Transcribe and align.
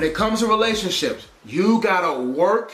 when 0.00 0.08
it 0.08 0.14
comes 0.14 0.40
to 0.40 0.46
relationships, 0.46 1.28
you 1.44 1.78
gotta 1.82 2.22
work 2.22 2.72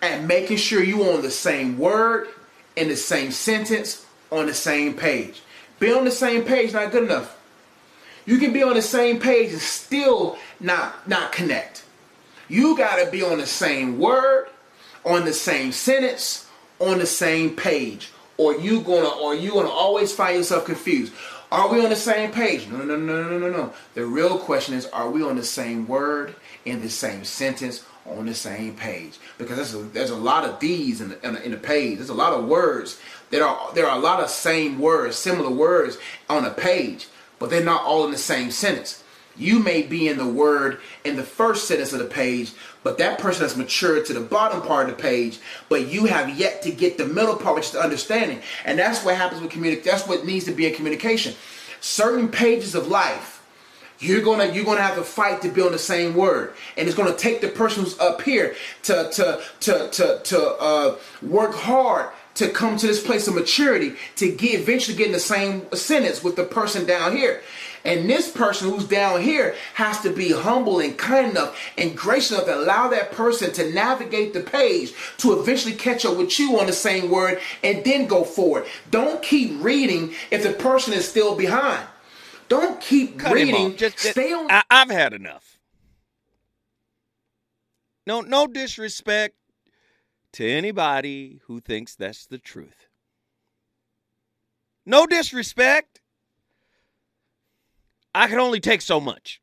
at 0.00 0.24
making 0.24 0.56
sure 0.56 0.82
you 0.82 1.02
on 1.04 1.20
the 1.20 1.30
same 1.30 1.78
word, 1.78 2.28
in 2.76 2.88
the 2.88 2.96
same 2.96 3.30
sentence, 3.30 4.06
on 4.30 4.46
the 4.46 4.54
same 4.54 4.94
page. 4.94 5.42
Be 5.78 5.92
on 5.92 6.06
the 6.06 6.10
same 6.10 6.44
page 6.44 6.72
not 6.72 6.92
good 6.92 7.04
enough. 7.04 7.38
You 8.24 8.38
can 8.38 8.54
be 8.54 8.62
on 8.62 8.72
the 8.72 8.80
same 8.80 9.20
page 9.20 9.52
and 9.52 9.60
still 9.60 10.38
not 10.60 11.06
not 11.06 11.30
connect. 11.30 11.84
You 12.48 12.74
gotta 12.74 13.10
be 13.10 13.22
on 13.22 13.36
the 13.36 13.46
same 13.46 13.98
word, 13.98 14.48
on 15.04 15.26
the 15.26 15.34
same 15.34 15.72
sentence, 15.72 16.48
on 16.78 17.00
the 17.00 17.06
same 17.06 17.54
page, 17.54 18.12
or 18.38 18.54
you 18.56 18.80
gonna 18.80 19.10
or 19.10 19.34
you 19.34 19.50
gonna 19.50 19.68
always 19.68 20.10
find 20.10 20.38
yourself 20.38 20.64
confused. 20.64 21.12
Are 21.52 21.68
we 21.68 21.84
on 21.84 21.90
the 21.90 21.96
same 21.96 22.32
page? 22.32 22.66
No, 22.68 22.78
no, 22.78 22.96
no, 22.96 23.28
no, 23.28 23.38
no, 23.38 23.50
no. 23.50 23.74
The 23.92 24.06
real 24.06 24.38
question 24.38 24.74
is, 24.74 24.86
are 24.86 25.10
we 25.10 25.22
on 25.22 25.36
the 25.36 25.44
same 25.44 25.86
word, 25.86 26.34
in 26.64 26.80
the 26.80 26.88
same 26.88 27.24
sentence, 27.24 27.84
on 28.06 28.24
the 28.24 28.34
same 28.34 28.74
page? 28.74 29.18
Because 29.36 29.56
there's 29.56 29.74
a, 29.74 29.86
there's 29.88 30.10
a 30.10 30.16
lot 30.16 30.46
of 30.46 30.60
these 30.60 31.02
in 31.02 31.10
the, 31.10 31.26
in 31.26 31.34
the, 31.34 31.44
in 31.44 31.50
the 31.50 31.58
page. 31.58 31.98
There's 31.98 32.08
a 32.08 32.14
lot 32.14 32.32
of 32.32 32.46
words. 32.46 32.98
There 33.28 33.44
are 33.44 33.70
there 33.74 33.86
are 33.86 33.98
a 33.98 34.00
lot 34.00 34.20
of 34.20 34.30
same 34.30 34.78
words, 34.78 35.16
similar 35.16 35.50
words 35.50 35.98
on 36.26 36.46
a 36.46 36.50
page, 36.50 37.08
but 37.38 37.50
they're 37.50 37.62
not 37.62 37.82
all 37.82 38.06
in 38.06 38.12
the 38.12 38.18
same 38.18 38.50
sentence. 38.50 39.01
You 39.36 39.58
may 39.58 39.82
be 39.82 40.08
in 40.08 40.18
the 40.18 40.26
word 40.26 40.80
in 41.04 41.16
the 41.16 41.22
first 41.22 41.66
sentence 41.66 41.92
of 41.92 41.98
the 41.98 42.04
page, 42.04 42.52
but 42.82 42.98
that 42.98 43.18
person 43.18 43.42
has 43.42 43.56
matured 43.56 44.06
to 44.06 44.12
the 44.12 44.20
bottom 44.20 44.60
part 44.62 44.88
of 44.88 44.96
the 44.96 45.02
page, 45.02 45.38
but 45.68 45.86
you 45.86 46.04
have 46.06 46.38
yet 46.38 46.62
to 46.62 46.70
get 46.70 46.98
the 46.98 47.06
middle 47.06 47.36
part, 47.36 47.56
which 47.56 47.66
is 47.66 47.70
the 47.72 47.80
understanding. 47.80 48.42
And 48.64 48.78
that's 48.78 49.04
what 49.04 49.16
happens 49.16 49.40
with 49.40 49.50
communication. 49.50 49.90
That's 49.90 50.06
what 50.06 50.26
needs 50.26 50.44
to 50.46 50.52
be 50.52 50.66
in 50.66 50.74
communication. 50.74 51.34
Certain 51.80 52.28
pages 52.28 52.74
of 52.74 52.88
life, 52.88 53.42
you're 53.98 54.22
gonna 54.22 54.46
you're 54.52 54.64
gonna 54.64 54.82
have 54.82 54.96
to 54.96 55.02
fight 55.02 55.42
to 55.42 55.48
be 55.48 55.62
on 55.62 55.72
the 55.72 55.78
same 55.78 56.14
word, 56.14 56.54
and 56.76 56.88
it's 56.88 56.96
gonna 56.96 57.16
take 57.16 57.40
the 57.40 57.48
person 57.48 57.84
who's 57.84 57.98
up 58.00 58.22
here 58.22 58.54
to 58.82 59.10
to 59.12 59.42
to 59.60 59.88
to 59.90 60.20
to 60.24 60.40
uh, 60.60 60.96
work 61.22 61.54
hard 61.54 62.10
to 62.34 62.48
come 62.48 62.76
to 62.78 62.86
this 62.86 63.04
place 63.04 63.28
of 63.28 63.34
maturity 63.34 63.94
to 64.16 64.30
get 64.34 64.60
eventually 64.60 64.96
get 64.96 65.06
in 65.06 65.12
the 65.12 65.20
same 65.20 65.70
sentence 65.74 66.24
with 66.24 66.36
the 66.36 66.44
person 66.44 66.86
down 66.86 67.16
here. 67.16 67.42
And 67.84 68.08
this 68.08 68.30
person 68.30 68.70
who's 68.70 68.86
down 68.86 69.22
here 69.22 69.54
has 69.74 70.00
to 70.00 70.10
be 70.10 70.32
humble 70.32 70.80
and 70.80 70.96
kind 70.96 71.30
enough 71.30 71.58
and 71.76 71.96
gracious 71.96 72.32
enough 72.32 72.44
to 72.46 72.56
allow 72.56 72.88
that 72.88 73.12
person 73.12 73.52
to 73.54 73.72
navigate 73.72 74.32
the 74.32 74.40
page 74.40 74.92
to 75.18 75.38
eventually 75.38 75.74
catch 75.74 76.04
up 76.04 76.16
with 76.16 76.38
you 76.38 76.58
on 76.60 76.66
the 76.66 76.72
same 76.72 77.10
word 77.10 77.40
and 77.64 77.84
then 77.84 78.06
go 78.06 78.24
forward. 78.24 78.66
Don't 78.90 79.22
keep 79.22 79.62
reading 79.62 80.14
if 80.30 80.42
the 80.42 80.52
person 80.52 80.92
is 80.94 81.08
still 81.08 81.36
behind. 81.36 81.84
Don't 82.48 82.80
keep 82.80 83.18
Cut 83.18 83.32
reading. 83.32 83.76
Just, 83.76 83.98
Stay 83.98 84.32
on. 84.32 84.50
I, 84.50 84.62
I've 84.70 84.90
had 84.90 85.12
enough. 85.12 85.58
No, 88.06 88.20
no 88.20 88.46
disrespect 88.46 89.36
to 90.34 90.48
anybody 90.48 91.40
who 91.46 91.60
thinks 91.60 91.94
that's 91.94 92.26
the 92.26 92.38
truth. 92.38 92.88
No 94.84 95.06
disrespect. 95.06 95.91
I 98.14 98.28
can 98.28 98.38
only 98.38 98.60
take 98.60 98.82
so 98.82 99.00
much. 99.00 99.40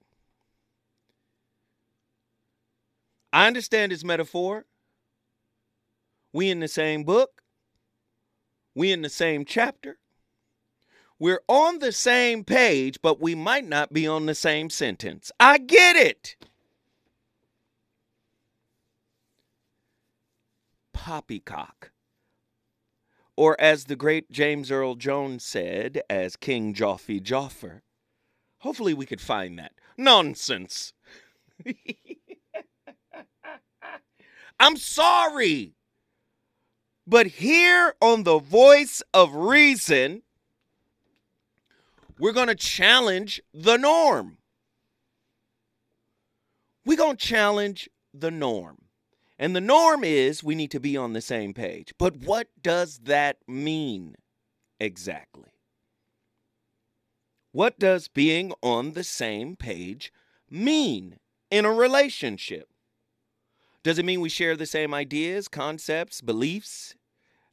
I 3.32 3.48
understand 3.48 3.92
his 3.92 4.06
metaphor. 4.06 4.66
We 6.34 6.50
in 6.50 6.60
the 6.60 6.68
same 6.68 7.04
book. 7.04 7.42
We 8.76 8.92
in 8.92 9.02
the 9.02 9.10
same 9.10 9.46
chapter. 9.46 9.98
We're 11.20 11.42
on 11.48 11.80
the 11.80 11.92
same 11.92 12.44
page, 12.44 13.00
but 13.02 13.20
we 13.20 13.36
might 13.36 13.68
not 13.68 13.92
be 13.92 14.08
on 14.08 14.26
the 14.26 14.36
same 14.36 14.70
sentence. 14.70 15.32
I 15.40 15.58
get 15.58 15.96
it. 15.96 16.38
Poppycock. 20.94 21.92
Or 23.36 23.60
as 23.60 23.86
the 23.86 23.96
great 23.96 24.32
James 24.32 24.72
Earl 24.72 24.96
Jones 24.96 25.44
said, 25.44 26.02
as 26.10 26.36
King 26.36 26.74
Jaffe 26.74 27.20
Joffer, 27.20 27.82
hopefully 28.60 28.94
we 28.94 29.06
could 29.06 29.22
find 29.22 29.58
that. 29.60 29.74
Nonsense. 29.98 30.94
I'm 34.60 34.78
sorry. 34.78 35.74
But 37.08 37.28
here 37.28 37.96
on 38.02 38.24
the 38.24 38.40
voice 38.40 39.02
of 39.14 39.34
reason, 39.34 40.22
we're 42.20 42.34
going 42.34 42.48
to 42.48 42.56
challenge 42.56 43.42
the 43.54 43.78
norm. 43.78 44.38
We're 46.86 46.98
going 46.98 47.18
to 47.18 47.26
challenge 47.26 47.90
the 48.14 48.32
norm. 48.32 48.84
And 49.40 49.56
the 49.56 49.62
norm 49.62 50.04
is 50.04 50.44
we 50.44 50.54
need 50.54 50.72
to 50.72 50.80
be 50.80 50.98
on 50.98 51.14
the 51.14 51.22
same 51.22 51.54
page. 51.54 51.94
But 51.98 52.18
what 52.18 52.50
does 52.62 53.00
that 53.04 53.38
mean 53.48 54.16
exactly? 54.80 55.50
What 57.52 57.80
does 57.80 58.08
being 58.08 58.54
on 58.62 58.94
the 58.94 59.04
same 59.04 59.56
page 59.56 60.14
mean 60.50 61.18
in 61.50 61.66
a 61.66 61.74
relationship? 61.74 62.70
Does 63.82 63.98
it 63.98 64.06
mean 64.06 64.22
we 64.22 64.30
share 64.30 64.56
the 64.56 64.66
same 64.66 64.94
ideas, 64.94 65.48
concepts, 65.48 66.22
beliefs, 66.22 66.96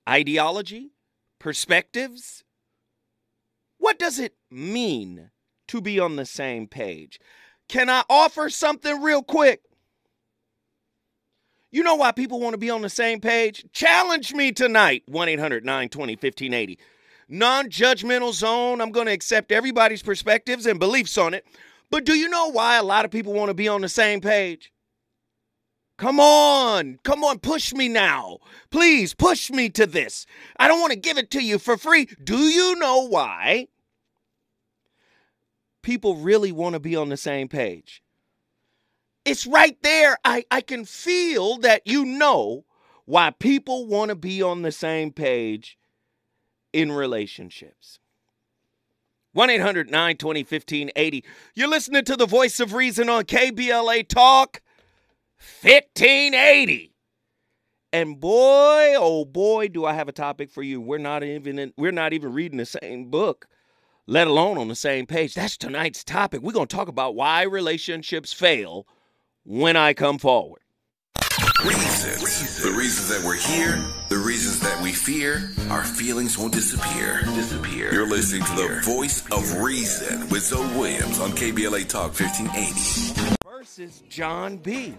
ideology, 0.09 0.91
perspectives? 1.39 2.45
What 3.79 3.99
does 3.99 4.19
it 4.19 4.35
mean 4.51 5.31
to 5.69 5.81
be 5.81 5.99
on 5.99 6.17
the 6.17 6.27
same 6.27 6.67
page? 6.67 7.19
Can 7.69 7.89
I 7.89 8.05
offer 8.11 8.51
something 8.51 9.01
real 9.01 9.23
quick? 9.23 9.63
You 11.71 11.83
know 11.83 11.97
why 11.97 12.13
people 12.13 12.41
want 12.41 12.55
to 12.55 12.59
be 12.59 12.71
on 12.71 12.83
the 12.83 12.91
same 12.91 13.21
page? 13.21 13.67
Challenge 13.73 14.35
me 14.35 14.53
tonight. 14.53 15.05
1 15.07 15.29
800 15.29 15.65
920 15.65 16.13
1580. 16.15 16.79
Non 17.29 17.69
judgmental 17.69 18.33
zone. 18.33 18.81
I'm 18.81 18.93
going 18.93 19.07
to 19.07 19.13
accept 19.13 19.51
everybody's 19.51 20.03
perspectives 20.03 20.67
and 20.67 20.79
beliefs 20.79 21.19
on 21.19 21.35
it. 21.35 21.45
But 21.91 22.05
do 22.05 22.15
you 22.15 22.29
know 22.29 22.51
why 22.51 22.77
a 22.77 22.83
lot 22.83 23.05
of 23.05 23.11
people 23.11 23.33
want 23.33 23.49
to 23.49 23.55
be 23.55 23.69
on 23.69 23.81
the 23.81 23.89
same 23.89 24.21
page? 24.21 24.73
Come 25.99 26.21
on, 26.21 26.99
come 27.05 27.25
on, 27.25 27.39
push 27.39 27.73
me 27.73 27.89
now. 27.89 28.39
Please 28.71 29.15
push 29.15 29.51
me 29.51 29.71
to 29.71 29.87
this. 29.87 30.27
I 30.59 30.69
don't 30.69 30.81
want 30.81 30.93
to 30.93 30.99
give 30.99 31.17
it 31.17 31.31
to 31.31 31.43
you 31.43 31.59
for 31.59 31.79
free. 31.79 32.07
Do 32.23 32.37
you 32.37 32.77
know 32.77 33.07
why? 33.09 33.69
People 35.83 36.17
really 36.17 36.53
want 36.53 36.75
to 36.75 36.81
be 36.81 36.97
on 36.97 37.09
the 37.09 37.17
same 37.17 37.49
page. 37.49 38.03
It's 39.25 39.47
right 39.47 39.79
there. 39.83 40.19
I, 40.25 40.45
I 40.51 40.61
can 40.61 40.85
feel 40.85 41.57
that 41.59 41.83
you 41.87 42.05
know 42.05 42.65
why 43.07 43.31
people 43.31 43.87
want 43.87 44.11
to 44.11 44.17
be 44.17 44.43
on 44.43 44.63
the 44.63 44.73
same 44.73 45.13
page 45.13 45.79
in 46.77 46.93
relationships. 46.93 47.99
1 49.33 49.49
800 49.49 49.91
920 49.91 50.41
1580. 50.41 51.25
You're 51.55 51.69
listening 51.69 52.05
to 52.05 52.17
the 52.17 52.27
voice 52.27 52.61
of 52.61 52.75
reason 52.75 53.09
on 53.09 53.25
KBLA 53.25 54.07
Talk 54.07 54.61
1580. 55.63 56.93
And 57.95 58.21
boy, 58.21 58.95
oh 58.99 59.25
boy, 59.25 59.69
do 59.69 59.87
I 59.87 59.95
have 59.95 60.09
a 60.09 60.13
topic 60.13 60.51
for 60.51 60.63
you. 60.63 60.79
We're 60.79 60.99
not 60.99 61.25
even 61.25 61.59
in, 61.59 61.73
we're 61.79 61.93
not 61.93 62.13
even 62.13 62.35
reading 62.35 62.59
the 62.59 62.67
same 62.67 63.11
book, 63.11 63.47
let 64.07 64.27
alone 64.27 64.59
on 64.59 64.69
the 64.69 64.75
same 64.75 65.07
page. 65.07 65.33
That's 65.33 65.57
tonight's 65.57 66.05
topic. 66.05 66.43
We're 66.43 66.53
going 66.53 66.67
to 66.67 66.77
talk 66.77 66.89
about 66.89 67.15
why 67.15 67.43
relationships 67.45 68.35
fail 68.35 68.87
when 69.45 69.77
I 69.77 69.95
come 69.95 70.19
forward. 70.19 70.61
Reasons. 71.65 72.63
The 72.63 72.71
reasons 72.71 73.09
that 73.09 73.25
we're 73.25 73.35
here, 73.35 73.83
the 74.11 74.19
reasons 74.19 74.61
that 74.61 74.81
we 74.83 74.93
fear, 74.93 75.51
our 75.71 75.85
feelings 75.85 76.37
won't 76.37 76.53
disappear. 76.53 77.23
Disappear. 77.35 77.93
You're 77.95 78.07
listening 78.07 78.45
to 78.45 78.53
the 78.57 78.81
voice 78.85 79.25
of 79.33 79.63
reason 79.63 80.29
with 80.29 80.43
Zoe 80.43 80.67
Williams 80.79 81.19
on 81.19 81.31
KBLA 81.31 81.89
Talk 81.89 82.13
1580. 82.13 83.37
versus 83.43 84.03
Jon 84.11 84.59
B. 84.59 84.95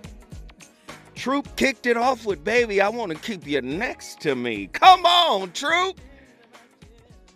Troop 1.13 1.47
kicked 1.57 1.85
it 1.85 1.95
off 1.95 2.25
with 2.25 2.43
Baby, 2.43 2.81
I 2.81 2.89
want 2.89 3.11
to 3.11 3.17
keep 3.19 3.45
you 3.45 3.61
next 3.61 4.21
to 4.21 4.33
me. 4.33 4.65
Come 4.65 5.05
on, 5.05 5.51
Troop. 5.51 6.01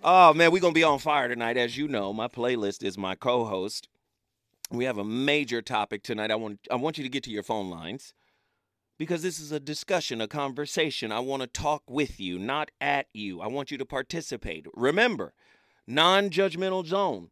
Oh, 0.04 0.34
man, 0.34 0.52
we're 0.52 0.62
going 0.62 0.74
to 0.74 0.80
be 0.80 0.84
on 0.84 0.98
fire 0.98 1.28
tonight. 1.28 1.58
As 1.58 1.78
you 1.78 1.88
know, 1.88 2.12
my 2.12 2.28
playlist 2.28 2.84
is 2.84 2.98
my 2.98 3.14
co 3.14 3.46
host. 3.46 3.88
We 4.72 4.86
have 4.86 4.98
a 4.98 5.06
major 5.06 5.62
topic 5.62 6.02
tonight. 6.02 6.32
I 6.32 6.36
want, 6.36 6.60
I 6.72 6.76
want 6.76 6.98
you 6.98 7.04
to 7.04 7.10
get 7.10 7.24
to 7.26 7.30
your 7.30 7.44
phone 7.44 7.70
lines 7.70 8.16
because 9.02 9.24
this 9.24 9.40
is 9.40 9.52
a 9.52 9.60
discussion, 9.60 10.22
a 10.22 10.28
conversation. 10.28 11.12
I 11.12 11.22
want 11.22 11.42
to 11.42 11.48
talk 11.48 11.82
with 11.90 12.20
you, 12.20 12.38
not 12.38 12.70
at 12.80 13.08
you. 13.16 13.42
I 13.42 13.48
want 13.48 13.72
you 13.72 13.80
to 13.80 13.86
participate. 13.86 14.68
Remember, 14.76 15.34
non 15.88 16.30
judgmental 16.30 16.86
zone. 16.86 17.32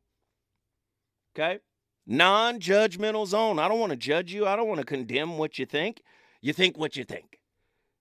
Okay? 1.36 1.60
Non 2.08 2.60
judgmental 2.60 3.28
zone. 3.28 3.60
I 3.60 3.68
don't 3.68 3.80
want 3.80 3.92
to 3.92 3.98
judge 3.98 4.34
you. 4.34 4.48
I 4.48 4.56
don't 4.56 4.68
want 4.68 4.80
to 4.80 4.86
condemn 4.86 5.38
what 5.38 5.60
you 5.60 5.68
think. 5.68 6.02
You 6.42 6.54
think 6.54 6.76
what 6.76 6.96
you 6.96 7.04
think. 7.04 7.40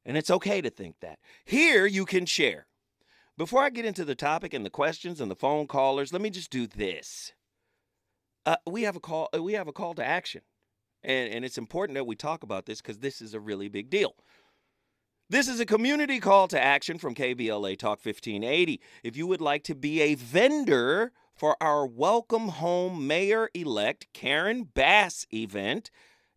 And 0.07 0.17
it's 0.17 0.31
okay 0.31 0.63
to 0.63 0.71
think 0.71 0.97
that. 1.03 1.19
Here 1.45 1.85
you 1.85 2.07
can 2.07 2.25
share. 2.25 2.69
Before 3.37 3.63
I 3.63 3.69
get 3.69 3.85
into 3.85 4.07
the 4.07 4.15
topic 4.15 4.55
and 4.55 4.65
the 4.65 4.71
questions 4.71 5.21
and 5.21 5.31
the 5.31 5.37
phone 5.37 5.67
callers, 5.67 6.11
let 6.11 6.23
me 6.23 6.31
just 6.31 6.49
do 6.51 6.67
this. 6.67 7.35
uh, 8.47 8.57
we 8.67 8.85
have 8.85 8.97
a 8.97 9.01
call. 9.01 9.29
Uh, 9.37 9.43
we 9.43 9.53
have 9.53 9.69
a 9.69 9.73
call 9.75 9.93
to 9.93 10.03
action, 10.03 10.41
and 11.03 11.33
and 11.33 11.45
it's 11.45 11.59
important 11.59 11.97
that 11.97 12.07
we 12.07 12.17
talk 12.17 12.43
about 12.43 12.67
this 12.67 12.81
because 12.81 12.99
this 12.99 13.21
is 13.21 13.35
a 13.35 13.41
really 13.41 13.69
big 13.69 13.91
deal. 13.91 14.15
This 15.31 15.47
is 15.47 15.61
a 15.61 15.67
community 15.67 16.21
call 16.21 16.49
to 16.49 16.59
action 16.59 16.97
from 16.97 17.15
KBLA 17.15 17.79
Talk 17.79 18.03
1580. 18.03 18.81
If 19.03 19.15
you 19.15 19.27
would 19.27 19.43
like 19.43 19.63
to 19.65 19.75
be 19.75 20.01
a 20.01 20.15
vendor 20.15 21.13
for 21.35 21.55
our 21.63 21.87
Welcome 21.87 22.49
Home 22.49 23.07
Mayor 23.07 23.51
elect 23.53 24.07
Karen 24.15 24.65
Bass 24.65 25.27
event 25.33 25.91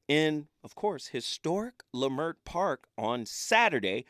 in, 0.10 0.50
of 0.62 0.75
course, 0.75 1.08
historic 1.08 1.75
Leimert 1.96 2.34
Park 2.44 2.88
on 2.98 3.25
Saturday, 3.25 4.04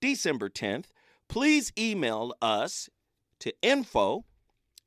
December 0.00 0.48
10th, 0.48 0.90
please 1.28 1.72
email 1.76 2.32
us 2.40 2.88
to 3.40 3.52
info 3.62 4.26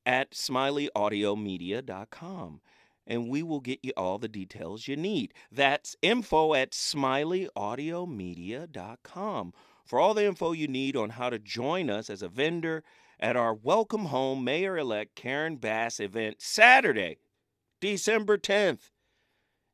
at 0.06 0.32
smileyAudiomedia.com 0.32 2.62
and 3.06 3.30
we 3.30 3.44
will 3.44 3.60
get 3.60 3.80
you 3.84 3.92
all 3.98 4.18
the 4.18 4.28
details 4.28 4.88
you 4.88 4.96
need. 4.96 5.34
That's 5.52 5.96
info 6.02 6.54
at 6.54 6.72
smileyAudiomedia.com 6.72 9.54
for 9.86 10.00
all 10.00 10.14
the 10.14 10.26
info 10.26 10.54
you 10.54 10.68
need 10.68 10.96
on 10.96 11.10
how 11.12 11.30
to 11.30 11.40
join 11.40 11.90
us 11.90 12.10
as 12.10 12.22
a 12.22 12.30
vendor 12.30 12.84
at 13.20 13.36
our 13.36 13.54
Welcome 13.54 14.06
Home 14.06 14.44
Mayor 14.44 14.78
elect 14.78 15.16
Karen 15.16 15.58
Bass 15.58 16.00
event 16.00 16.42
Saturday, 16.42 17.18
December 17.80 18.38
10th 18.38 18.92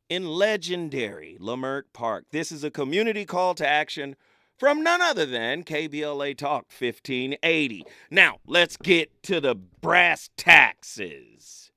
in 0.10 0.28
legendary 0.28 1.38
Leimert 1.40 1.84
Park. 1.94 2.26
This 2.32 2.52
is 2.52 2.64
a 2.64 2.72
community 2.72 3.26
call 3.26 3.54
to 3.56 3.68
action 3.68 4.16
from 4.58 4.84
none 4.84 5.02
other 5.02 5.26
than 5.26 5.64
KBLA 5.64 6.38
Talk 6.38 6.66
1580. 6.78 7.86
Now, 8.12 8.40
let's 8.46 8.76
get 8.76 9.24
to 9.24 9.40
the 9.40 9.56
brass 9.56 10.30
taxes. 10.36 11.69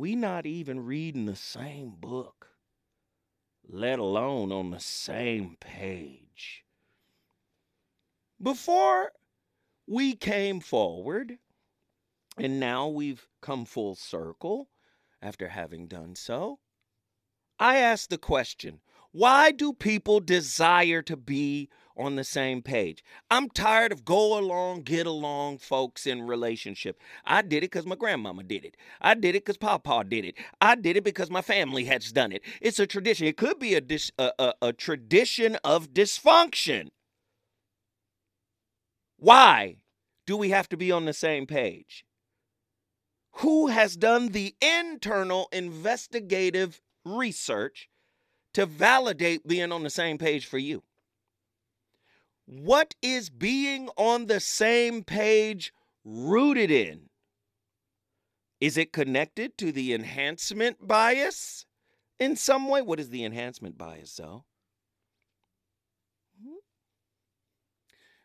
We 0.00 0.16
not 0.16 0.46
even 0.46 0.86
reading 0.86 1.26
the 1.26 1.36
same 1.36 1.90
book, 1.90 2.52
let 3.68 3.98
alone 3.98 4.50
on 4.50 4.70
the 4.70 4.80
same 4.80 5.58
page. 5.60 6.64
Before 8.40 9.12
we 9.86 10.16
came 10.16 10.60
forward, 10.60 11.36
and 12.38 12.58
now 12.58 12.88
we've 12.88 13.28
come 13.42 13.66
full 13.66 13.94
circle 13.94 14.70
after 15.20 15.48
having 15.48 15.86
done 15.86 16.16
so, 16.16 16.60
I 17.58 17.76
ask 17.76 18.08
the 18.08 18.16
question 18.16 18.80
why 19.12 19.50
do 19.50 19.74
people 19.74 20.20
desire 20.20 21.02
to 21.02 21.16
be 21.18 21.68
on 22.00 22.16
the 22.16 22.24
same 22.24 22.62
page? 22.62 23.04
I'm 23.30 23.48
tired 23.50 23.92
of 23.92 24.04
go 24.04 24.38
along, 24.38 24.82
get 24.82 25.06
along 25.06 25.58
folks 25.58 26.06
in 26.06 26.22
relationship. 26.22 26.98
I 27.24 27.42
did 27.42 27.58
it 27.58 27.70
because 27.70 27.86
my 27.86 27.96
grandmama 27.96 28.42
did 28.42 28.64
it. 28.64 28.76
I 29.00 29.14
did 29.14 29.34
it 29.36 29.44
because 29.44 29.58
Papa 29.58 30.04
did 30.08 30.24
it. 30.24 30.36
I 30.60 30.74
did 30.74 30.96
it 30.96 31.04
because 31.04 31.30
my 31.30 31.42
family 31.42 31.84
has 31.84 32.12
done 32.12 32.32
it. 32.32 32.42
It's 32.60 32.78
a 32.78 32.86
tradition. 32.86 33.26
It 33.26 33.36
could 33.36 33.58
be 33.58 33.74
a, 33.74 33.80
dis- 33.80 34.12
a, 34.18 34.32
a, 34.38 34.54
a 34.62 34.72
tradition 34.72 35.56
of 35.64 35.92
dysfunction. 35.92 36.88
Why 39.18 39.76
do 40.26 40.36
we 40.36 40.50
have 40.50 40.68
to 40.70 40.76
be 40.76 40.90
on 40.90 41.04
the 41.04 41.12
same 41.12 41.46
page? 41.46 42.04
Who 43.34 43.68
has 43.68 43.96
done 43.96 44.28
the 44.28 44.54
internal 44.60 45.48
investigative 45.52 46.80
research 47.04 47.88
to 48.54 48.66
validate 48.66 49.46
being 49.46 49.72
on 49.72 49.82
the 49.82 49.90
same 49.90 50.18
page 50.18 50.46
for 50.46 50.58
you? 50.58 50.82
What 52.50 52.96
is 53.00 53.30
being 53.30 53.90
on 53.96 54.26
the 54.26 54.40
same 54.40 55.04
page 55.04 55.72
rooted 56.04 56.68
in? 56.68 57.08
Is 58.60 58.76
it 58.76 58.92
connected 58.92 59.56
to 59.58 59.70
the 59.70 59.94
enhancement 59.94 60.84
bias 60.84 61.64
in 62.18 62.34
some 62.34 62.66
way? 62.66 62.82
What 62.82 62.98
is 62.98 63.10
the 63.10 63.24
enhancement 63.24 63.78
bias, 63.78 64.16
though? 64.16 64.46
Hmm? 66.42 66.56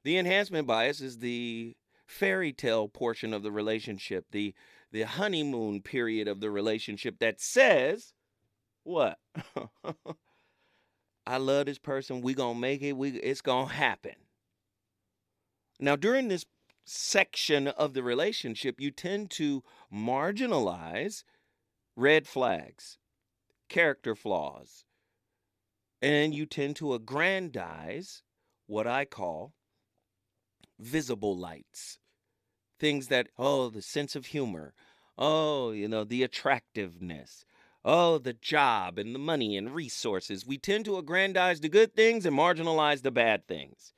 The 0.03 0.17
enhancement 0.17 0.65
bias 0.65 1.01
is 1.01 1.19
the 1.19 1.77
fairy 2.07 2.51
tale 2.51 2.87
portion 2.87 3.31
of 3.31 3.43
the 3.43 3.51
relationship, 3.51 4.25
the 4.31 4.55
the 4.91 5.03
honeymoon 5.03 5.83
period 5.83 6.27
of 6.27 6.39
the 6.39 6.49
relationship 6.49 7.19
that 7.19 7.39
says 7.39 8.13
what? 8.81 9.19
I 11.27 11.37
love 11.37 11.65
this 11.65 11.79
person. 11.79 12.21
We 12.21 12.33
gonna 12.33 12.59
make 12.59 12.81
it. 12.81 12.93
We 12.93 13.11
it's 13.11 13.41
gonna 13.41 13.71
happen. 13.71 14.15
Now, 15.79 15.95
during 15.95 16.27
this 16.27 16.45
section 16.85 17.67
of 17.67 17.93
the 17.93 18.03
relationship, 18.03 18.79
you 18.79 18.91
tend 18.91 19.31
to 19.31 19.63
marginalize 19.93 21.23
red 21.95 22.27
flags, 22.27 22.97
character 23.67 24.15
flaws, 24.15 24.85
and 26.01 26.33
you 26.33 26.45
tend 26.45 26.75
to 26.77 26.93
aggrandize 26.93 28.21
what 28.67 28.87
I 28.87 29.05
call 29.05 29.53
visible 30.79 31.37
lights. 31.37 31.97
Things 32.79 33.07
that, 33.07 33.29
oh, 33.37 33.69
the 33.69 33.81
sense 33.81 34.15
of 34.15 34.27
humor, 34.27 34.73
oh, 35.17 35.71
you 35.71 35.87
know, 35.87 36.03
the 36.03 36.23
attractiveness, 36.23 37.45
oh, 37.85 38.17
the 38.17 38.33
job 38.33 38.97
and 38.97 39.13
the 39.13 39.19
money 39.19 39.55
and 39.55 39.73
resources. 39.73 40.45
We 40.45 40.57
tend 40.57 40.85
to 40.85 40.97
aggrandize 40.97 41.61
the 41.61 41.69
good 41.69 41.95
things 41.95 42.25
and 42.25 42.35
marginalize 42.35 43.03
the 43.03 43.11
bad 43.11 43.47
things. 43.47 43.93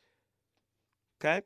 Okay? 1.19 1.42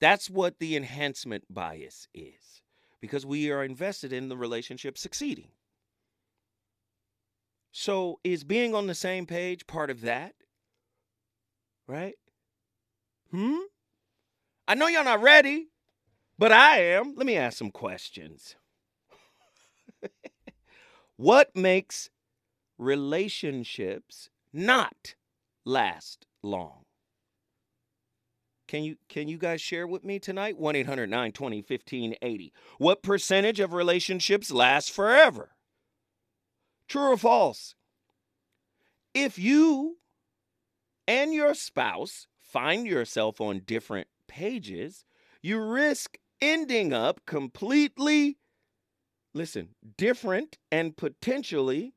That's 0.00 0.30
what 0.30 0.60
the 0.60 0.76
enhancement 0.76 1.44
bias 1.50 2.06
is 2.14 2.62
because 3.00 3.26
we 3.26 3.50
are 3.50 3.64
invested 3.64 4.12
in 4.12 4.28
the 4.28 4.36
relationship 4.36 4.96
succeeding. 4.96 5.48
So, 7.72 8.20
is 8.24 8.44
being 8.44 8.74
on 8.74 8.86
the 8.86 8.94
same 8.94 9.26
page 9.26 9.66
part 9.66 9.90
of 9.90 10.00
that? 10.02 10.34
Right? 11.86 12.14
Hmm? 13.30 13.58
I 14.66 14.74
know 14.74 14.86
y'all 14.86 15.04
not 15.04 15.20
ready, 15.22 15.68
but 16.38 16.52
I 16.52 16.80
am. 16.80 17.14
Let 17.16 17.26
me 17.26 17.36
ask 17.36 17.58
some 17.58 17.70
questions. 17.70 18.56
What 21.16 21.54
makes 21.54 22.10
relationships 22.78 24.30
not 24.52 25.14
last 25.64 26.26
long? 26.42 26.84
Can 28.68 28.82
you 28.82 28.96
can 29.08 29.28
you 29.28 29.38
guys 29.38 29.60
share 29.60 29.86
with 29.86 30.04
me 30.04 30.18
tonight? 30.18 30.60
1-800-920-1580. 30.60 32.50
What 32.78 33.02
percentage 33.02 33.60
of 33.60 33.72
relationships 33.72 34.50
last 34.50 34.90
forever? 34.90 35.50
True 36.88 37.12
or 37.12 37.16
false? 37.16 37.74
If 39.14 39.38
you 39.38 39.98
and 41.06 41.32
your 41.32 41.54
spouse 41.54 42.26
find 42.40 42.86
yourself 42.86 43.40
on 43.40 43.62
different 43.64 44.08
pages, 44.26 45.04
you 45.42 45.60
risk 45.60 46.18
ending 46.40 46.92
up 46.92 47.20
completely 47.24 48.38
listen, 49.36 49.68
different 49.96 50.58
and 50.72 50.96
potentially 50.96 51.94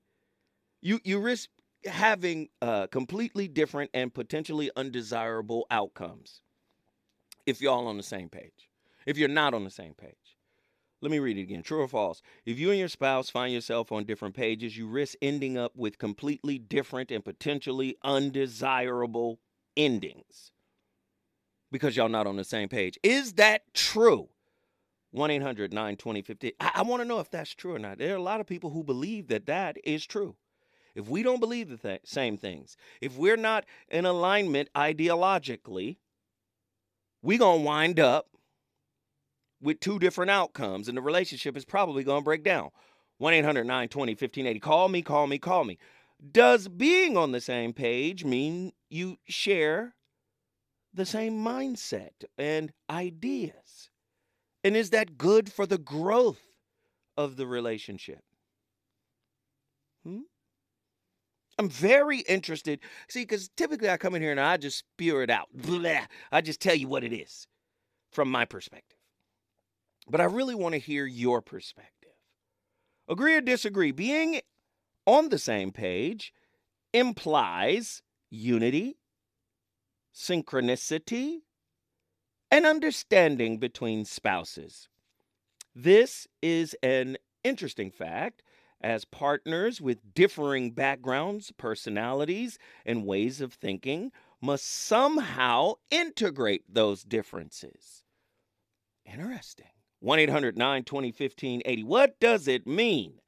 you 0.82 1.00
you 1.04 1.20
risk 1.20 1.50
having 1.86 2.50
uh, 2.62 2.88
completely 2.88 3.48
different 3.48 3.90
and 3.94 4.14
potentially 4.14 4.70
undesirable 4.76 5.66
outcomes 5.72 6.42
if 7.46 7.62
y'all 7.62 7.88
on 7.88 7.98
the 7.98 8.04
same 8.04 8.30
page. 8.30 8.70
If 9.06 9.18
you're 9.18 9.30
not 9.30 9.54
on 9.54 9.64
the 9.64 9.72
same 9.72 9.94
page. 9.94 10.14
Let 11.02 11.12
me 11.12 11.20
read 11.20 11.38
it 11.38 11.44
again. 11.44 11.64
True 11.64 11.82
or 11.82 11.88
false? 11.88 12.22
If 12.46 12.60
you 12.60 12.72
and 12.72 12.80
your 12.80 12.90
spouse 12.90 13.30
find 13.30 13.54
yourself 13.54 13.90
on 13.94 14.04
different 14.04 14.36
pages, 14.36 14.78
you 14.78 14.86
risk 14.86 15.16
ending 15.22 15.58
up 15.58 15.72
with 15.74 15.98
completely 15.98 16.60
different 16.60 17.10
and 17.10 17.24
potentially 17.24 17.96
undesirable 18.04 19.40
endings 19.78 20.52
because 21.72 21.96
y'all 21.96 22.10
not 22.10 22.28
on 22.28 22.36
the 22.36 22.44
same 22.44 22.68
page. 22.68 23.00
Is 23.02 23.34
that 23.34 23.62
true? 23.74 24.28
1 25.12 25.32
800 25.32 25.74
920 25.74 26.22
50. 26.22 26.54
I, 26.60 26.82
want 26.84 27.02
to 27.02 27.08
know 27.08 27.20
if 27.20 27.32
that's 27.32 27.56
true 27.56 27.74
or 27.74 27.80
not. 27.80 27.98
There 27.98 28.14
are 28.14 28.18
a 28.18 28.22
lot 28.22 28.42
of 28.42 28.48
people 28.48 28.70
who 28.70 28.84
believe 28.84 29.28
that 29.28 29.48
that 29.48 29.78
is 29.84 30.06
true. 30.06 30.36
If 30.96 31.08
we 31.08 31.24
don't 31.24 31.40
believe 31.40 31.70
the 31.70 31.78
th- 31.78 32.02
same 32.04 32.38
things, 32.38 32.78
if 33.02 33.18
we're 33.18 33.38
not 33.38 33.66
in 33.90 34.06
alignment 34.06 34.70
ideologically, 34.76 35.98
we're 37.22 37.40
going 37.40 37.62
to 37.62 37.66
wind 37.66 38.00
up 38.00 38.28
with 39.62 39.80
two 39.80 40.00
different 40.00 40.32
outcomes, 40.32 40.88
and 40.88 40.98
the 40.98 41.02
relationship 41.02 41.58
is 41.58 41.66
probably 41.66 42.04
going 42.04 42.22
to 42.22 42.26
break 42.26 42.44
down. 42.44 42.70
1 43.18 43.34
800 43.34 43.64
920 43.66 44.14
1580. 44.14 44.60
Call 44.60 44.90
me, 44.90 45.02
call 45.02 45.28
me, 45.28 45.38
call 45.38 45.64
me. 45.64 45.78
Does 46.32 46.68
being 46.68 47.18
on 47.18 47.32
the 47.32 47.42
same 47.42 47.74
page 47.74 48.26
mean 48.26 48.74
you 48.90 49.18
share 49.28 49.96
the 50.94 51.06
same 51.06 51.44
mindset 51.44 52.26
and 52.38 52.72
ideas? 52.90 53.90
And 54.64 54.76
is 54.76 54.90
that 54.90 55.18
good 55.18 55.52
for 55.52 55.66
the 55.66 55.78
growth 55.78 56.42
of 57.18 57.38
the 57.38 57.48
relationship? 57.48 58.24
Hmm? 60.04 60.22
I'm 61.58 61.70
very 61.70 62.20
interested. 62.22 62.80
See, 63.10 63.22
because 63.22 63.50
typically 63.50 63.90
I 63.90 63.98
come 63.98 64.16
in 64.16 64.22
here 64.22 64.32
and 64.32 64.40
I 64.40 64.58
just 64.58 64.80
spew 64.80 65.20
it 65.22 65.30
out. 65.30 65.48
Blah. 65.54 66.06
I 66.32 66.42
just 66.42 66.62
tell 66.62 66.76
you 66.76 66.88
what 66.88 67.04
it 67.04 67.14
is 67.14 67.48
from 68.12 68.30
my 68.32 68.46
perspective. 68.46 68.98
but 70.10 70.22
I 70.22 70.26
really 70.26 70.56
want 70.56 70.74
to 70.74 70.80
hear 70.80 71.06
your 71.06 71.42
perspective. 71.42 72.10
Agree 73.08 73.36
or 73.36 73.42
disagree? 73.42 73.92
Being 73.92 74.42
on 75.06 75.30
the 75.30 75.38
same 75.38 75.72
page 75.72 76.34
implies 76.94 78.02
unity, 78.30 78.98
synchronicity, 80.14 81.42
and 82.52 82.66
understanding 82.66 83.58
between 83.58 84.06
spouses. 84.06 84.88
This 85.76 86.28
is 86.42 86.76
an 86.82 87.18
interesting 87.44 87.92
fact 87.92 88.44
as 88.82 89.06
partners 89.06 89.82
with 89.82 90.14
differing 90.14 90.72
backgrounds, 90.72 91.52
personalities, 91.58 92.58
and 92.86 93.06
ways 93.06 93.42
of 93.42 93.54
thinking 93.54 94.12
must 94.42 94.66
somehow 94.66 95.74
integrate 95.92 96.64
those 96.68 97.04
differences. 97.04 98.04
Interesting. 99.06 99.68
1 100.00 100.20
800 100.20 100.58
920 100.58 101.08
1580. 101.10 101.84
What 101.84 102.20
does 102.20 102.48
it 102.48 102.66
mean 102.66 103.20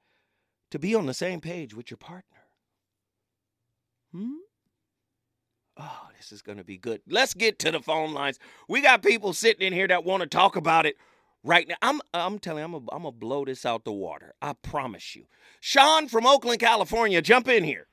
to 0.69 0.79
be 0.79 0.95
on 0.95 1.05
the 1.05 1.13
same 1.13 1.41
page 1.41 1.73
with 1.73 1.91
your 1.91 1.97
partner? 1.97 2.47
Hmm? 4.13 4.40
Oh, 5.81 6.07
this 6.15 6.31
is 6.31 6.43
going 6.43 6.59
to 6.59 6.63
be 6.63 6.77
good. 6.77 7.01
Let's 7.07 7.33
get 7.33 7.57
to 7.59 7.71
the 7.71 7.79
phone 7.79 8.13
lines. 8.13 8.37
We 8.67 8.81
got 8.81 9.01
people 9.01 9.33
sitting 9.33 9.65
in 9.65 9.73
here 9.73 9.87
that 9.87 10.03
want 10.03 10.21
to 10.21 10.29
talk 10.29 10.55
about 10.55 10.85
it 10.85 10.95
right 11.43 11.67
now. 11.67 11.75
I'm 11.81 12.01
I'm 12.13 12.37
telling 12.37 12.59
you, 12.59 12.65
I'm 12.65 12.75
I'm 12.91 13.03
gonna 13.03 13.11
blow 13.11 13.45
this 13.45 13.65
out 13.65 13.83
the 13.83 13.91
water. 13.91 14.33
I 14.41 14.53
promise 14.53 15.15
you. 15.15 15.25
Sean 15.59 16.07
from 16.07 16.27
Oakland, 16.27 16.59
California, 16.59 17.21
jump 17.21 17.47
in 17.47 17.63
here. 17.63 17.87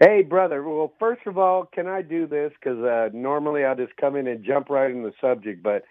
Hey, 0.00 0.22
brother. 0.22 0.62
Well, 0.62 0.92
first 0.98 1.22
of 1.26 1.38
all, 1.38 1.66
can 1.66 1.86
I 1.86 2.02
do 2.02 2.26
this? 2.26 2.52
Because 2.58 2.82
uh, 2.82 3.10
normally 3.12 3.64
I 3.64 3.74
just 3.74 3.96
come 3.96 4.16
in 4.16 4.26
and 4.26 4.44
jump 4.44 4.68
right 4.68 4.90
in 4.90 5.04
the 5.04 5.12
subject. 5.20 5.62
But 5.62 5.84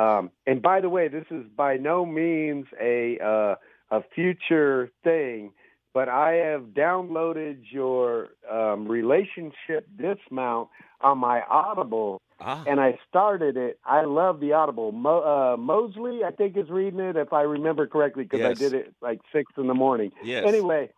um, 0.00 0.30
and 0.46 0.62
by 0.62 0.80
the 0.80 0.88
way, 0.88 1.08
this 1.08 1.26
is 1.30 1.44
by 1.54 1.76
no 1.76 2.06
means 2.06 2.66
a 2.80 3.18
uh, 3.22 3.54
a 3.90 4.02
future 4.14 4.90
thing. 5.04 5.52
But 5.92 6.08
I 6.08 6.32
have 6.34 6.62
downloaded 6.74 7.62
your 7.70 8.28
um, 8.50 8.86
relationship 8.86 9.88
dismount 9.98 10.68
on 11.00 11.18
my 11.18 11.42
Audible 11.42 12.20
Ah. 12.40 12.64
And 12.66 12.80
I 12.80 12.98
started 13.08 13.56
it. 13.56 13.78
I 13.84 14.04
love 14.04 14.40
the 14.40 14.52
Audible. 14.54 14.92
Mo, 14.92 15.20
uh, 15.20 15.56
Mosley, 15.58 16.24
I 16.24 16.30
think, 16.30 16.56
is 16.56 16.70
reading 16.70 17.00
it 17.00 17.16
if 17.16 17.32
I 17.32 17.42
remember 17.42 17.86
correctly 17.86 18.24
because 18.24 18.40
yes. 18.40 18.50
I 18.50 18.54
did 18.54 18.74
it 18.74 18.94
like 19.02 19.20
six 19.32 19.52
in 19.58 19.66
the 19.66 19.74
morning. 19.74 20.10
Yes. 20.24 20.44
Anyway, 20.46 20.90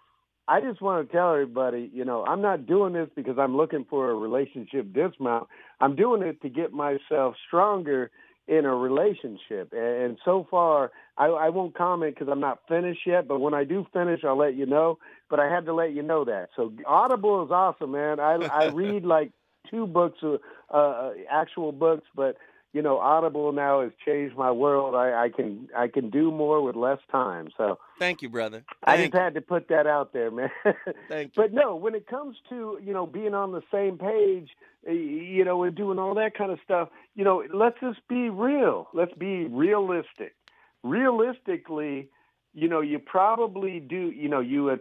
I 0.47 0.61
just 0.61 0.81
want 0.81 1.07
to 1.07 1.13
tell 1.13 1.33
everybody, 1.33 1.91
you 1.93 2.05
know, 2.05 2.25
I'm 2.25 2.43
not 2.43 2.67
doing 2.67 2.93
this 2.93 3.09
because 3.17 3.39
I'm 3.39 3.57
looking 3.57 3.85
for 3.91 4.11
a 4.11 4.15
relationship 4.15 4.93
dismount. 4.93 5.49
I'm 5.81 5.97
doing 5.97 6.23
it 6.23 6.41
to 6.43 6.49
get 6.49 6.73
myself 6.73 7.35
stronger 7.47 8.11
in 8.49 8.65
a 8.65 8.75
relationship. 8.75 9.73
And 9.73 10.19
so 10.25 10.47
far, 10.51 10.91
I, 11.17 11.27
I 11.27 11.49
won't 11.51 11.75
comment 11.75 12.15
because 12.15 12.31
I'm 12.31 12.41
not 12.41 12.61
finished 12.69 13.01
yet. 13.07 13.29
But 13.29 13.41
when 13.41 13.55
I 13.55 13.65
do 13.65 13.87
finish, 13.93 14.25
I'll 14.25 14.39
let 14.39 14.55
you 14.55 14.67
know. 14.67 14.99
But 15.31 15.41
I 15.41 15.49
had 15.49 15.67
to 15.67 15.75
let 15.75 15.93
you 15.93 16.03
know 16.03 16.25
that. 16.25 16.49
So 16.57 16.73
Audible 16.87 17.45
is 17.45 17.51
awesome, 17.51 17.93
man. 17.93 18.21
I, 18.21 18.35
I 18.35 18.65
read 18.73 19.05
like 19.05 19.31
two 19.71 19.87
books, 19.87 20.19
uh, 20.23 20.37
uh, 20.75 21.13
actual 21.31 21.73
books, 21.73 22.07
but 22.15 22.37
you 22.73 22.81
know, 22.81 22.99
Audible 22.99 23.53
now 23.53 23.83
has 23.83 23.93
changed 24.05 24.37
my 24.37 24.51
world. 24.51 24.95
I, 24.95 25.25
I 25.25 25.29
can 25.29 25.69
I 25.77 25.89
can 25.89 26.11
do 26.11 26.31
more 26.31 26.63
with 26.63 26.75
less 26.75 26.99
time. 27.11 27.51
So 27.57 27.79
thank 27.99 28.23
you, 28.23 28.29
brother. 28.29 28.65
Thank 28.85 28.99
I 29.01 29.03
just 29.03 29.15
you. 29.15 29.21
had 29.21 29.35
to 29.35 29.41
put 29.41 29.69
that 29.69 29.87
out 29.87 30.13
there, 30.13 30.31
man. 30.31 30.51
thank 31.09 31.37
you. 31.37 31.43
But 31.43 31.53
no, 31.53 31.77
when 31.77 31.95
it 31.95 32.07
comes 32.07 32.37
to 32.49 32.79
you 32.83 32.93
know 32.93 33.07
being 33.07 33.35
on 33.35 33.53
the 33.53 33.63
same 33.71 33.99
page, 33.99 34.49
you 34.87 35.45
know, 35.45 35.63
and 35.63 35.77
doing 35.77 35.99
all 35.99 36.15
that 36.15 36.37
kind 36.37 36.51
of 36.51 36.59
stuff, 36.65 36.89
you 37.15 37.25
know, 37.25 37.45
let's 37.53 37.79
just 37.81 38.07
be 38.09 38.31
real. 38.31 38.89
Let's 38.95 39.15
be 39.15 39.45
realistic. 39.45 40.35
Realistically, 40.83 42.09
you 42.55 42.69
know, 42.69 42.81
you 42.81 42.99
probably 42.99 43.81
do, 43.81 44.11
you 44.11 44.29
know, 44.29 44.41
you, 44.41 44.71
uh, 44.71 44.77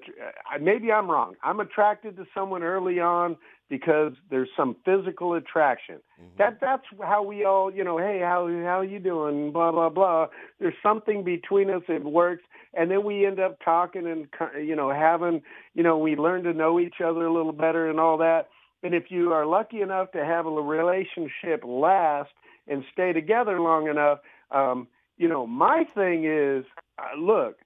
maybe 0.59 0.91
I'm 0.91 1.09
wrong. 1.09 1.35
I'm 1.43 1.59
attracted 1.59 2.17
to 2.17 2.25
someone 2.33 2.63
early 2.63 2.99
on 2.99 3.37
because 3.71 4.11
there's 4.29 4.49
some 4.57 4.75
physical 4.83 5.33
attraction. 5.33 5.95
Mm-hmm. 5.95 6.37
That 6.37 6.59
that's 6.59 6.83
how 7.01 7.23
we 7.23 7.45
all, 7.45 7.73
you 7.73 7.85
know, 7.85 7.97
hey, 7.97 8.19
how 8.19 8.45
how 8.65 8.81
you 8.81 8.99
doing? 8.99 9.53
Blah 9.53 9.71
blah 9.71 9.87
blah. 9.87 10.27
There's 10.59 10.75
something 10.83 11.23
between 11.23 11.69
us 11.69 11.81
that 11.87 12.03
works, 12.03 12.43
and 12.73 12.91
then 12.91 13.05
we 13.05 13.25
end 13.25 13.39
up 13.39 13.63
talking 13.63 14.05
and 14.07 14.27
you 14.61 14.75
know 14.75 14.91
having, 14.91 15.41
you 15.73 15.83
know, 15.83 15.97
we 15.97 16.17
learn 16.17 16.43
to 16.43 16.53
know 16.53 16.81
each 16.81 16.99
other 16.99 17.25
a 17.25 17.33
little 17.33 17.53
better 17.53 17.89
and 17.89 17.97
all 17.97 18.17
that. 18.17 18.49
And 18.83 18.93
if 18.93 19.09
you 19.09 19.31
are 19.31 19.45
lucky 19.45 19.79
enough 19.79 20.11
to 20.11 20.25
have 20.25 20.45
a 20.45 20.49
relationship 20.49 21.63
last 21.63 22.31
and 22.67 22.83
stay 22.91 23.13
together 23.13 23.61
long 23.61 23.87
enough, 23.87 24.19
um, 24.51 24.89
you 25.17 25.29
know, 25.29 25.47
my 25.47 25.85
thing 25.95 26.25
is, 26.25 26.65
uh, 26.99 27.17
look, 27.17 27.59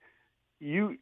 you 0.60 0.98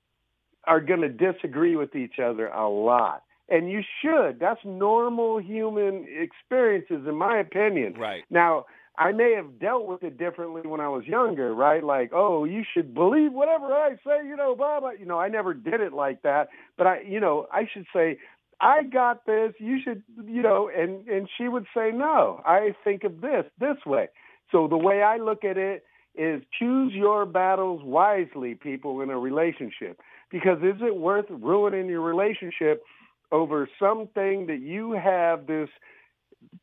are 0.63 0.79
going 0.79 1.01
to 1.01 1.09
disagree 1.09 1.75
with 1.75 1.93
each 1.93 2.19
other 2.19 2.47
a 2.47 2.69
lot 2.69 3.23
and 3.49 3.69
you 3.69 3.81
should. 4.01 4.39
That's 4.39 4.59
normal 4.65 5.39
human 5.39 6.05
experiences, 6.09 7.07
in 7.07 7.15
my 7.15 7.39
opinion. 7.39 7.93
Right. 7.93 8.23
Now, 8.29 8.65
I 8.97 9.11
may 9.11 9.33
have 9.35 9.59
dealt 9.59 9.87
with 9.87 10.03
it 10.03 10.17
differently 10.17 10.61
when 10.63 10.79
I 10.79 10.87
was 10.87 11.05
younger, 11.05 11.53
right? 11.53 11.83
Like, 11.83 12.11
oh, 12.13 12.45
you 12.45 12.63
should 12.73 12.93
believe 12.93 13.33
whatever 13.33 13.73
I 13.73 13.95
say, 14.05 14.27
you 14.27 14.35
know, 14.35 14.55
blah 14.55 14.79
blah. 14.79 14.91
You 14.91 15.05
know, 15.05 15.19
I 15.19 15.29
never 15.29 15.53
did 15.53 15.81
it 15.81 15.93
like 15.93 16.21
that, 16.21 16.49
but 16.77 16.87
I, 16.87 17.01
you 17.01 17.19
know, 17.19 17.47
I 17.51 17.67
should 17.71 17.85
say, 17.93 18.19
I 18.61 18.83
got 18.83 19.25
this. 19.25 19.53
You 19.57 19.79
should, 19.83 20.03
you 20.25 20.43
know, 20.43 20.69
and 20.75 21.07
and 21.07 21.27
she 21.37 21.47
would 21.47 21.65
say, 21.75 21.91
no, 21.91 22.41
I 22.45 22.75
think 22.83 23.03
of 23.03 23.19
this 23.19 23.45
this 23.59 23.77
way. 23.85 24.09
So 24.51 24.67
the 24.67 24.77
way 24.77 25.01
I 25.01 25.17
look 25.17 25.43
at 25.43 25.57
it 25.57 25.83
is 26.15 26.43
choose 26.59 26.93
your 26.93 27.25
battles 27.25 27.81
wisely, 27.83 28.53
people, 28.53 29.01
in 29.01 29.09
a 29.09 29.17
relationship. 29.17 29.99
Because 30.29 30.59
is 30.59 30.81
it 30.81 30.95
worth 30.95 31.25
ruining 31.29 31.87
your 31.87 32.01
relationship 32.01 32.83
over 33.33 33.67
something 33.79 34.45
that 34.45 34.61
you 34.61 34.91
have 34.91 35.47
this 35.47 35.67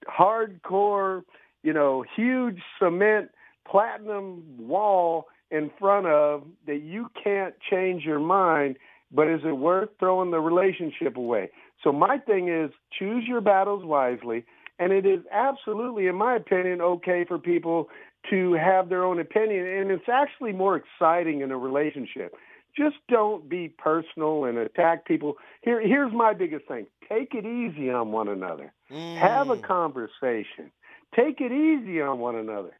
hardcore, 0.08 1.22
you 1.62 1.72
know, 1.72 2.04
huge 2.16 2.60
cement 2.78 3.30
platinum 3.68 4.42
wall 4.56 5.26
in 5.50 5.70
front 5.78 6.06
of 6.06 6.44
that 6.66 6.80
you 6.82 7.10
can't 7.22 7.54
change 7.68 8.04
your 8.04 8.20
mind, 8.20 8.76
but 9.10 9.26
is 9.26 9.40
it 9.44 9.56
worth 9.56 9.90
throwing 9.98 10.30
the 10.30 10.38
relationship 10.38 11.16
away? 11.16 11.50
So 11.82 11.90
my 11.92 12.18
thing 12.18 12.48
is 12.48 12.70
choose 12.96 13.24
your 13.26 13.40
battles 13.40 13.84
wisely, 13.84 14.44
and 14.78 14.92
it 14.92 15.04
is 15.04 15.20
absolutely, 15.32 16.06
in 16.06 16.14
my 16.14 16.36
opinion, 16.36 16.80
okay 16.80 17.24
for 17.26 17.38
people 17.38 17.88
to 18.28 18.52
have 18.52 18.88
their 18.88 19.04
own 19.04 19.18
opinion, 19.18 19.66
and 19.66 19.90
it's 19.90 20.08
actually 20.08 20.52
more 20.52 20.76
exciting 20.76 21.40
in 21.40 21.50
a 21.50 21.56
relationship 21.56 22.34
just 22.76 22.96
don't 23.08 23.48
be 23.48 23.68
personal 23.68 24.44
and 24.44 24.58
attack 24.58 25.04
people. 25.04 25.36
Here, 25.62 25.80
here's 25.80 26.12
my 26.12 26.34
biggest 26.34 26.66
thing: 26.66 26.86
take 27.08 27.34
it 27.34 27.44
easy 27.44 27.90
on 27.90 28.12
one 28.12 28.28
another. 28.28 28.72
Mm. 28.90 29.18
Have 29.18 29.50
a 29.50 29.56
conversation. 29.56 30.70
Take 31.14 31.40
it 31.40 31.52
easy 31.52 32.00
on 32.00 32.18
one 32.18 32.36
another. 32.36 32.70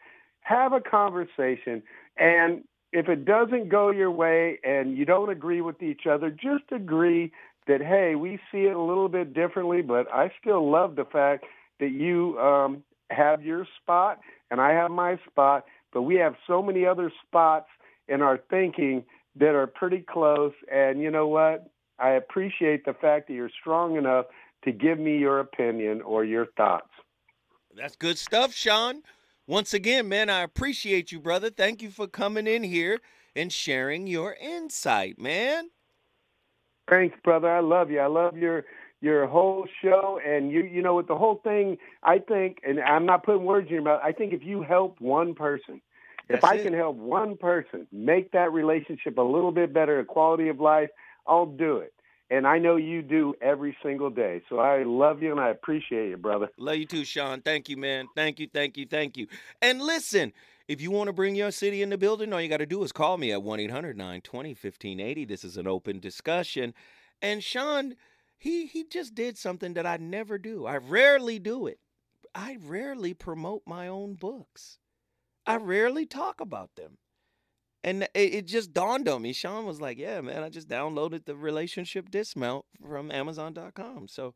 Have 0.42 0.72
a 0.72 0.80
conversation, 0.80 1.82
and 2.16 2.64
if 2.92 3.08
it 3.08 3.24
doesn't 3.24 3.68
go 3.68 3.90
your 3.90 4.10
way 4.10 4.58
and 4.64 4.96
you 4.96 5.04
don't 5.04 5.30
agree 5.30 5.60
with 5.60 5.82
each 5.82 6.06
other, 6.10 6.30
just 6.30 6.64
agree 6.72 7.32
that 7.66 7.80
hey, 7.80 8.14
we 8.14 8.38
see 8.50 8.64
it 8.64 8.74
a 8.74 8.82
little 8.82 9.08
bit 9.08 9.34
differently, 9.34 9.82
but 9.82 10.12
I 10.12 10.32
still 10.40 10.70
love 10.70 10.96
the 10.96 11.04
fact 11.04 11.44
that 11.78 11.90
you 11.90 12.38
um, 12.38 12.82
have 13.10 13.42
your 13.42 13.66
spot 13.80 14.20
and 14.50 14.60
I 14.60 14.72
have 14.72 14.90
my 14.90 15.18
spot, 15.28 15.64
but 15.92 16.02
we 16.02 16.16
have 16.16 16.34
so 16.46 16.62
many 16.62 16.86
other 16.86 17.12
spots 17.26 17.68
in 18.08 18.22
our 18.22 18.38
thinking 18.50 19.04
that 19.36 19.54
are 19.54 19.66
pretty 19.66 20.04
close. 20.08 20.52
And 20.72 21.00
you 21.00 21.10
know 21.10 21.28
what? 21.28 21.70
I 21.98 22.10
appreciate 22.10 22.84
the 22.84 22.94
fact 22.94 23.28
that 23.28 23.34
you're 23.34 23.50
strong 23.60 23.96
enough 23.96 24.26
to 24.64 24.72
give 24.72 24.98
me 24.98 25.18
your 25.18 25.40
opinion 25.40 26.02
or 26.02 26.24
your 26.24 26.46
thoughts. 26.56 26.88
That's 27.76 27.96
good 27.96 28.18
stuff, 28.18 28.52
Sean. 28.52 29.02
Once 29.46 29.74
again, 29.74 30.08
man, 30.08 30.28
I 30.30 30.42
appreciate 30.42 31.12
you, 31.12 31.20
brother. 31.20 31.50
Thank 31.50 31.82
you 31.82 31.90
for 31.90 32.06
coming 32.06 32.46
in 32.46 32.62
here 32.62 33.00
and 33.34 33.52
sharing 33.52 34.06
your 34.06 34.34
insight, 34.34 35.18
man. 35.18 35.70
Thanks, 36.88 37.16
brother. 37.22 37.48
I 37.48 37.60
love 37.60 37.90
you. 37.90 38.00
I 38.00 38.06
love 38.06 38.36
your 38.36 38.64
your 39.00 39.26
whole 39.26 39.66
show 39.82 40.20
and 40.26 40.50
you 40.50 40.62
you 40.62 40.82
know 40.82 40.94
with 40.94 41.08
the 41.08 41.16
whole 41.16 41.40
thing 41.42 41.78
i 42.02 42.18
think 42.18 42.58
and 42.66 42.80
i'm 42.80 43.06
not 43.06 43.24
putting 43.24 43.44
words 43.44 43.66
in 43.68 43.74
your 43.74 43.82
mouth 43.82 44.00
i 44.04 44.12
think 44.12 44.32
if 44.32 44.42
you 44.44 44.62
help 44.62 45.00
one 45.00 45.34
person 45.34 45.80
if 46.30 46.44
I 46.44 46.54
it. 46.54 46.62
can 46.62 46.72
help 46.72 46.96
one 46.96 47.36
person 47.36 47.86
make 47.92 48.32
that 48.32 48.52
relationship 48.52 49.18
a 49.18 49.22
little 49.22 49.52
bit 49.52 49.72
better, 49.74 49.98
a 49.98 50.04
quality 50.04 50.48
of 50.48 50.60
life, 50.60 50.90
I'll 51.26 51.46
do 51.46 51.78
it. 51.78 51.92
And 52.32 52.46
I 52.46 52.58
know 52.58 52.76
you 52.76 53.02
do 53.02 53.34
every 53.42 53.76
single 53.82 54.08
day. 54.08 54.40
So 54.48 54.60
I 54.60 54.84
love 54.84 55.20
you 55.20 55.32
and 55.32 55.40
I 55.40 55.50
appreciate 55.50 56.10
you, 56.10 56.16
brother. 56.16 56.48
Love 56.56 56.76
you 56.76 56.86
too, 56.86 57.04
Sean. 57.04 57.40
Thank 57.40 57.68
you, 57.68 57.76
man. 57.76 58.06
Thank 58.14 58.38
you, 58.38 58.48
thank 58.52 58.76
you, 58.76 58.86
thank 58.86 59.16
you. 59.16 59.26
And 59.60 59.82
listen, 59.82 60.32
if 60.68 60.80
you 60.80 60.92
want 60.92 61.08
to 61.08 61.12
bring 61.12 61.34
your 61.34 61.50
city 61.50 61.82
in 61.82 61.90
the 61.90 61.98
building, 61.98 62.32
all 62.32 62.40
you 62.40 62.48
got 62.48 62.58
to 62.58 62.66
do 62.66 62.84
is 62.84 62.92
call 62.92 63.18
me 63.18 63.32
at 63.32 63.42
1 63.42 63.58
800 63.58 63.96
920 63.96 64.50
1580. 64.50 65.24
This 65.24 65.42
is 65.42 65.56
an 65.56 65.66
open 65.66 65.98
discussion. 65.98 66.72
And 67.20 67.42
Sean, 67.42 67.96
he, 68.40 68.66
he 68.66 68.84
just 68.84 69.14
did 69.14 69.36
something 69.36 69.74
that 69.74 69.86
I 69.86 69.98
never 69.98 70.38
do. 70.38 70.66
I 70.66 70.78
rarely 70.78 71.38
do 71.38 71.66
it. 71.66 71.78
I 72.34 72.56
rarely 72.60 73.12
promote 73.12 73.62
my 73.66 73.86
own 73.86 74.14
books. 74.14 74.78
I 75.46 75.56
rarely 75.56 76.06
talk 76.06 76.40
about 76.40 76.70
them. 76.74 76.96
And 77.84 78.04
it, 78.14 78.34
it 78.34 78.46
just 78.46 78.72
dawned 78.72 79.08
on 79.08 79.22
me. 79.22 79.32
Sean 79.32 79.66
was 79.66 79.80
like, 79.80 79.98
"Yeah, 79.98 80.20
man, 80.20 80.42
I 80.42 80.48
just 80.48 80.68
downloaded 80.68 81.24
the 81.24 81.34
relationship 81.34 82.10
dismount 82.10 82.64
from 82.86 83.10
Amazon.com." 83.10 84.08
So, 84.08 84.34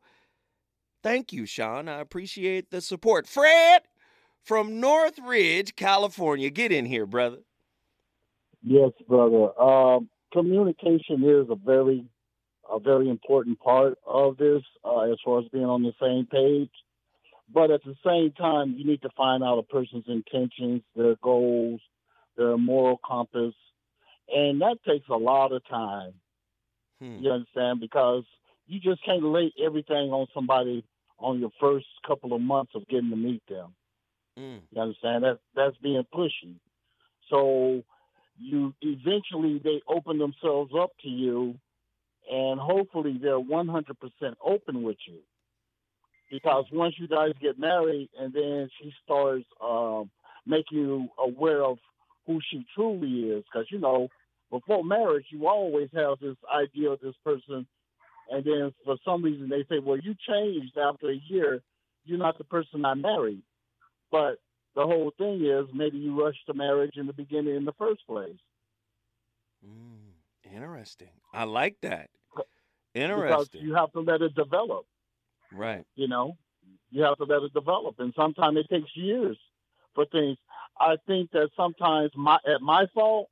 thank 1.03 1.31
you, 1.31 1.45
Sean. 1.45 1.87
I 1.87 1.99
appreciate 1.99 2.71
the 2.71 2.81
support. 2.81 3.27
Fred 3.27 3.83
from 4.43 4.79
Northridge, 4.79 5.75
California, 5.75 6.49
get 6.49 6.71
in 6.71 6.85
here, 6.85 7.05
brother. 7.05 7.39
Yes, 8.63 8.91
brother. 9.07 9.59
Um, 9.61 10.09
communication 10.33 11.23
is 11.23 11.47
a 11.49 11.55
very, 11.55 12.05
a 12.71 12.79
very 12.79 13.09
important 13.09 13.59
part 13.59 13.97
of 14.05 14.37
this, 14.37 14.61
uh, 14.83 15.01
as 15.11 15.17
far 15.23 15.39
as 15.39 15.45
being 15.49 15.65
on 15.65 15.83
the 15.83 15.93
same 16.01 16.25
page. 16.25 16.71
But 17.53 17.69
at 17.71 17.83
the 17.83 17.95
same 18.05 18.31
time, 18.31 18.75
you 18.77 18.85
need 18.85 19.01
to 19.03 19.09
find 19.15 19.43
out 19.43 19.59
a 19.59 19.63
person's 19.63 20.05
intentions, 20.07 20.81
their 20.95 21.15
goals, 21.21 21.79
their 22.37 22.57
moral 22.57 22.99
compass, 23.05 23.53
and 24.27 24.61
that 24.61 24.77
takes 24.87 25.07
a 25.09 25.15
lot 25.15 25.51
of 25.51 25.61
time. 25.67 26.13
Hmm. 26.99 27.17
You 27.19 27.31
understand? 27.31 27.81
Because 27.81 28.23
you 28.67 28.79
just 28.79 29.03
can't 29.05 29.23
lay 29.23 29.53
everything 29.63 30.11
on 30.11 30.27
somebody 30.33 30.83
on 31.19 31.39
your 31.39 31.51
first 31.59 31.85
couple 32.05 32.33
of 32.33 32.41
months 32.41 32.71
of 32.75 32.87
getting 32.87 33.09
to 33.09 33.15
meet 33.15 33.43
them. 33.47 33.73
Mm. 34.37 34.61
You 34.71 34.81
understand? 34.81 35.23
That 35.23 35.39
that's 35.55 35.77
being 35.77 36.03
pushy. 36.13 36.55
So 37.29 37.83
you 38.37 38.73
eventually 38.81 39.61
they 39.63 39.81
open 39.87 40.17
themselves 40.17 40.71
up 40.77 40.91
to 41.03 41.09
you, 41.09 41.55
and 42.31 42.59
hopefully 42.59 43.19
they're 43.21 43.39
100% 43.39 43.95
open 44.43 44.83
with 44.83 44.97
you. 45.07 45.19
Because 46.31 46.65
once 46.71 46.95
you 46.97 47.07
guys 47.07 47.31
get 47.41 47.59
married, 47.59 48.09
and 48.19 48.33
then 48.33 48.69
she 48.79 48.91
starts 49.03 49.45
um, 49.63 50.09
making 50.45 50.79
you 50.79 51.07
aware 51.19 51.63
of 51.63 51.77
who 52.25 52.39
she 52.51 52.65
truly 52.75 53.29
is, 53.29 53.43
because 53.43 53.67
you 53.71 53.79
know 53.79 54.07
before 54.51 54.83
marriage 54.83 55.25
you 55.29 55.47
always 55.47 55.89
have 55.93 56.19
this 56.19 56.35
idea 56.53 56.89
of 56.89 56.99
this 56.99 57.13
person, 57.23 57.67
and 58.31 58.43
then 58.43 58.73
for 58.83 58.97
some 59.05 59.23
reason 59.23 59.49
they 59.49 59.63
say, 59.69 59.79
well, 59.79 59.97
you 59.97 60.15
changed 60.27 60.77
after 60.77 61.09
a 61.09 61.21
year. 61.27 61.61
You're 62.05 62.19
not 62.19 62.37
the 62.37 62.43
person 62.43 62.85
I 62.85 62.93
married. 62.93 63.41
But 64.11 64.37
the 64.75 64.83
whole 64.83 65.11
thing 65.17 65.43
is 65.43 65.65
maybe 65.73 65.97
you 65.97 66.21
rushed 66.21 66.45
to 66.47 66.53
marriage 66.53 66.97
in 66.97 67.07
the 67.07 67.13
beginning 67.13 67.55
in 67.55 67.65
the 67.65 67.73
first 67.73 68.05
place. 68.07 68.37
Mm. 69.65 70.04
Interesting. 70.55 71.09
I 71.33 71.43
like 71.43 71.75
that. 71.81 72.09
Because 72.33 72.47
Interesting. 72.93 73.61
you 73.61 73.75
have 73.75 73.91
to 73.91 73.99
let 73.99 74.21
it 74.21 74.33
develop, 74.35 74.85
right. 75.51 75.83
you 75.95 76.07
know? 76.07 76.37
You 76.91 77.03
have 77.03 77.17
to 77.17 77.25
let 77.25 77.41
it 77.43 77.53
develop. 77.53 77.95
And 77.99 78.13
sometimes 78.15 78.57
it 78.57 78.69
takes 78.73 78.89
years 78.95 79.37
for 79.93 80.05
things. 80.05 80.37
I 80.79 80.95
think 81.05 81.31
that 81.31 81.49
sometimes 81.57 82.11
my 82.15 82.37
at 82.47 82.61
my 82.61 82.85
fault, 82.93 83.27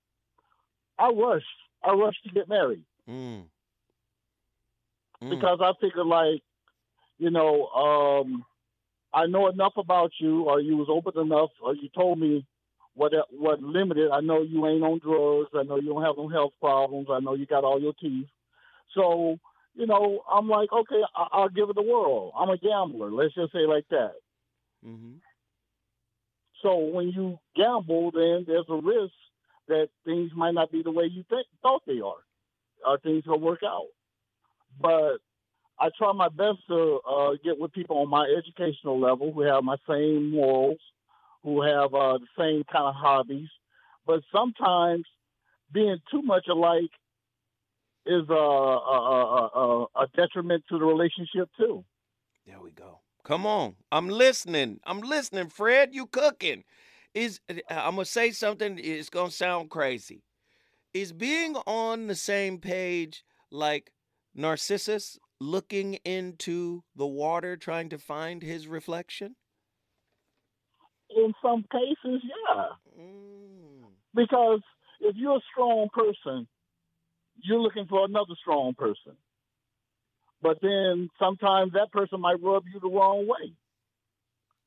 I 0.99 1.09
rushed. 1.09 1.45
I 1.83 1.93
rushed 1.93 2.23
to 2.25 2.31
get 2.31 2.47
married 2.49 2.83
Mm. 3.09 3.45
Mm. 5.21 5.29
because 5.29 5.59
I 5.61 5.71
figured 5.79 6.07
like, 6.07 6.41
you 7.17 7.29
know, 7.29 7.67
um, 7.67 8.45
I 9.13 9.27
know 9.27 9.47
enough 9.47 9.73
about 9.77 10.11
you, 10.19 10.43
or 10.43 10.59
you 10.59 10.75
was 10.77 10.87
open 10.89 11.21
enough, 11.21 11.51
or 11.61 11.75
you 11.75 11.89
told 11.95 12.19
me 12.19 12.45
what 12.95 13.13
what 13.31 13.61
limited. 13.61 14.11
I 14.11 14.21
know 14.21 14.41
you 14.41 14.65
ain't 14.67 14.83
on 14.83 14.99
drugs. 14.99 15.49
I 15.55 15.63
know 15.63 15.77
you 15.77 15.89
don't 15.93 16.03
have 16.03 16.17
no 16.17 16.27
health 16.29 16.53
problems. 16.59 17.07
I 17.11 17.19
know 17.19 17.33
you 17.33 17.45
got 17.45 17.63
all 17.63 17.81
your 17.81 17.93
teeth. 17.93 18.27
So, 18.93 19.37
you 19.75 19.87
know, 19.87 20.21
I'm 20.31 20.47
like, 20.47 20.71
okay, 20.71 21.01
I- 21.15 21.27
I'll 21.31 21.49
give 21.49 21.69
it 21.69 21.77
a 21.77 21.81
whirl. 21.81 22.31
I'm 22.37 22.49
a 22.49 22.57
gambler. 22.57 23.11
Let's 23.11 23.33
just 23.33 23.51
say 23.53 23.65
like 23.65 23.87
that. 23.89 24.13
hmm 24.83 25.13
So 26.61 26.77
when 26.77 27.09
you 27.09 27.39
gamble, 27.55 28.11
then 28.11 28.45
there's 28.47 28.69
a 28.69 28.75
risk 28.75 29.13
that 29.67 29.89
things 30.05 30.31
might 30.35 30.53
not 30.53 30.71
be 30.71 30.83
the 30.83 30.91
way 30.91 31.05
you 31.05 31.23
think 31.29 31.47
thought 31.61 31.83
they 31.87 31.99
are, 31.99 32.23
or 32.85 32.97
things 32.99 33.25
will 33.25 33.39
work 33.39 33.63
out. 33.63 33.87
But 34.79 35.17
I 35.79 35.89
try 35.97 36.11
my 36.13 36.29
best 36.29 36.59
to 36.67 36.99
uh, 37.09 37.31
get 37.43 37.59
with 37.59 37.73
people 37.73 37.97
on 37.97 38.09
my 38.09 38.25
educational 38.37 38.99
level 38.99 39.31
who 39.33 39.41
have 39.41 39.63
my 39.63 39.77
same 39.89 40.31
morals, 40.31 40.79
who 41.43 41.61
have 41.61 41.93
uh, 41.93 42.17
the 42.17 42.27
same 42.37 42.63
kind 42.71 42.87
of 42.87 42.95
hobbies. 42.95 43.49
But 44.05 44.21
sometimes 44.31 45.05
being 45.71 45.97
too 46.11 46.21
much 46.21 46.47
alike 46.49 46.91
is 48.05 48.23
a, 48.29 48.33
a, 48.33 49.49
a, 49.55 49.85
a, 49.95 50.07
detriment 50.15 50.63
to 50.69 50.77
the 50.77 50.85
relationship 50.85 51.49
too. 51.57 51.85
There 52.45 52.59
we 52.59 52.71
go. 52.71 52.99
Come 53.23 53.45
on. 53.45 53.75
I'm 53.91 54.09
listening. 54.09 54.79
I'm 54.85 54.99
listening, 54.99 55.47
Fred. 55.47 55.89
You 55.93 56.07
cooking. 56.07 56.63
Is 57.13 57.39
uh, 57.49 57.53
I'm 57.69 57.95
gonna 57.95 58.05
say 58.05 58.31
something, 58.31 58.79
it's 58.81 59.09
gonna 59.09 59.31
sound 59.31 59.69
crazy. 59.69 60.23
Is 60.93 61.13
being 61.13 61.55
on 61.67 62.07
the 62.07 62.15
same 62.15 62.57
page 62.57 63.23
like 63.51 63.91
Narcissus 64.35 65.17
looking 65.39 65.95
into 66.05 66.83
the 66.95 67.05
water 67.05 67.55
trying 67.55 67.89
to 67.89 67.97
find 67.97 68.41
his 68.41 68.67
reflection? 68.67 69.35
In 71.15 71.33
some 71.41 71.65
cases, 71.71 72.21
yeah. 72.23 72.65
Mm. 72.99 73.85
Because 74.15 74.61
if 74.99 75.15
you're 75.15 75.37
a 75.37 75.47
strong 75.51 75.89
person, 75.93 76.47
you're 77.41 77.59
looking 77.59 77.87
for 77.87 78.05
another 78.05 78.33
strong 78.41 78.73
person. 78.73 79.17
But 80.41 80.59
then 80.61 81.09
sometimes 81.19 81.73
that 81.73 81.91
person 81.91 82.19
might 82.19 82.41
rub 82.41 82.63
you 82.71 82.79
the 82.79 82.89
wrong 82.89 83.27
way 83.27 83.53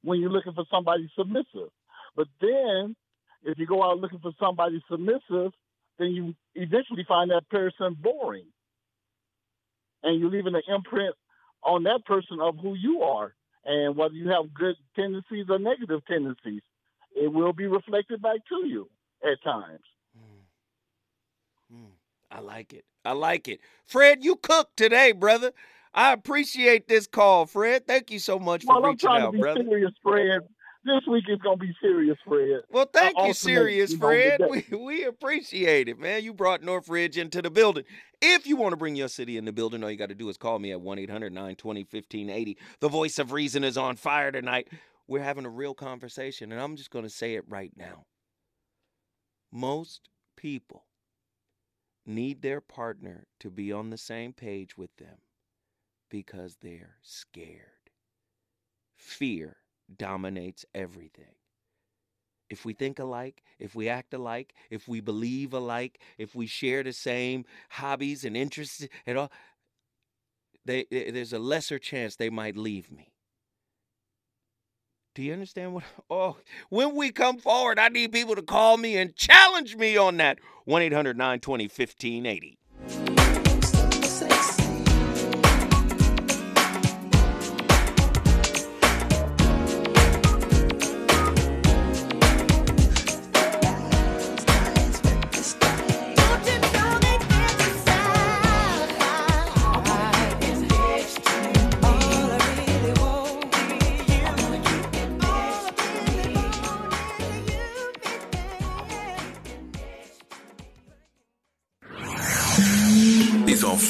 when 0.03 0.21
you're 0.21 0.31
looking 0.31 0.55
for 0.55 0.65
somebody 0.71 1.11
submissive. 1.17 1.71
But 2.17 2.29
then 2.41 2.97
if 3.45 3.59
you 3.59 3.67
go 3.67 3.83
out 3.83 3.99
looking 3.99 4.21
for 4.21 4.33
somebody 4.41 4.83
submissive, 4.91 5.53
then 5.99 6.09
you 6.09 6.35
eventually 6.55 7.05
find 7.07 7.31
that 7.31 7.49
person 7.51 7.97
boring. 8.01 8.47
And 10.03 10.21
you're 10.21 10.31
leaving 10.31 10.55
an 10.55 10.63
imprint 10.69 11.15
on 11.63 11.85
that 11.85 12.05
person 12.07 12.39
of 12.41 12.57
who 12.61 12.75
you 12.75 13.03
are. 13.03 13.35
And 13.67 13.97
whether 13.97 14.15
you 14.15 14.29
have 14.29 14.55
good 14.55 14.77
tendencies 14.95 15.47
or 15.49 15.59
negative 15.59 16.01
tendencies, 16.07 16.63
it 17.15 17.33
will 17.33 17.53
be 17.53 17.67
reflected 17.67 18.23
back 18.23 18.39
to 18.49 18.67
you 18.67 18.89
at 19.25 19.43
times. 19.43 19.81
Mm. 21.73 21.91
I 22.31 22.41
like 22.41 22.73
it. 22.73 22.85
I 23.05 23.13
like 23.13 23.49
it. 23.49 23.61
Fred, 23.85 24.25
you 24.25 24.37
cooked 24.37 24.77
today, 24.77 25.13
brother. 25.13 25.53
I 25.95 26.13
appreciate 26.13 26.89
this 26.89 27.07
call, 27.07 27.47
Fred. 27.47 27.87
Thank 27.87 28.11
you 28.11 28.19
so 28.19 28.39
much 28.39 28.65
for 28.65 28.75
Well, 28.75 28.85
I'm 28.85 28.91
reaching 28.93 29.11
out, 29.11 29.35
brother. 29.35 29.65
serious, 29.69 29.93
Fred. 30.03 30.41
This 30.87 31.03
week 31.11 31.25
is 31.29 31.41
gonna 31.43 31.57
be 31.57 31.75
serious, 31.83 32.17
Fred. 32.25 32.61
Well, 32.71 32.89
thank 32.93 33.19
you, 33.19 33.33
serious 33.33 33.93
Fred. 33.93 34.41
We, 34.49 34.65
we 34.71 35.05
appreciate 35.05 35.89
it, 35.89 35.99
man. 35.99 36.23
You 36.23 36.33
brought 36.33 36.63
Northridge 36.63 37.19
into 37.19 37.43
the 37.43 37.51
building. 37.51 37.83
If 38.23 38.47
you 38.47 38.55
want 38.55 38.71
to 38.71 38.77
bring 38.77 38.95
your 38.95 39.09
city 39.09 39.37
in 39.37 39.47
the 39.47 39.53
building, 39.53 39.83
all 39.83 39.91
you 39.91 39.97
got 39.97 40.11
to 40.11 40.15
do 40.15 40.29
is 40.29 40.37
call 40.37 40.61
me 40.61 40.71
at 40.71 40.81
1 40.81 40.99
800 41.01 41.33
920 41.33 41.81
1580. 41.81 42.57
The 42.79 42.89
voice 42.89 43.19
of 43.19 43.33
reason 43.33 43.65
is 43.65 43.77
on 43.77 43.97
fire 43.97 44.31
tonight. 44.31 44.69
We're 45.09 45.25
having 45.25 45.45
a 45.45 45.51
real 45.51 45.75
conversation, 45.75 46.53
and 46.53 46.61
I'm 46.61 46.77
just 46.77 46.93
going 46.93 47.05
to 47.05 47.11
say 47.11 47.35
it 47.35 47.45
right 47.49 47.73
now. 47.77 48.05
Most 49.51 50.09
people 50.37 50.85
need 52.07 52.43
their 52.43 52.61
partner 52.61 53.27
to 53.41 53.51
be 53.51 53.73
on 53.73 53.91
the 53.91 53.99
same 53.99 54.33
page 54.33 54.79
with 54.79 54.97
them 54.99 55.19
because 56.09 56.59
they're 56.63 56.99
scared. 57.03 57.91
Fear 58.95 59.57
dominates 59.95 60.65
everything. 60.75 61.35
If 62.49 62.65
we 62.65 62.75
think 62.75 62.99
alike, 62.99 63.43
if 63.59 63.75
we 63.75 63.89
act 63.89 64.15
alike, 64.15 64.55
if 64.71 64.87
we 64.87 65.01
believe 65.01 65.53
alike, 65.53 66.01
if 66.17 66.35
we 66.35 66.47
share 66.47 66.83
the 66.83 66.93
same 66.93 67.45
hobbies 67.71 68.25
and 68.25 68.37
interests 68.37 68.87
and 69.05 69.19
all, 69.19 69.33
they, 70.65 70.87
eh, 70.93 71.11
there's 71.11 71.33
a 71.33 71.39
lesser 71.39 71.79
chance 71.79 72.17
they 72.17 72.31
might 72.31 72.57
leave 72.57 72.91
me. 72.93 73.13
Do 75.17 75.23
you 75.23 75.33
understand 75.33 75.73
what? 75.73 75.85
Oh, 76.11 76.37
when 76.69 76.95
we 76.95 77.11
come 77.11 77.39
forward, 77.39 77.79
I 77.79 77.89
need 77.89 78.13
people 78.13 78.37
to 78.37 78.43
call 78.43 78.77
me 78.77 78.97
and 78.97 79.17
challenge 79.17 79.75
me 79.75 79.97
on 79.97 80.19
that. 80.19 80.39
1 80.67 80.83
800 80.83 81.17
920 81.17 81.65
1580. 81.65 82.59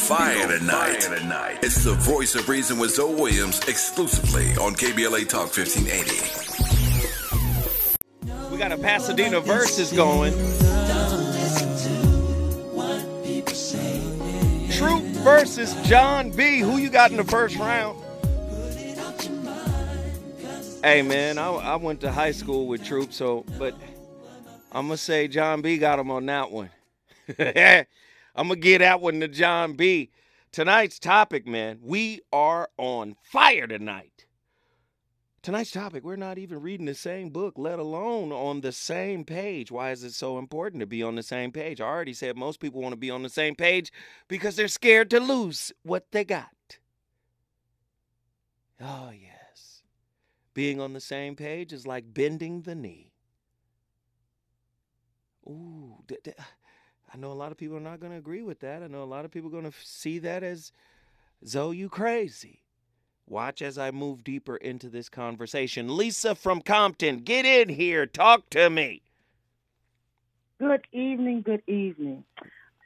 fire 0.07 0.57
tonight. 0.57 1.59
It's 1.64 1.83
the 1.83 1.95
voice 1.95 2.37
of 2.37 2.49
reason 2.49 2.79
with 2.79 2.95
Zoe 2.95 3.12
Williams 3.12 3.59
exclusively 3.66 4.53
on 4.53 4.77
KBLA 4.77 5.29
Talk 5.29 5.51
1580. 5.57 8.49
We 8.49 8.57
got 8.57 8.71
a 8.71 8.79
Pasadena 8.79 9.40
versus 9.40 9.92
going. 9.92 10.33
Troop 14.71 15.03
versus 15.25 15.75
Jon 15.88 16.31
B. 16.31 16.61
Who 16.61 16.77
you 16.77 16.88
got 16.88 17.11
in 17.11 17.16
the 17.16 17.25
first 17.25 17.57
round? 17.57 18.01
Hey 20.85 21.03
man, 21.03 21.37
I, 21.37 21.49
I 21.49 21.75
went 21.75 22.01
to 22.03 22.12
high 22.12 22.31
school 22.31 22.69
with 22.69 22.85
Troop, 22.85 23.12
so 23.12 23.45
but 23.59 23.75
I'm 24.71 24.87
gonna 24.87 24.99
say 24.99 25.27
Jon 25.27 25.62
B. 25.62 25.79
got 25.79 25.99
him 25.99 26.12
on 26.12 26.27
that 26.27 26.53
one. 26.53 26.71
I'm 28.37 28.49
gonna 28.49 28.61
get 28.61 28.79
that 28.79 29.01
one 29.01 29.20
to 29.20 29.29
Jon 29.29 29.72
B. 29.72 30.11
Tonight's 30.53 30.99
topic, 30.99 31.46
man, 31.46 31.79
we 31.83 32.20
are 32.33 32.68
on 32.77 33.16
fire 33.22 33.66
tonight. 33.66 34.27
Tonight's 35.42 35.70
topic, 35.70 36.05
we're 36.05 36.16
not 36.16 36.38
even 36.38 36.61
reading 36.61 36.87
the 36.87 36.94
same 36.94 37.31
book, 37.31 37.55
let 37.57 37.79
alone 37.79 38.33
on 38.33 38.61
the 38.61 38.72
same 38.72 39.25
page. 39.25 39.70
Why 39.70 39.90
is 39.90 40.03
it 40.03 40.12
so 40.12 40.38
important 40.38 40.81
to 40.81 40.87
be 40.87 41.03
on 41.03 41.14
the 41.14 41.22
same 41.22 41.53
page? 41.53 41.81
I 41.81 41.85
already 41.85 42.14
said 42.14 42.37
most 42.37 42.61
people 42.61 42.83
want 42.83 42.92
to 42.92 42.99
be 42.99 43.11
on 43.11 43.22
the 43.22 43.29
same 43.29 43.55
page 43.55 43.92
because 44.29 44.57
they're 44.57 44.68
scared 44.68 45.09
to 45.11 45.20
lose 45.20 45.72
what 45.83 46.11
they 46.11 46.25
got. 46.25 46.79
Oh, 48.81 49.11
yes. 49.11 49.83
Being 50.53 50.81
on 50.81 50.92
the 50.92 51.01
same 51.01 51.37
page 51.37 51.72
is 51.72 51.87
like 51.87 52.12
bending 52.12 52.62
the 52.62 52.75
knee. 52.75 53.12
Ooh, 55.46 56.03
d- 56.07 56.16
d- 56.25 56.33
I 57.12 57.16
know 57.16 57.31
a 57.31 57.35
lot 57.35 57.53
of 57.53 57.59
people 57.59 57.77
are 57.77 57.81
not 57.81 58.01
going 58.01 58.12
to 58.12 58.19
agree 58.19 58.42
with 58.42 58.61
that. 58.61 58.83
I 58.83 58.88
know 58.88 59.03
a 59.03 59.05
lot 59.05 59.25
of 59.25 59.31
people 59.31 59.49
are 59.49 59.53
going 59.61 59.71
to 59.71 59.77
see 59.83 60.19
that 60.21 60.42
as, 60.42 60.73
Zoe, 61.47 61.77
you 61.77 61.88
crazy. 61.88 62.62
Watch 63.29 63.62
as 63.62 63.79
I 63.79 63.90
move 63.90 64.23
deeper 64.23 64.57
into 64.57 64.88
this 64.88 65.09
conversation. 65.09 65.97
Lisa 65.97 66.35
from 66.35 66.61
Compton, 66.61 67.19
get 67.19 67.45
in 67.45 67.69
here. 67.69 68.07
Talk 68.07 68.51
to 68.51 68.71
me. 68.71 69.03
Good 70.59 70.87
evening. 70.92 71.42
Good 71.42 71.62
evening. 71.66 72.25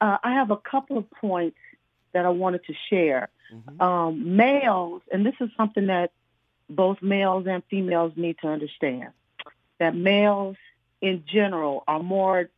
Uh, 0.00 0.18
I 0.22 0.32
have 0.34 0.50
a 0.50 0.56
couple 0.56 0.98
of 0.98 1.10
points 1.10 1.58
that 2.12 2.24
I 2.24 2.30
wanted 2.30 2.64
to 2.64 2.74
share. 2.88 3.28
Mhm. 3.52 3.80
Um, 3.80 4.36
males, 4.36 5.02
and 5.12 5.26
this 5.26 5.34
is 5.40 5.50
something 5.56 5.86
that 5.86 6.12
both 6.68 7.02
males 7.02 7.46
and 7.46 7.62
females 7.64 8.12
need 8.16 8.38
to 8.38 8.48
understand, 8.48 9.10
that 9.78 9.94
males 9.94 10.56
in 11.00 11.24
general 11.26 11.84
are 11.86 12.02
more 12.02 12.48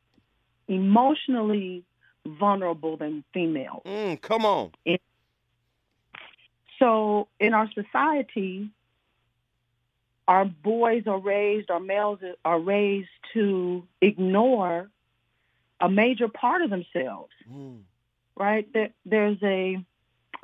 emotionally 0.72 1.84
vulnerable 2.26 2.96
than 2.96 3.24
females. 3.32 3.82
Mm, 3.84 4.20
come 4.20 4.44
on. 4.44 4.72
So 6.78 7.28
in 7.38 7.54
our 7.54 7.68
society, 7.72 8.70
our 10.26 10.44
boys 10.44 11.06
are 11.06 11.18
raised, 11.18 11.70
our 11.70 11.80
males 11.80 12.20
are 12.44 12.58
raised 12.58 13.08
to 13.34 13.86
ignore 14.00 14.88
a 15.80 15.88
major 15.88 16.28
part 16.28 16.62
of 16.62 16.70
themselves, 16.70 17.32
Mm, 17.50 17.82
right? 18.36 18.66
There's 19.04 19.42
a 19.42 19.84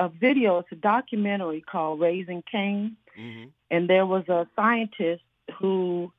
a 0.01 0.09
video, 0.09 0.59
it's 0.59 0.71
a 0.71 0.77
documentary 0.77 1.61
called 1.61 1.99
Raising 2.01 2.43
Cain, 2.43 2.97
mhm. 3.19 3.51
and 3.71 3.91
there 3.91 4.07
was 4.07 4.29
a 4.29 4.47
scientist 4.55 5.25
who 5.59 6.13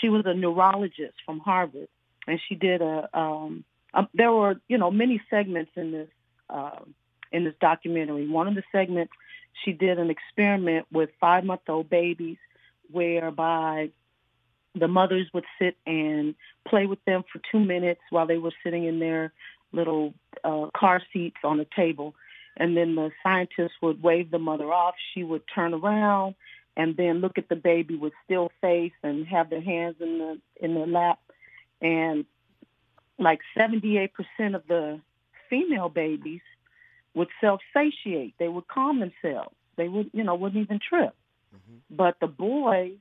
she 0.00 0.08
was 0.08 0.26
a 0.26 0.34
neurologist 0.34 1.14
from 1.24 1.38
Harvard, 1.38 1.88
and 2.30 2.40
she 2.48 2.54
did 2.54 2.82
a. 2.82 3.08
Um, 3.12 3.64
um, 3.92 4.08
there 4.14 4.30
were 4.30 4.60
you 4.68 4.78
know 4.78 4.90
many 4.90 5.20
segments 5.30 5.72
in 5.76 5.92
this 5.92 6.08
uh, 6.48 6.78
in 7.32 7.44
this 7.44 7.54
documentary. 7.60 8.28
One 8.28 8.48
of 8.48 8.54
the 8.54 8.62
segments 8.72 9.12
she 9.64 9.72
did 9.72 9.98
an 9.98 10.10
experiment 10.10 10.86
with 10.92 11.10
five 11.20 11.44
month 11.44 11.62
old 11.68 11.90
babies, 11.90 12.38
whereby 12.90 13.90
the 14.74 14.88
mothers 14.88 15.26
would 15.34 15.44
sit 15.60 15.76
and 15.86 16.34
play 16.68 16.86
with 16.86 17.04
them 17.04 17.24
for 17.32 17.40
two 17.50 17.58
minutes 17.58 18.00
while 18.10 18.26
they 18.26 18.38
were 18.38 18.52
sitting 18.62 18.84
in 18.84 19.00
their 19.00 19.32
little 19.72 20.14
uh, 20.44 20.66
car 20.76 21.02
seats 21.12 21.38
on 21.44 21.60
a 21.60 21.66
table. 21.76 22.14
And 22.56 22.76
then 22.76 22.94
the 22.94 23.10
scientist 23.22 23.74
would 23.82 24.02
wave 24.02 24.30
the 24.30 24.38
mother 24.38 24.72
off. 24.72 24.94
She 25.14 25.24
would 25.24 25.42
turn 25.52 25.74
around 25.74 26.34
and 26.76 26.96
then 26.96 27.18
look 27.18 27.38
at 27.38 27.48
the 27.48 27.56
baby 27.56 27.96
with 27.96 28.12
still 28.24 28.50
face 28.60 28.92
and 29.02 29.26
have 29.26 29.50
their 29.50 29.60
hands 29.60 29.96
in 30.00 30.18
the 30.18 30.38
in 30.64 30.74
their 30.74 30.86
lap. 30.86 31.18
And 31.80 32.24
like 33.18 33.40
78% 33.56 34.10
of 34.54 34.66
the 34.66 35.00
female 35.48 35.88
babies 35.88 36.42
would 37.14 37.28
self-satiate. 37.40 38.34
They 38.38 38.48
would 38.48 38.68
calm 38.68 39.00
themselves. 39.00 39.54
They 39.76 39.88
would, 39.88 40.10
you 40.12 40.24
know, 40.24 40.34
wouldn't 40.34 40.62
even 40.62 40.78
trip. 40.78 41.14
But 41.90 42.20
the 42.20 42.26
boys, 42.28 42.98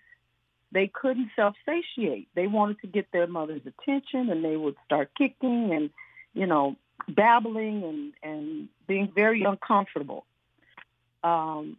they 0.71 0.87
couldn't 0.87 1.29
self-satiate. 1.35 2.29
They 2.35 2.47
wanted 2.47 2.79
to 2.81 2.87
get 2.87 3.11
their 3.11 3.27
mother's 3.27 3.61
attention, 3.65 4.29
and 4.29 4.43
they 4.43 4.55
would 4.55 4.75
start 4.85 5.11
kicking 5.17 5.73
and, 5.73 5.89
you 6.33 6.47
know, 6.47 6.75
babbling 7.07 7.83
and 7.83 8.13
and 8.23 8.69
being 8.87 9.11
very 9.13 9.43
uncomfortable. 9.43 10.25
Um, 11.23 11.77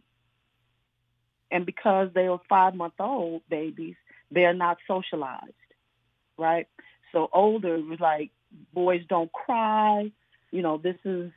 and 1.49 1.65
because 1.65 2.09
they 2.13 2.29
were 2.29 2.39
five-month-old 2.47 3.41
babies, 3.49 3.95
they're 4.29 4.53
not 4.53 4.77
socialized, 4.87 5.53
right? 6.37 6.67
So 7.11 7.29
older 7.33 7.75
it 7.75 7.85
was 7.85 7.99
like 7.99 8.31
boys 8.73 9.03
don't 9.07 9.31
cry. 9.31 10.11
You 10.51 10.61
know, 10.61 10.77
this 10.77 10.97
is 11.05 11.31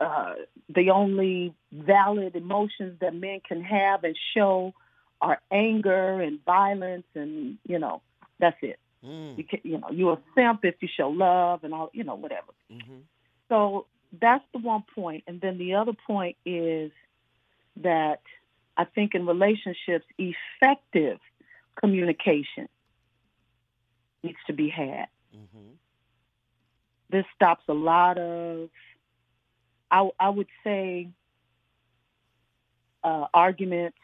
uh, 0.00 0.34
the 0.74 0.90
only 0.90 1.54
valid 1.72 2.36
emotions 2.36 2.98
that 3.00 3.14
men 3.14 3.40
can 3.46 3.62
have 3.62 4.04
and 4.04 4.16
show 4.34 4.74
are 5.20 5.40
anger 5.50 6.20
and 6.20 6.42
violence, 6.44 7.04
and 7.14 7.58
you 7.66 7.78
know, 7.78 8.00
that's 8.38 8.56
it. 8.62 8.78
Mm, 9.04 9.36
You 9.38 9.44
can, 9.44 9.60
you 9.62 9.78
know, 9.78 9.88
you're 9.90 10.14
a 10.14 10.18
simp 10.34 10.64
if 10.64 10.76
you 10.80 10.88
show 10.94 11.10
love 11.10 11.64
and 11.64 11.72
all, 11.74 11.90
you 11.92 12.04
know, 12.04 12.14
whatever. 12.14 12.52
mhm. 12.72 13.02
So 13.48 13.86
that's 14.18 14.44
the 14.52 14.58
one 14.60 14.84
point, 14.94 15.24
and 15.26 15.40
then 15.40 15.58
the 15.58 15.74
other 15.74 15.92
point 15.92 16.36
is 16.46 16.90
that 17.76 18.20
I 18.76 18.84
think 18.84 19.14
in 19.14 19.26
relationships, 19.26 20.06
effective 20.18 21.18
communication 21.76 22.68
needs 24.22 24.38
to 24.46 24.52
be 24.52 24.68
had. 24.68 25.08
Mhm. 25.34 25.76
this 27.10 27.24
stops 27.34 27.64
a 27.68 27.72
lot 27.74 28.18
of 28.18 28.70
I, 29.90 30.08
I 30.18 30.28
would 30.28 30.46
say 30.62 31.08
uh, 33.02 33.26
arguments 33.34 33.98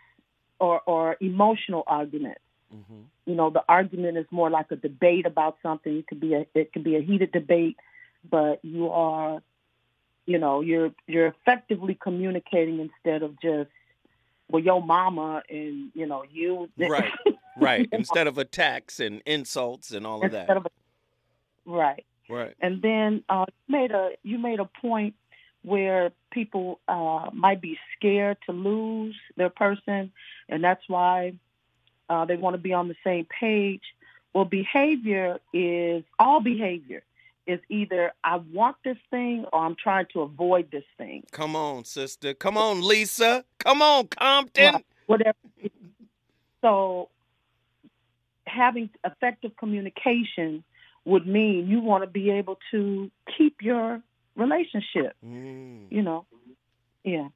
or, 0.58 0.80
or 0.86 1.16
emotional 1.20 1.84
arguments. 1.86 2.40
Mhm. 2.74 3.04
You 3.26 3.34
know, 3.34 3.50
the 3.50 3.62
argument 3.68 4.18
is 4.18 4.26
more 4.30 4.50
like 4.50 4.70
a 4.72 4.76
debate 4.76 5.26
about 5.26 5.58
something. 5.62 5.96
It 5.96 6.06
could 6.08 6.20
be 6.20 6.34
a 6.34 6.46
it 6.54 6.72
could 6.72 6.82
be 6.84 6.96
a 6.96 7.00
heated 7.00 7.30
debate, 7.32 7.76
but 8.28 8.64
you 8.64 8.90
are, 8.90 9.40
you 10.26 10.38
know, 10.38 10.60
you're 10.62 10.92
you're 11.06 11.28
effectively 11.28 11.96
communicating 12.00 12.80
instead 12.80 13.22
of 13.22 13.40
just 13.40 13.70
well, 14.48 14.62
your 14.62 14.82
mama 14.82 15.42
and 15.48 15.90
you 15.94 16.06
know 16.06 16.24
you 16.30 16.68
Right. 16.76 17.12
Right. 17.56 17.88
Instead 17.92 18.26
of 18.26 18.38
attacks 18.38 19.00
and 19.00 19.22
insults 19.26 19.90
and 19.90 20.06
all 20.06 20.24
of 20.24 20.32
that. 20.32 20.50
of 20.50 20.66
right. 21.64 22.04
Right. 22.28 22.54
And 22.60 22.82
then 22.82 23.24
uh, 23.28 23.46
you 23.48 23.72
made 23.72 23.90
a 23.92 24.10
you 24.22 24.38
made 24.38 24.60
a 24.60 24.68
point 24.80 25.14
where 25.62 26.12
people 26.30 26.80
uh, 26.86 27.30
might 27.32 27.60
be 27.60 27.78
scared 27.96 28.36
to 28.46 28.52
lose 28.52 29.16
their 29.36 29.50
person, 29.50 30.12
and 30.48 30.62
that's 30.62 30.82
why 30.88 31.34
uh, 32.08 32.24
they 32.24 32.36
want 32.36 32.54
to 32.54 32.58
be 32.58 32.72
on 32.72 32.88
the 32.88 32.96
same 33.04 33.26
page. 33.26 33.82
Well, 34.32 34.44
behavior 34.44 35.38
is 35.52 36.04
all 36.18 36.40
behavior 36.40 37.02
is 37.46 37.60
either 37.68 38.12
I 38.24 38.36
want 38.36 38.76
this 38.84 38.98
thing 39.10 39.46
or 39.52 39.60
I'm 39.60 39.76
trying 39.76 40.06
to 40.12 40.22
avoid 40.22 40.70
this 40.70 40.84
thing. 40.98 41.24
Come 41.30 41.54
on, 41.54 41.84
sister. 41.84 42.34
Come 42.34 42.56
on, 42.58 42.86
Lisa. 42.86 43.44
Come 43.58 43.82
on, 43.82 44.08
Compton. 44.08 44.74
Right. 44.74 44.86
Whatever. 45.06 45.38
So 46.60 47.08
having 48.56 48.90
effective 49.04 49.52
communication 49.58 50.64
would 51.04 51.26
mean 51.26 51.68
you 51.68 51.80
want 51.80 52.02
to 52.02 52.10
be 52.10 52.30
able 52.30 52.58
to 52.72 53.10
keep 53.36 53.56
your 53.62 54.02
relationship. 54.34 55.14
Mm. 55.24 55.86
you 55.90 56.02
know. 56.02 56.26
Yeah. 57.04 57.28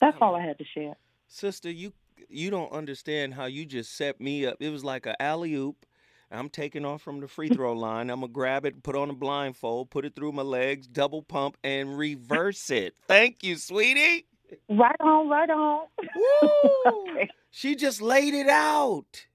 That's 0.00 0.16
all 0.20 0.34
I 0.34 0.42
had 0.42 0.58
to 0.58 0.64
share. 0.64 0.96
Sister, 1.28 1.70
you 1.70 1.92
you 2.28 2.50
don't 2.50 2.72
understand 2.72 3.34
how 3.34 3.46
you 3.46 3.64
just 3.66 3.96
set 3.96 4.20
me 4.20 4.46
up. 4.46 4.56
It 4.60 4.70
was 4.70 4.84
like 4.84 5.06
a 5.06 5.20
alley 5.20 5.54
oop. 5.54 5.86
I'm 6.30 6.48
taking 6.48 6.84
off 6.84 7.02
from 7.02 7.20
the 7.20 7.28
free 7.28 7.48
throw 7.54 7.72
line. 7.72 8.10
I'm 8.10 8.20
gonna 8.20 8.32
grab 8.32 8.64
it, 8.64 8.82
put 8.82 8.96
on 8.96 9.10
a 9.10 9.14
blindfold, 9.14 9.90
put 9.90 10.04
it 10.04 10.14
through 10.14 10.32
my 10.32 10.42
legs, 10.42 10.86
double 10.86 11.22
pump, 11.22 11.56
and 11.62 11.96
reverse 11.96 12.70
it. 12.70 12.94
Thank 13.06 13.42
you, 13.42 13.56
sweetie. 13.56 14.26
Right 14.68 14.96
on, 15.00 15.28
right 15.28 15.50
on. 15.50 15.86
Woo! 16.42 16.50
Okay. 16.86 17.28
She 17.50 17.74
just 17.74 18.02
laid 18.02 18.34
it 18.34 18.48
out. 18.48 19.26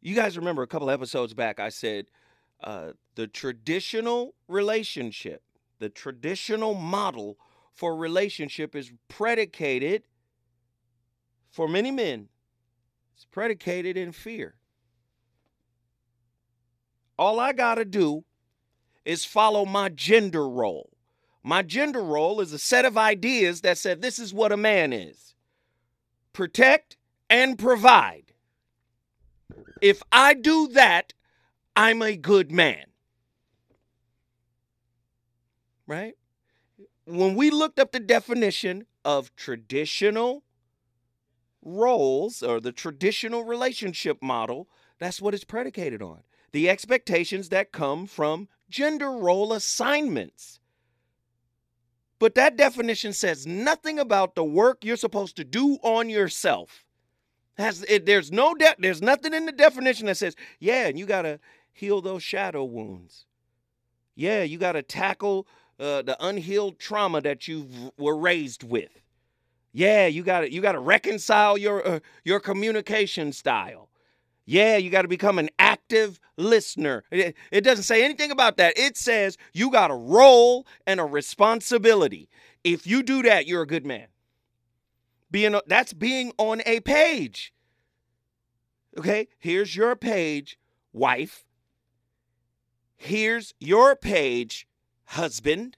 You 0.00 0.14
guys 0.14 0.36
remember 0.36 0.62
a 0.62 0.66
couple 0.66 0.90
episodes 0.90 1.34
back, 1.34 1.58
I 1.58 1.70
said 1.70 2.06
uh, 2.62 2.92
the 3.14 3.26
traditional 3.26 4.34
relationship, 4.46 5.42
the 5.78 5.88
traditional 5.88 6.74
model 6.74 7.36
for 7.74 7.96
relationship 7.96 8.74
is 8.74 8.92
predicated, 9.08 10.04
for 11.50 11.68
many 11.68 11.90
men, 11.90 12.28
it's 13.14 13.24
predicated 13.24 13.96
in 13.96 14.12
fear. 14.12 14.54
All 17.18 17.40
I 17.40 17.52
got 17.52 17.76
to 17.76 17.84
do 17.84 18.24
is 19.04 19.24
follow 19.24 19.64
my 19.64 19.88
gender 19.88 20.48
role. 20.48 20.90
My 21.42 21.62
gender 21.62 22.02
role 22.02 22.40
is 22.40 22.52
a 22.52 22.58
set 22.58 22.84
of 22.84 22.98
ideas 22.98 23.62
that 23.62 23.78
said 23.78 24.02
this 24.02 24.18
is 24.18 24.34
what 24.34 24.52
a 24.52 24.56
man 24.56 24.92
is 24.92 25.34
protect 26.32 26.96
and 27.28 27.58
provide. 27.58 28.27
If 29.80 30.02
I 30.10 30.34
do 30.34 30.68
that, 30.68 31.12
I'm 31.76 32.02
a 32.02 32.16
good 32.16 32.50
man. 32.50 32.86
Right? 35.86 36.14
When 37.06 37.34
we 37.34 37.50
looked 37.50 37.78
up 37.78 37.92
the 37.92 38.00
definition 38.00 38.86
of 39.04 39.34
traditional 39.36 40.42
roles 41.62 42.42
or 42.42 42.60
the 42.60 42.72
traditional 42.72 43.44
relationship 43.44 44.22
model, 44.22 44.68
that's 44.98 45.20
what 45.20 45.34
it's 45.34 45.44
predicated 45.44 46.02
on. 46.02 46.22
The 46.52 46.68
expectations 46.68 47.48
that 47.50 47.72
come 47.72 48.06
from 48.06 48.48
gender 48.68 49.12
role 49.12 49.52
assignments. 49.52 50.60
But 52.18 52.34
that 52.34 52.56
definition 52.56 53.12
says 53.12 53.46
nothing 53.46 53.98
about 53.98 54.34
the 54.34 54.44
work 54.44 54.84
you're 54.84 54.96
supposed 54.96 55.36
to 55.36 55.44
do 55.44 55.78
on 55.82 56.10
yourself. 56.10 56.84
Has 57.58 57.84
it, 57.88 58.06
there's 58.06 58.30
no 58.30 58.54
de- 58.54 58.76
there's 58.78 59.02
nothing 59.02 59.34
in 59.34 59.44
the 59.44 59.52
definition 59.52 60.06
that 60.06 60.16
says, 60.16 60.36
yeah, 60.60 60.86
and 60.86 60.96
you 60.96 61.06
got 61.06 61.22
to 61.22 61.40
heal 61.72 62.00
those 62.00 62.22
shadow 62.22 62.64
wounds. 62.64 63.26
Yeah, 64.14 64.44
you 64.44 64.58
got 64.58 64.72
to 64.72 64.82
tackle 64.82 65.46
uh, 65.80 66.02
the 66.02 66.16
unhealed 66.24 66.78
trauma 66.78 67.20
that 67.20 67.48
you 67.48 67.68
were 67.98 68.16
raised 68.16 68.62
with. 68.62 69.00
Yeah, 69.72 70.06
you 70.06 70.22
got 70.22 70.40
to 70.40 70.52
you 70.52 70.60
got 70.60 70.72
to 70.72 70.80
reconcile 70.80 71.58
your 71.58 71.86
uh, 71.86 72.00
your 72.24 72.40
communication 72.40 73.32
style. 73.32 73.88
Yeah, 74.46 74.76
you 74.76 74.88
got 74.88 75.02
to 75.02 75.08
become 75.08 75.38
an 75.38 75.50
active 75.58 76.18
listener. 76.38 77.04
It, 77.10 77.36
it, 77.50 77.60
doesn't 77.60 77.84
say 77.84 78.02
anything 78.02 78.30
about 78.30 78.56
that. 78.56 78.78
It 78.78 78.96
says 78.96 79.36
you 79.52 79.70
got 79.70 79.90
a 79.90 79.94
role 79.94 80.66
and 80.86 81.00
a 81.00 81.04
responsibility. 81.04 82.30
If 82.64 82.86
you 82.86 83.02
do 83.02 83.22
that, 83.24 83.46
you're 83.46 83.60
a 83.60 83.66
good 83.66 83.84
man. 83.84 84.06
Being 85.30 85.60
that's 85.66 85.92
being 85.92 86.32
on 86.38 86.62
a 86.64 86.80
page. 86.80 87.52
Okay, 88.96 89.28
here's 89.38 89.76
your 89.76 89.94
page, 89.94 90.58
wife. 90.92 91.44
Here's 92.96 93.54
your 93.60 93.94
page, 93.94 94.66
husband. 95.04 95.76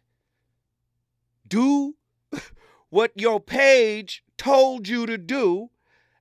Do 1.46 1.96
what 2.90 3.12
your 3.14 3.40
page 3.40 4.24
told 4.38 4.88
you 4.88 5.04
to 5.06 5.18
do 5.18 5.70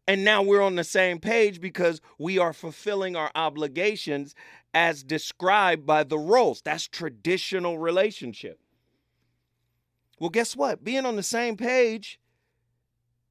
and 0.10 0.24
now 0.24 0.42
we're 0.42 0.64
on 0.64 0.74
the 0.74 0.84
same 0.84 1.20
page 1.20 1.62
because 1.62 2.02
we 2.18 2.40
are 2.40 2.52
fulfilling 2.52 3.16
our 3.16 3.30
obligations 3.36 4.34
as 4.74 5.04
described 5.04 5.86
by 5.86 6.04
the 6.04 6.18
roles. 6.18 6.64
That's 6.64 6.88
traditional 6.88 7.78
relationship. 7.78 8.60
Well, 10.20 10.32
guess 10.32 10.56
what? 10.56 10.84
Being 10.84 11.06
on 11.06 11.16
the 11.16 11.22
same 11.22 11.58
page 11.58 12.20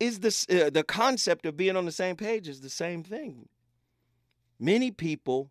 is 0.00 0.20
this 0.20 0.46
uh, 0.48 0.70
the 0.70 0.84
concept 0.84 1.46
of 1.46 1.56
being 1.56 1.76
on 1.76 1.84
the 1.84 1.92
same 1.92 2.16
page 2.16 2.48
is 2.48 2.60
the 2.60 2.70
same 2.70 3.02
thing. 3.02 3.48
Many 4.58 4.90
people 4.90 5.50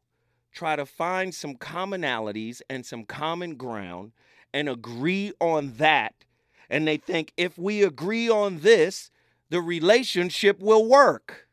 try 0.52 0.76
to 0.76 0.86
find 0.86 1.34
some 1.34 1.56
commonalities 1.56 2.62
and 2.70 2.86
some 2.86 3.04
common 3.04 3.56
ground 3.56 4.12
and 4.54 4.68
agree 4.68 5.34
on 5.40 5.74
that. 5.78 6.26
And 6.70 6.88
they 6.88 6.98
think 6.98 7.34
if 7.38 7.58
we 7.58 7.84
agree 7.84 8.30
on 8.30 8.60
this, 8.60 9.12
the 9.50 9.62
relationship 9.62 10.60
will 10.60 10.88
work. 10.88 11.48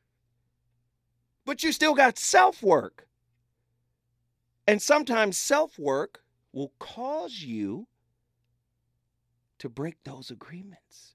But 1.45 1.63
you 1.63 1.73
still 1.73 1.95
got 1.95 2.19
self 2.19 2.63
work. 2.63 3.07
And 4.67 4.81
sometimes 4.81 5.37
self 5.37 5.79
work 5.79 6.23
will 6.53 6.73
cause 6.79 7.43
you 7.43 7.87
to 9.59 9.69
break 9.69 9.97
those 10.05 10.31
agreements. 10.31 11.14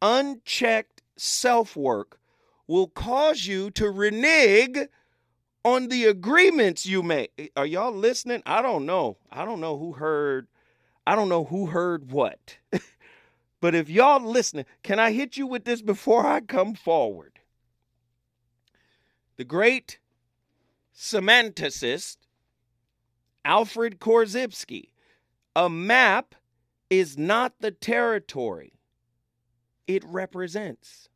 Unchecked 0.00 1.02
self 1.16 1.76
work 1.76 2.20
will 2.66 2.88
cause 2.88 3.46
you 3.46 3.70
to 3.72 3.90
renege 3.90 4.88
on 5.64 5.88
the 5.88 6.04
agreements 6.04 6.86
you 6.86 7.02
make. 7.02 7.32
Eh, 7.38 7.48
are 7.56 7.66
y'all 7.66 7.92
listening? 7.92 8.42
I 8.46 8.62
don't 8.62 8.86
know. 8.86 9.18
I 9.30 9.44
don't 9.44 9.60
know 9.60 9.78
who 9.78 9.92
heard. 9.92 10.48
I 11.06 11.16
don't 11.16 11.28
know 11.28 11.44
who 11.44 11.66
heard 11.66 12.10
what. 12.10 12.58
But 13.60 13.74
if 13.74 13.90
y'all 13.90 14.24
listening, 14.24 14.66
can 14.82 14.98
I 14.98 15.12
hit 15.12 15.36
you 15.36 15.46
with 15.46 15.64
this 15.64 15.82
before 15.82 16.26
I 16.26 16.40
come 16.40 16.74
forward? 16.74 17.40
The 19.36 19.44
great 19.44 19.98
semanticist 20.94 22.18
Alfred 23.44 23.98
Korzybski, 23.98 24.90
a 25.56 25.68
map 25.68 26.34
is 26.90 27.16
not 27.16 27.54
the 27.60 27.70
territory 27.70 28.77
it 29.88 30.04
represents. 30.04 31.08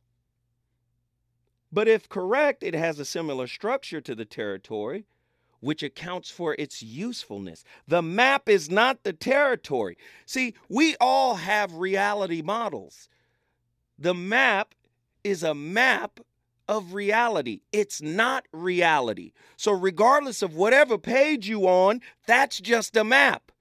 But 1.71 1.87
if 1.87 2.09
correct, 2.09 2.63
it 2.63 2.73
has 2.73 2.99
a 2.99 3.05
similar 3.05 3.47
structure 3.47 4.01
to 4.01 4.13
the 4.13 4.25
territory, 4.25 5.05
which 5.61 5.81
accounts 5.81 6.29
for 6.29 6.55
its 6.59 6.83
usefulness. 6.83 7.63
The 7.87 8.01
map 8.01 8.49
is 8.49 8.69
not 8.69 9.03
the 9.03 9.13
territory. 9.13 9.97
See, 10.25 10.55
we 10.67 10.95
all 10.99 11.35
have 11.35 11.73
reality 11.73 12.41
models. 12.41 13.07
The 13.97 14.13
map 14.13 14.75
is 15.23 15.41
a 15.41 15.55
map 15.55 16.19
of 16.67 16.93
reality. 16.93 17.61
It's 17.71 18.01
not 18.01 18.45
reality. 18.51 19.31
So, 19.55 19.71
regardless 19.71 20.41
of 20.41 20.55
whatever 20.55 20.97
page 20.97 21.47
you 21.47 21.67
on, 21.67 22.01
that's 22.27 22.59
just 22.59 22.97
a 22.97 23.03
map. 23.03 23.51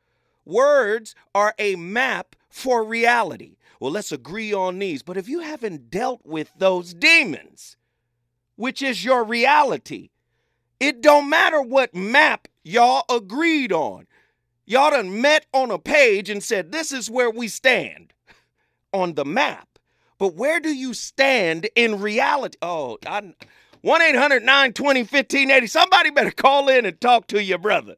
Words 0.44 1.14
are 1.34 1.54
a 1.58 1.76
map 1.76 2.36
for 2.48 2.84
reality. 2.84 3.56
Well, 3.82 3.90
let's 3.90 4.12
agree 4.12 4.52
on 4.52 4.78
these. 4.78 5.02
But 5.02 5.16
if 5.16 5.28
you 5.28 5.40
haven't 5.40 5.90
dealt 5.90 6.20
with 6.24 6.52
those 6.56 6.94
demons, 6.94 7.76
which 8.54 8.80
is 8.80 9.04
your 9.04 9.24
reality, 9.24 10.10
it 10.78 11.00
don't 11.02 11.28
matter 11.28 11.60
what 11.60 11.92
map 11.92 12.46
y'all 12.62 13.02
agreed 13.10 13.72
on. 13.72 14.06
Y'all 14.66 14.92
done 14.92 15.20
met 15.20 15.46
on 15.52 15.72
a 15.72 15.80
page 15.80 16.30
and 16.30 16.44
said, 16.44 16.70
this 16.70 16.92
is 16.92 17.10
where 17.10 17.28
we 17.28 17.48
stand 17.48 18.12
on 18.92 19.14
the 19.14 19.24
map. 19.24 19.80
But 20.16 20.36
where 20.36 20.60
do 20.60 20.72
you 20.72 20.94
stand 20.94 21.68
in 21.74 22.00
reality? 22.00 22.58
Oh, 22.62 22.98
1 23.02 23.34
800 24.00 24.44
920 24.44 25.00
1580. 25.00 25.66
Somebody 25.66 26.10
better 26.10 26.30
call 26.30 26.68
in 26.68 26.86
and 26.86 27.00
talk 27.00 27.26
to 27.26 27.42
your 27.42 27.58
brother. 27.58 27.96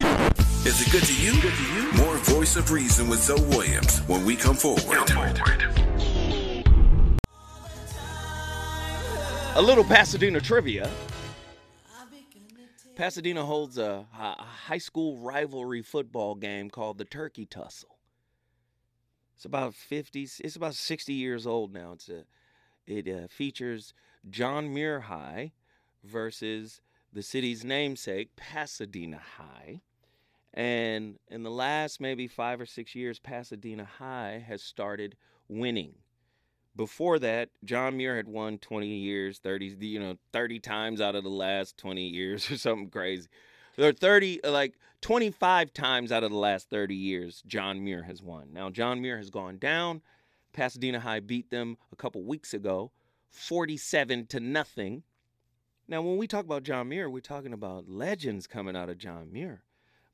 Is 0.00 0.80
it 0.80 0.90
good 0.90 1.02
to 1.02 1.22
you? 1.22 1.32
Good 1.42 1.52
to 1.52 1.62
you? 1.74 1.75
Voice 2.46 2.56
of 2.56 2.70
Reason 2.70 3.08
with 3.08 3.20
Zoe 3.24 3.40
Williams 3.46 3.98
when 4.06 4.24
we 4.24 4.36
come 4.36 4.54
forward. 4.54 5.10
A 9.56 9.60
little 9.60 9.82
Pasadena 9.82 10.40
trivia. 10.40 10.88
Pasadena 12.94 13.44
holds 13.44 13.78
a, 13.78 14.06
a, 14.16 14.42
high 14.42 14.78
school 14.78 15.18
rivalry 15.18 15.82
football 15.82 16.36
game 16.36 16.70
called 16.70 16.98
the 16.98 17.04
Turkey 17.04 17.46
Tussle. 17.46 17.98
It's 19.34 19.44
about 19.44 19.74
50, 19.74 20.28
it's 20.38 20.54
about 20.54 20.76
60 20.76 21.12
years 21.12 21.48
old 21.48 21.74
now. 21.74 21.94
It's 21.94 22.08
a, 22.08 22.26
it 22.86 23.08
uh, 23.08 23.26
features 23.26 23.92
John 24.30 24.72
Muir 24.72 25.00
High 25.00 25.50
versus 26.04 26.80
the 27.12 27.24
city's 27.24 27.64
namesake, 27.64 28.36
Pasadena 28.36 29.20
High. 29.36 29.80
And 30.56 31.18
in 31.28 31.42
the 31.42 31.50
last 31.50 32.00
maybe 32.00 32.26
five 32.26 32.60
or 32.60 32.66
six 32.66 32.94
years, 32.94 33.18
Pasadena 33.18 33.84
High 33.84 34.42
has 34.46 34.62
started 34.62 35.16
winning 35.48 35.94
before 36.76 37.18
that, 37.20 37.48
John 37.64 37.96
Muir 37.96 38.16
had 38.16 38.28
won 38.28 38.58
20 38.58 38.86
years, 38.86 39.38
30, 39.38 39.76
you 39.80 39.98
know, 39.98 40.16
30 40.32 40.60
times 40.60 41.00
out 41.00 41.14
of 41.14 41.24
the 41.24 41.30
last 41.30 41.76
20 41.78 42.06
years 42.06 42.50
or 42.50 42.58
something 42.58 42.90
crazy. 42.90 43.28
There 43.76 43.88
are 43.88 43.94
30, 43.94 44.44
uh, 44.44 44.52
like 44.52 44.74
25 45.00 45.72
times 45.72 46.12
out 46.12 46.24
of 46.24 46.30
the 46.30 46.36
last 46.36 46.70
30 46.70 46.94
years, 46.94 47.42
John 47.46 47.82
Muir 47.82 48.02
has 48.04 48.22
won. 48.22 48.52
Now, 48.52 48.70
John 48.70 49.00
Muir 49.00 49.18
has 49.18 49.30
gone 49.30 49.58
down. 49.58 50.02
Pasadena 50.52 51.00
High 51.00 51.20
beat 51.20 51.50
them 51.50 51.76
a 51.92 51.96
couple 51.96 52.22
weeks 52.22 52.54
ago, 52.54 52.90
47 53.30 54.26
to 54.28 54.40
nothing. 54.40 55.02
Now, 55.88 56.00
when 56.00 56.16
we 56.16 56.26
talk 56.26 56.44
about 56.44 56.62
John 56.62 56.88
Muir, 56.88 57.10
we're 57.10 57.20
talking 57.20 57.52
about 57.52 57.88
legends 57.88 58.46
coming 58.46 58.74
out 58.74 58.88
of 58.88 58.96
John 58.96 59.30
Muir, 59.30 59.62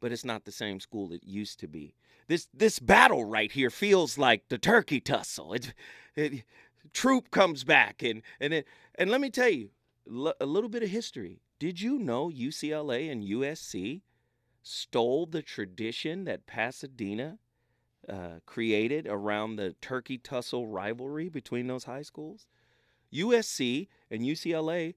but 0.02 0.10
it's 0.10 0.24
not 0.24 0.44
the 0.44 0.52
same 0.52 0.80
school 0.80 1.12
it 1.12 1.22
used 1.22 1.60
to 1.60 1.68
be. 1.68 1.94
This 2.26 2.48
this 2.52 2.80
battle 2.80 3.24
right 3.24 3.50
here 3.50 3.70
feels 3.70 4.18
like 4.18 4.48
the 4.48 4.58
turkey 4.58 5.00
tussle. 5.00 5.54
It's 5.54 5.72
it, 6.16 6.42
Troop 6.92 7.30
comes 7.30 7.64
back, 7.64 8.02
and 8.02 8.20
and 8.40 8.52
it, 8.52 8.66
and 8.96 9.08
let 9.10 9.20
me 9.20 9.30
tell 9.30 9.48
you 9.48 9.70
l- 10.10 10.34
a 10.40 10.44
little 10.44 10.68
bit 10.68 10.82
of 10.82 10.90
history. 10.90 11.40
Did 11.58 11.80
you 11.80 11.98
know 11.98 12.28
UCLA 12.28 13.10
and 13.10 13.22
USC 13.22 14.02
stole 14.62 15.26
the 15.26 15.40
tradition 15.40 16.24
that 16.24 16.46
Pasadena 16.46 17.38
uh, 18.08 18.40
created 18.44 19.06
around 19.08 19.54
the 19.54 19.76
turkey 19.80 20.18
tussle 20.18 20.66
rivalry 20.66 21.28
between 21.28 21.68
those 21.68 21.84
high 21.84 22.02
schools? 22.02 22.48
USC 23.14 23.86
and 24.10 24.22
UCLA, 24.22 24.94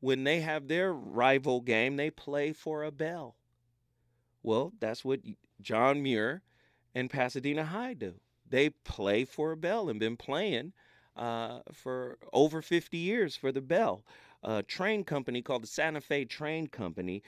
when 0.00 0.24
they 0.24 0.40
have 0.42 0.68
their 0.68 0.92
rival 0.92 1.62
game, 1.62 1.96
they 1.96 2.10
play 2.10 2.52
for 2.52 2.84
a 2.84 2.92
bell. 2.92 3.36
Well, 4.42 4.72
that's 4.80 5.04
what 5.04 5.20
John 5.60 6.02
Muir 6.02 6.42
and 6.94 7.10
Pasadena 7.10 7.64
High 7.64 7.94
do. 7.94 8.14
They 8.48 8.70
play 8.70 9.24
for 9.24 9.52
a 9.52 9.56
bell 9.56 9.88
and 9.88 9.98
been 9.98 10.16
playing 10.16 10.72
uh, 11.16 11.60
for 11.72 12.18
over 12.32 12.62
50 12.62 12.96
years 12.96 13.36
for 13.36 13.52
the 13.52 13.60
bell. 13.60 14.04
A 14.42 14.62
train 14.62 15.04
company 15.04 15.40
called 15.40 15.62
the 15.62 15.68
Santa 15.68 16.00
Fe 16.00 16.24
Train 16.24 16.66
Company 16.66 17.22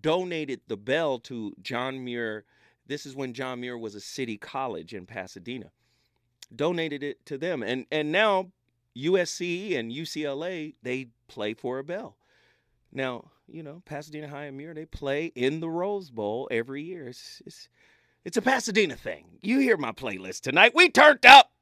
donated 0.00 0.60
the 0.66 0.76
bell 0.76 1.18
to 1.20 1.54
John 1.62 2.04
Muir. 2.04 2.44
This 2.86 3.06
is 3.06 3.14
when 3.14 3.32
John 3.34 3.60
Muir 3.60 3.78
was 3.78 3.94
a 3.94 4.00
city 4.00 4.36
college 4.36 4.92
in 4.92 5.06
Pasadena. 5.06 5.70
Donated 6.54 7.02
it 7.02 7.24
to 7.26 7.38
them, 7.38 7.62
and 7.62 7.86
and 7.90 8.12
now 8.12 8.52
USC 8.96 9.76
and 9.76 9.90
UCLA 9.90 10.74
they 10.82 11.08
play 11.26 11.54
for 11.54 11.78
a 11.78 11.84
bell. 11.84 12.16
Now 12.96 13.30
you 13.46 13.62
know 13.62 13.82
Pasadena 13.84 14.26
High 14.26 14.46
and 14.46 14.56
Muir 14.56 14.72
they 14.72 14.86
play 14.86 15.26
in 15.26 15.60
the 15.60 15.68
Rose 15.68 16.10
Bowl 16.10 16.48
every 16.50 16.82
year. 16.82 17.08
It's, 17.08 17.42
it's 17.44 17.68
it's 18.24 18.38
a 18.38 18.42
Pasadena 18.42 18.96
thing. 18.96 19.38
You 19.42 19.58
hear 19.60 19.76
my 19.76 19.92
playlist 19.92 20.40
tonight. 20.40 20.74
We 20.74 20.88
turned 20.88 21.26
up. 21.26 21.52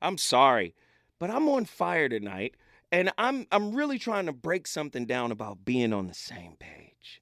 I'm 0.00 0.16
sorry, 0.16 0.74
but 1.18 1.30
I'm 1.30 1.46
on 1.48 1.66
fire 1.66 2.08
tonight, 2.08 2.56
and 2.90 3.12
I'm 3.18 3.46
I'm 3.52 3.74
really 3.74 3.98
trying 3.98 4.24
to 4.26 4.32
break 4.32 4.66
something 4.66 5.04
down 5.04 5.30
about 5.30 5.62
being 5.66 5.92
on 5.92 6.06
the 6.06 6.14
same 6.14 6.56
page. 6.58 7.20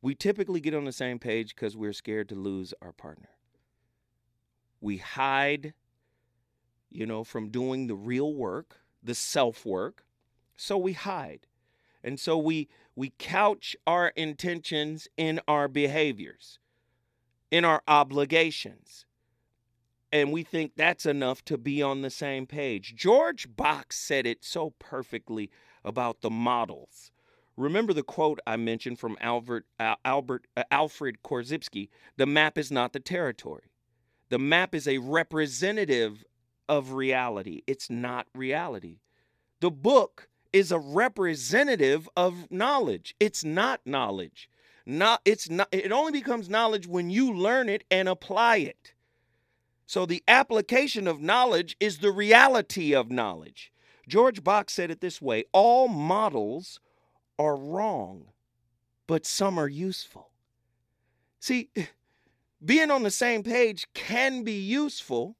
We 0.00 0.14
typically 0.14 0.60
get 0.60 0.74
on 0.74 0.84
the 0.84 0.92
same 0.92 1.18
page 1.18 1.56
because 1.56 1.76
we're 1.76 1.92
scared 1.92 2.28
to 2.28 2.36
lose 2.36 2.72
our 2.80 2.92
partner. 2.92 3.30
We 4.80 4.98
hide, 4.98 5.74
you 6.90 7.06
know, 7.06 7.24
from 7.24 7.48
doing 7.50 7.88
the 7.88 7.96
real 7.96 8.32
work, 8.32 8.76
the 9.02 9.16
self 9.16 9.66
work. 9.66 10.04
So 10.56 10.78
we 10.78 10.92
hide. 10.92 11.47
And 12.02 12.18
so 12.18 12.38
we 12.38 12.68
we 12.94 13.12
couch 13.18 13.76
our 13.86 14.08
intentions 14.08 15.08
in 15.16 15.40
our 15.46 15.68
behaviors 15.68 16.58
in 17.50 17.64
our 17.64 17.82
obligations. 17.88 19.06
And 20.10 20.32
we 20.32 20.42
think 20.42 20.72
that's 20.74 21.04
enough 21.04 21.44
to 21.46 21.58
be 21.58 21.82
on 21.82 22.02
the 22.02 22.10
same 22.10 22.46
page. 22.46 22.94
George 22.96 23.54
Box 23.54 23.98
said 23.98 24.26
it 24.26 24.44
so 24.44 24.70
perfectly 24.78 25.50
about 25.84 26.22
the 26.22 26.30
models. 26.30 27.10
Remember 27.56 27.92
the 27.92 28.02
quote 28.02 28.38
I 28.46 28.56
mentioned 28.56 28.98
from 28.98 29.18
Albert, 29.20 29.66
uh, 29.78 29.96
Albert 30.04 30.46
uh, 30.56 30.62
Alfred 30.70 31.18
Korzybski 31.22 31.88
the 32.16 32.26
map 32.26 32.56
is 32.56 32.70
not 32.70 32.92
the 32.92 33.00
territory. 33.00 33.70
The 34.28 34.38
map 34.38 34.74
is 34.74 34.86
a 34.86 34.98
representative 34.98 36.24
of 36.68 36.92
reality. 36.92 37.62
It's 37.66 37.90
not 37.90 38.26
reality. 38.34 39.00
The 39.60 39.70
book 39.70 40.28
is 40.52 40.72
a 40.72 40.78
representative 40.78 42.08
of 42.16 42.50
knowledge. 42.50 43.14
It's 43.20 43.44
not 43.44 43.80
knowledge. 43.84 44.48
Not 44.86 45.20
it's 45.24 45.50
not 45.50 45.68
it 45.70 45.92
only 45.92 46.12
becomes 46.12 46.48
knowledge 46.48 46.86
when 46.86 47.10
you 47.10 47.32
learn 47.34 47.68
it 47.68 47.84
and 47.90 48.08
apply 48.08 48.58
it. 48.58 48.94
So 49.86 50.06
the 50.06 50.22
application 50.26 51.06
of 51.06 51.20
knowledge 51.20 51.76
is 51.78 51.98
the 51.98 52.10
reality 52.10 52.94
of 52.94 53.10
knowledge. 53.10 53.72
George 54.08 54.42
Box 54.42 54.72
said 54.72 54.90
it 54.90 55.00
this 55.00 55.20
way 55.20 55.44
all 55.52 55.88
models 55.88 56.80
are 57.38 57.56
wrong, 57.56 58.28
but 59.06 59.26
some 59.26 59.58
are 59.58 59.68
useful. 59.68 60.30
See, 61.40 61.70
being 62.64 62.90
on 62.90 63.02
the 63.02 63.10
same 63.10 63.42
page 63.42 63.86
can 63.94 64.42
be 64.42 64.58
useful 64.58 65.36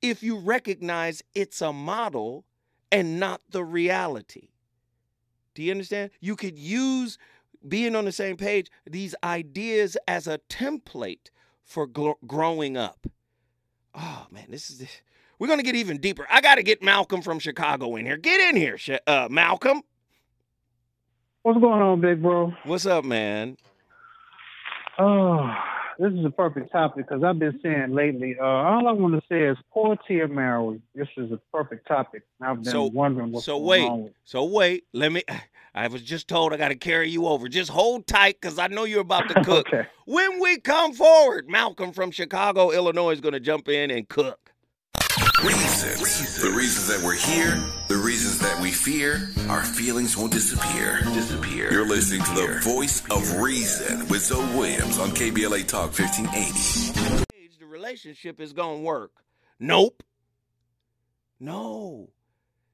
if 0.00 0.22
you 0.22 0.36
recognize 0.36 1.22
it's 1.34 1.62
a 1.62 1.72
model 1.72 2.44
and 2.92 3.18
not 3.18 3.40
the 3.50 3.64
reality. 3.64 4.50
Do 5.54 5.62
you 5.62 5.72
understand? 5.72 6.10
You 6.20 6.36
could 6.36 6.58
use 6.58 7.18
being 7.66 7.96
on 7.96 8.04
the 8.04 8.12
same 8.12 8.36
page, 8.36 8.70
these 8.88 9.14
ideas 9.24 9.96
as 10.06 10.26
a 10.26 10.38
template 10.48 11.30
for 11.64 11.88
gl- 11.88 12.16
growing 12.26 12.76
up. 12.76 13.06
Oh 13.94 14.26
man, 14.30 14.46
this 14.48 14.70
is 14.70 14.78
this. 14.78 15.02
we're 15.38 15.48
gonna 15.48 15.62
get 15.62 15.74
even 15.74 15.98
deeper. 15.98 16.26
I 16.30 16.40
got 16.40 16.56
to 16.56 16.62
get 16.62 16.82
Malcolm 16.82 17.22
from 17.22 17.38
Chicago 17.38 17.96
in 17.96 18.06
here. 18.06 18.16
Get 18.16 18.40
in 18.40 18.56
here, 18.56 18.78
uh, 19.06 19.28
Malcolm. 19.30 19.82
What's 21.42 21.60
going 21.60 21.82
on, 21.82 22.00
big 22.00 22.22
bro? 22.22 22.52
What's 22.64 22.86
up, 22.86 23.04
man? 23.04 23.56
Oh, 24.98 25.52
this 25.98 26.12
is 26.12 26.24
a 26.24 26.30
perfect 26.30 26.72
topic 26.72 27.06
because 27.08 27.22
I've 27.22 27.38
been 27.38 27.58
saying 27.62 27.94
lately. 27.94 28.36
Uh, 28.40 28.44
all 28.44 28.88
I 28.88 28.92
want 28.92 29.14
to 29.14 29.22
say 29.28 29.42
is 29.42 29.56
poor 29.72 29.96
Tia 30.08 30.28
Mowry. 30.28 30.80
This 30.94 31.08
is 31.16 31.32
a 31.32 31.38
perfect 31.52 31.86
topic. 31.86 32.22
I've 32.40 32.62
been 32.62 32.72
so, 32.72 32.84
wondering 32.84 33.32
what's 33.32 33.46
so 33.46 33.58
going 33.58 33.66
wait, 33.66 33.88
on. 33.88 34.10
So 34.24 34.44
wait, 34.44 34.84
let 34.92 35.12
me. 35.12 35.22
I 35.74 35.88
was 35.88 36.02
just 36.02 36.28
told 36.28 36.52
I 36.52 36.58
got 36.58 36.68
to 36.68 36.74
carry 36.74 37.08
you 37.08 37.26
over. 37.26 37.48
Just 37.48 37.70
hold 37.70 38.06
tight 38.06 38.38
because 38.38 38.58
I 38.58 38.66
know 38.66 38.84
you're 38.84 39.00
about 39.00 39.28
to 39.28 39.34
cook. 39.44 39.68
okay. 39.68 39.88
When 40.04 40.38
we 40.38 40.60
come 40.60 40.92
forward, 40.92 41.48
Malcolm 41.48 41.92
from 41.92 42.10
Chicago, 42.10 42.72
Illinois 42.72 43.12
is 43.12 43.22
going 43.22 43.32
to 43.32 43.40
jump 43.40 43.70
in 43.70 43.90
and 43.90 44.06
cook. 44.06 44.51
Reasons. 45.44 46.40
The 46.40 46.50
reasons 46.50 46.86
that 46.86 47.04
we're 47.04 47.16
here, 47.16 47.60
the 47.88 47.96
reasons 47.96 48.38
that 48.38 48.60
we 48.62 48.70
fear, 48.70 49.28
our 49.48 49.64
feelings 49.64 50.16
won't 50.16 50.30
disappear. 50.30 51.00
Disappear. 51.02 51.72
You're 51.72 51.84
listening 51.84 52.22
to 52.22 52.34
the 52.34 52.60
voice 52.62 53.02
of 53.10 53.38
reason 53.38 54.06
with 54.06 54.22
Zoe 54.22 54.46
Williams 54.56 55.00
on 55.00 55.10
KBLA 55.10 55.66
Talk 55.66 55.98
1580. 55.98 57.24
The 57.58 57.66
relationship 57.66 58.40
is 58.40 58.52
going 58.52 58.78
to 58.78 58.84
work. 58.84 59.24
Nope. 59.58 60.04
No. 61.40 62.10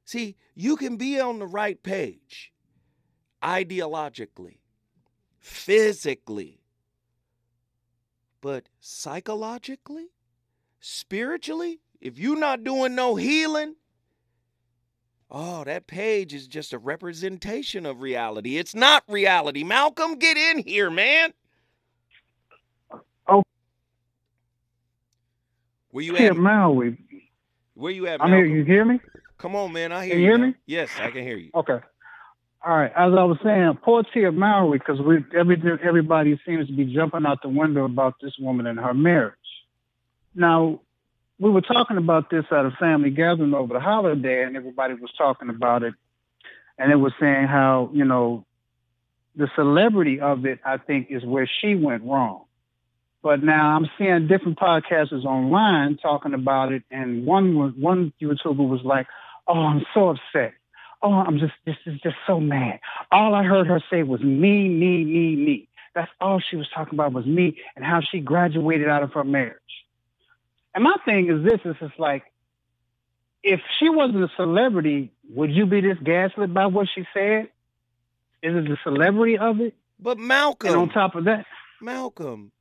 See, 0.04 0.36
you 0.54 0.76
can 0.76 0.98
be 0.98 1.18
on 1.18 1.38
the 1.38 1.46
right 1.46 1.82
page 1.82 2.52
ideologically, 3.42 4.58
physically, 5.38 6.60
but 8.42 8.68
psychologically, 8.78 10.08
spiritually, 10.80 11.80
if 12.00 12.18
you're 12.18 12.38
not 12.38 12.64
doing 12.64 12.94
no 12.94 13.16
healing, 13.16 13.74
oh, 15.30 15.64
that 15.64 15.86
page 15.86 16.32
is 16.32 16.46
just 16.46 16.72
a 16.72 16.78
representation 16.78 17.86
of 17.86 18.00
reality. 18.00 18.56
It's 18.56 18.74
not 18.74 19.02
reality. 19.08 19.64
Malcolm, 19.64 20.16
get 20.16 20.36
in 20.36 20.58
here, 20.58 20.90
man. 20.90 21.32
Oh, 23.26 23.42
where 25.90 26.04
you 26.04 26.16
at? 26.16 26.36
Mowry. 26.36 26.98
Where 27.74 27.92
you 27.92 28.06
at? 28.06 28.22
I'm 28.22 28.30
here. 28.30 28.44
You 28.44 28.64
hear 28.64 28.84
me? 28.84 29.00
Come 29.38 29.54
on, 29.54 29.72
man. 29.72 29.92
I 29.92 30.04
hear 30.04 30.14
Can 30.14 30.20
you 30.20 30.26
hear 30.26 30.38
now. 30.38 30.46
me? 30.46 30.54
Yes, 30.66 30.90
I 31.00 31.10
can 31.10 31.22
hear 31.22 31.36
you. 31.36 31.50
Okay. 31.54 31.78
All 32.66 32.76
right. 32.76 32.90
As 32.90 33.12
I 33.16 33.22
was 33.22 33.38
saying, 33.44 33.78
poor 33.84 34.02
Tia 34.12 34.32
Mowry, 34.32 34.78
because 34.78 35.00
we 35.00 35.24
every, 35.38 35.62
everybody 35.84 36.40
seems 36.44 36.66
to 36.66 36.72
be 36.72 36.92
jumping 36.92 37.24
out 37.24 37.40
the 37.42 37.48
window 37.48 37.84
about 37.84 38.14
this 38.20 38.32
woman 38.40 38.66
and 38.66 38.78
her 38.80 38.94
marriage. 38.94 39.34
Now, 40.34 40.80
we 41.38 41.50
were 41.50 41.60
talking 41.60 41.96
about 41.96 42.30
this 42.30 42.44
at 42.50 42.64
a 42.64 42.70
family 42.72 43.10
gathering 43.10 43.54
over 43.54 43.74
the 43.74 43.80
holiday, 43.80 44.44
and 44.44 44.56
everybody 44.56 44.94
was 44.94 45.10
talking 45.16 45.50
about 45.50 45.82
it, 45.82 45.94
and 46.78 46.90
it 46.90 46.96
was 46.96 47.12
saying 47.20 47.46
how 47.46 47.90
you 47.92 48.04
know 48.04 48.44
the 49.36 49.48
celebrity 49.54 50.20
of 50.20 50.46
it. 50.46 50.60
I 50.64 50.78
think 50.78 51.08
is 51.10 51.24
where 51.24 51.48
she 51.60 51.74
went 51.74 52.02
wrong. 52.04 52.44
But 53.22 53.42
now 53.42 53.76
I'm 53.76 53.88
seeing 53.98 54.28
different 54.28 54.58
podcasters 54.58 55.24
online 55.24 55.96
talking 55.98 56.34
about 56.34 56.72
it, 56.72 56.82
and 56.90 57.24
one 57.26 57.80
one 57.80 58.12
YouTuber 58.20 58.68
was 58.68 58.82
like, 58.84 59.06
"Oh, 59.46 59.60
I'm 59.60 59.84
so 59.94 60.10
upset." 60.10 60.54
Oh, 61.00 61.12
I'm 61.12 61.38
just, 61.38 61.52
this 61.64 61.76
is 61.86 62.00
just 62.00 62.16
so 62.26 62.40
mad. 62.40 62.80
All 63.12 63.32
I 63.32 63.44
heard 63.44 63.68
her 63.68 63.80
say 63.88 64.02
was 64.02 64.20
me, 64.20 64.68
me, 64.68 65.04
me, 65.04 65.36
me. 65.36 65.68
That's 65.94 66.10
all 66.20 66.40
she 66.40 66.56
was 66.56 66.68
talking 66.74 66.94
about 66.94 67.12
was 67.12 67.24
me 67.24 67.56
and 67.76 67.84
how 67.84 68.00
she 68.00 68.18
graduated 68.18 68.88
out 68.88 69.04
of 69.04 69.12
her 69.12 69.22
marriage. 69.22 69.54
And 70.78 70.84
my 70.84 70.94
thing 71.04 71.28
is 71.28 71.44
this, 71.44 71.58
is 71.64 71.74
just 71.80 71.98
like, 71.98 72.22
if 73.42 73.58
she 73.80 73.88
wasn't 73.88 74.22
a 74.22 74.28
celebrity, 74.36 75.10
would 75.28 75.50
you 75.50 75.66
be 75.66 75.80
this 75.80 75.98
gaslit 76.04 76.54
by 76.54 76.66
what 76.66 76.86
she 76.94 77.04
said? 77.12 77.48
Is 78.44 78.54
it 78.54 78.68
the 78.68 78.76
celebrity 78.84 79.38
of 79.38 79.60
it? 79.60 79.74
But 79.98 80.18
Malcolm. 80.18 80.68
And 80.68 80.78
on 80.78 80.88
top 80.90 81.16
of 81.16 81.24
that, 81.24 81.46
Malcolm, 81.82 82.52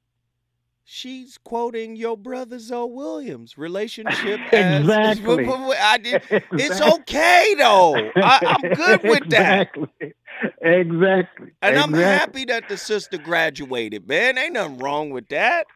she's 0.84 1.38
quoting 1.38 1.96
your 1.96 2.18
brother 2.18 2.58
Zoe 2.58 2.90
Williams 2.90 3.56
relationship. 3.56 4.40
exactly. 4.52 5.46
As, 5.48 5.76
I 5.80 5.98
did, 6.00 6.16
exactly. 6.16 6.64
It's 6.64 6.82
okay 6.82 7.54
though. 7.56 7.98
I, 8.16 8.58
am 8.64 8.74
good 8.74 9.04
with 9.04 9.30
that. 9.30 9.68
Exactly. 9.76 10.14
Exactly. 10.64 11.52
And 11.62 11.76
exactly. 11.76 11.76
I'm 11.76 11.94
happy 11.94 12.46
that 12.46 12.68
the 12.68 12.78
sister 12.78 13.20
graduated. 13.20 14.08
Man, 14.08 14.40
ain't 14.40 14.54
nothing 14.54 14.80
wrong 14.80 15.12
with 15.12 15.28
that. 15.28 15.68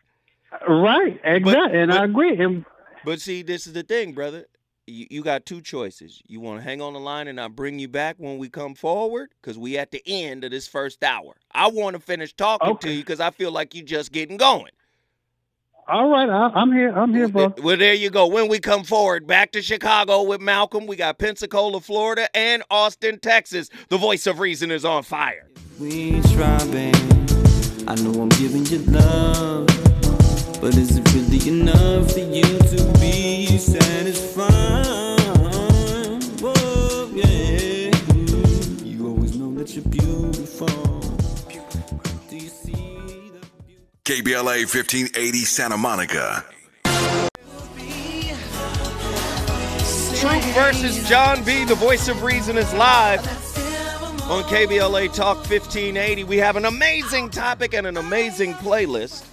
Right. 0.67 1.19
Exactly. 1.23 1.53
But, 1.53 1.75
and 1.75 1.91
but, 1.91 2.01
I 2.01 2.05
agree. 2.05 2.37
And, 2.37 2.65
but 3.05 3.21
see, 3.21 3.41
this 3.41 3.67
is 3.67 3.73
the 3.73 3.83
thing, 3.83 4.13
brother. 4.13 4.45
You, 4.87 5.07
you 5.09 5.23
got 5.23 5.45
two 5.45 5.61
choices. 5.61 6.21
You 6.25 6.39
want 6.39 6.59
to 6.59 6.63
hang 6.63 6.81
on 6.81 6.93
the 6.93 6.99
line 6.99 7.27
and 7.27 7.39
I'll 7.39 7.49
bring 7.49 7.79
you 7.79 7.87
back 7.87 8.15
when 8.17 8.37
we 8.37 8.49
come 8.49 8.75
forward 8.75 9.29
because 9.41 9.57
we 9.57 9.77
at 9.77 9.91
the 9.91 10.01
end 10.05 10.43
of 10.43 10.51
this 10.51 10.67
first 10.67 11.03
hour. 11.03 11.35
I 11.51 11.67
want 11.67 11.95
to 11.95 12.01
finish 12.01 12.33
talking 12.33 12.69
okay. 12.69 12.87
to 12.87 12.93
you 12.95 13.01
because 13.01 13.19
I 13.19 13.29
feel 13.31 13.51
like 13.51 13.73
you 13.75 13.83
just 13.83 14.11
getting 14.11 14.37
going. 14.37 14.71
All 15.87 16.09
right, 16.09 16.29
I, 16.29 16.61
am 16.61 16.71
here. 16.71 16.91
I'm 16.97 17.13
here, 17.13 17.27
bro. 17.27 17.53
Well, 17.61 17.75
there 17.75 17.93
you 17.93 18.09
go. 18.09 18.27
When 18.27 18.47
we 18.47 18.59
come 18.59 18.83
forward, 18.83 19.27
back 19.27 19.51
to 19.53 19.61
Chicago 19.61 20.23
with 20.23 20.39
Malcolm, 20.39 20.87
we 20.87 20.95
got 20.95 21.17
Pensacola, 21.17 21.81
Florida, 21.81 22.29
and 22.37 22.63
Austin, 22.69 23.19
Texas. 23.19 23.69
The 23.89 23.97
voice 23.97 24.27
of 24.27 24.39
reason 24.39 24.71
is 24.71 24.85
on 24.85 25.03
fire. 25.03 25.49
We 25.79 26.21
try, 26.33 26.59
baby. 26.65 26.97
I 27.87 27.95
know 27.95 28.21
I'm 28.21 28.29
giving 28.29 28.65
you 28.67 28.77
love. 28.91 29.90
But 30.59 30.75
is 30.75 30.97
it 30.97 31.13
really 31.13 31.47
enough 31.47 32.11
for 32.11 32.19
you 32.19 32.43
to 32.43 32.93
be 32.99 33.57
satisfied? 33.57 34.51
Oh, 36.43 37.11
yeah. 37.13 37.91
You 38.83 39.07
always 39.07 39.35
know 39.37 39.53
that 39.55 39.73
you're 39.75 39.85
beautiful. 39.85 40.67
Do 42.29 42.35
you 42.35 42.49
see 42.49 43.31
the? 43.33 43.41
KBLA 44.03 44.65
1580 44.65 45.37
Santa 45.45 45.77
Monica. 45.77 46.43
Troop 50.19 50.43
versus 50.53 51.07
Jon 51.09 51.43
B. 51.43 51.65
The 51.65 51.73
voice 51.75 52.07
of 52.07 52.21
reason 52.21 52.57
is 52.57 52.71
live 52.73 53.25
on 54.29 54.43
KBLA 54.43 55.11
Talk 55.15 55.37
1580. 55.37 56.23
We 56.25 56.37
have 56.37 56.55
an 56.55 56.65
amazing 56.65 57.31
topic 57.31 57.73
and 57.73 57.87
an 57.87 57.97
amazing 57.97 58.53
playlist. 58.53 59.25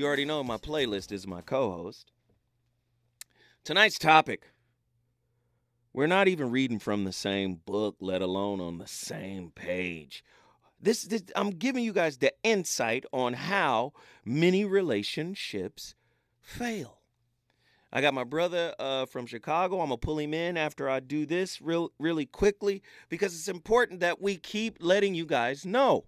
You 0.00 0.06
already 0.06 0.24
know 0.24 0.42
my 0.42 0.56
playlist 0.56 1.12
is 1.12 1.26
my 1.26 1.42
co 1.42 1.72
host. 1.72 2.10
Tonight's 3.64 3.98
topic 3.98 4.46
we're 5.92 6.06
not 6.06 6.26
even 6.26 6.50
reading 6.50 6.78
from 6.78 7.04
the 7.04 7.12
same 7.12 7.56
book, 7.56 7.96
let 8.00 8.22
alone 8.22 8.62
on 8.62 8.78
the 8.78 8.86
same 8.86 9.50
page. 9.50 10.24
This, 10.80 11.02
this 11.02 11.22
I'm 11.36 11.50
giving 11.50 11.84
you 11.84 11.92
guys 11.92 12.16
the 12.16 12.32
insight 12.42 13.04
on 13.12 13.34
how 13.34 13.92
many 14.24 14.64
relationships 14.64 15.94
fail. 16.40 17.00
I 17.92 18.00
got 18.00 18.14
my 18.14 18.24
brother 18.24 18.74
uh, 18.78 19.04
from 19.04 19.26
Chicago. 19.26 19.82
I'm 19.82 19.88
gonna 19.88 19.98
pull 19.98 20.18
him 20.18 20.32
in 20.32 20.56
after 20.56 20.88
I 20.88 21.00
do 21.00 21.26
this 21.26 21.60
real, 21.60 21.92
really 21.98 22.24
quickly 22.24 22.82
because 23.10 23.34
it's 23.34 23.48
important 23.48 24.00
that 24.00 24.22
we 24.22 24.38
keep 24.38 24.78
letting 24.80 25.14
you 25.14 25.26
guys 25.26 25.66
know. 25.66 26.06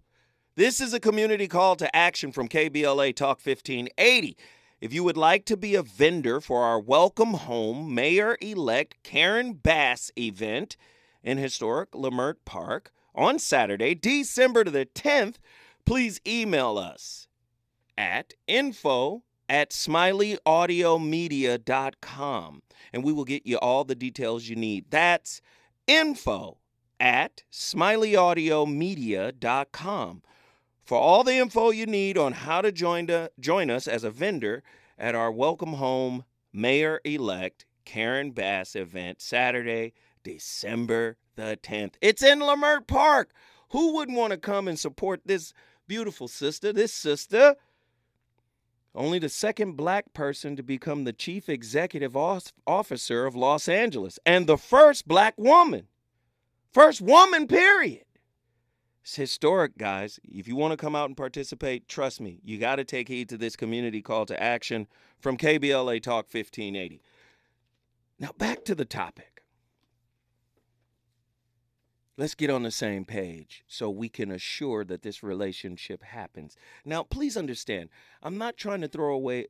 This 0.54 0.82
is 0.82 0.92
a 0.92 1.00
community 1.00 1.48
call 1.48 1.76
to 1.76 1.96
action 1.96 2.30
from 2.30 2.46
KBLA 2.46 3.16
Talk 3.16 3.40
1580. 3.42 4.36
If 4.82 4.92
you 4.92 5.02
would 5.02 5.16
like 5.16 5.46
to 5.46 5.56
be 5.56 5.74
a 5.74 5.82
vendor 5.82 6.42
for 6.42 6.62
our 6.62 6.78
Welcome 6.78 7.32
Home 7.32 7.94
Mayor 7.94 8.36
elect 8.42 8.96
Karen 9.02 9.54
Bass 9.54 10.10
event 10.18 10.76
in 11.22 11.38
historic 11.38 11.92
Leimert 11.92 12.34
Park 12.44 12.92
on 13.14 13.38
Saturday, 13.38 13.94
December 13.94 14.64
the 14.64 14.84
10th, 14.84 15.36
please 15.86 16.20
email 16.26 16.76
us 16.76 17.28
at 17.96 18.34
info 18.46 19.22
at 19.48 19.70
smileyaudiomedia.com 19.70 22.62
and 22.92 23.02
we 23.02 23.12
will 23.14 23.24
get 23.24 23.46
you 23.46 23.56
all 23.56 23.84
the 23.84 23.94
details 23.94 24.50
you 24.50 24.56
need. 24.56 24.84
That's 24.90 25.40
info 25.86 26.58
at 27.00 27.42
smileyaudiomedia.com 27.50 30.22
for 30.82 30.98
all 30.98 31.24
the 31.24 31.36
info 31.36 31.70
you 31.70 31.86
need 31.86 32.18
on 32.18 32.32
how 32.32 32.60
to 32.60 32.72
join, 32.72 33.06
to, 33.06 33.30
join 33.38 33.70
us 33.70 33.86
as 33.86 34.04
a 34.04 34.10
vendor 34.10 34.62
at 34.98 35.14
our 35.14 35.30
Welcome 35.30 35.74
Home 35.74 36.24
Mayor 36.52 37.00
elect 37.04 37.64
Karen 37.84 38.32
Bass 38.32 38.76
event 38.76 39.20
Saturday, 39.20 39.92
December 40.22 41.16
the 41.36 41.58
10th. 41.62 41.94
It's 42.00 42.22
in 42.22 42.40
Leimert 42.40 42.86
Park. 42.86 43.32
Who 43.70 43.94
wouldn't 43.94 44.18
want 44.18 44.32
to 44.32 44.36
come 44.36 44.68
and 44.68 44.78
support 44.78 45.22
this 45.24 45.52
beautiful 45.86 46.28
sister, 46.28 46.72
this 46.72 46.92
sister? 46.92 47.56
only 48.94 49.18
the 49.18 49.28
second 49.28 49.72
black 49.72 50.12
person 50.12 50.56
to 50.56 50.62
become 50.62 51.04
the 51.04 51.12
chief 51.12 51.48
executive 51.48 52.16
officer 52.16 53.26
of 53.26 53.34
Los 53.34 53.68
Angeles, 53.68 54.18
and 54.26 54.46
the 54.46 54.58
first 54.58 55.08
black 55.08 55.34
woman. 55.36 55.86
First 56.72 57.00
woman, 57.00 57.46
period. 57.46 58.04
It's 59.02 59.16
historic, 59.16 59.76
guys. 59.76 60.20
If 60.22 60.46
you 60.46 60.54
want 60.54 60.72
to 60.72 60.76
come 60.76 60.94
out 60.94 61.08
and 61.08 61.16
participate, 61.16 61.88
trust 61.88 62.20
me, 62.20 62.38
you 62.44 62.58
got 62.58 62.76
to 62.76 62.84
take 62.84 63.08
heed 63.08 63.28
to 63.30 63.36
this 63.36 63.56
community 63.56 64.00
call 64.00 64.26
to 64.26 64.40
action 64.40 64.86
from 65.18 65.36
KBLA 65.36 66.00
Talk 66.02 66.26
1580. 66.32 67.02
Now, 68.20 68.30
back 68.38 68.64
to 68.64 68.76
the 68.76 68.84
topic. 68.84 69.42
Let's 72.16 72.36
get 72.36 72.50
on 72.50 72.62
the 72.62 72.70
same 72.70 73.04
page 73.04 73.64
so 73.66 73.90
we 73.90 74.08
can 74.08 74.30
assure 74.30 74.84
that 74.84 75.02
this 75.02 75.22
relationship 75.22 76.04
happens. 76.04 76.56
Now, 76.84 77.02
please 77.02 77.36
understand, 77.36 77.88
I'm 78.22 78.38
not 78.38 78.56
trying 78.56 78.82
to 78.82 78.88
throw 78.88 79.14
away 79.14 79.48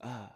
uh, 0.00 0.28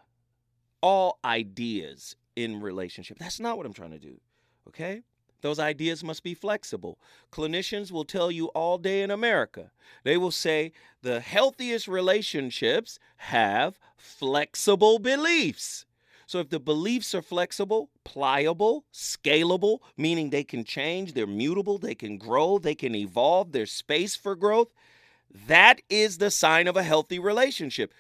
all 0.81 1.21
ideas 1.25 2.17
in 2.35 2.61
relationship. 2.61 3.19
That's 3.19 3.39
not 3.39 3.57
what 3.57 3.67
I'm 3.67 3.75
trying 3.75 3.93
to 3.93 3.99
do. 3.99 4.19
Okay? 4.67 5.03
Those 5.41 5.59
ideas 5.59 6.03
must 6.03 6.23
be 6.23 6.35
flexible. 6.35 6.99
Clinicians 7.33 7.93
will 7.93 8.05
tell 8.05 8.31
you 8.31 8.47
all 8.49 8.79
day 8.79 9.03
in 9.03 9.11
America. 9.11 9.71
They 10.03 10.17
will 10.17 10.31
say 10.31 10.73
the 11.03 11.21
healthiest 11.21 11.87
relationships 11.87 12.99
have 13.19 13.79
flexible 13.97 14.99
beliefs. 14.99 15.87
So 16.27 16.41
if 16.41 16.51
the 16.51 16.61
beliefs 16.61 17.15
are 17.15 17.23
flexible, 17.23 17.89
pliable, 18.05 18.85
scalable, 18.93 19.79
meaning 19.97 20.29
they 20.29 20.45
can 20.45 20.63
change, 20.63 21.15
they're 21.15 21.27
mutable, 21.27 21.79
they 21.79 21.95
can 21.95 22.19
grow, 22.19 22.59
they 22.59 22.75
can 22.75 22.95
evolve, 22.95 23.53
there's 23.53 23.73
space 23.73 24.15
for 24.15 24.37
growth, 24.37 24.69
that 25.47 25.81
is 25.89 26.19
the 26.19 26.31
sign 26.31 26.69
of 26.69 26.77
a 26.77 26.83
healthy 26.83 27.19
relationship. 27.19 27.95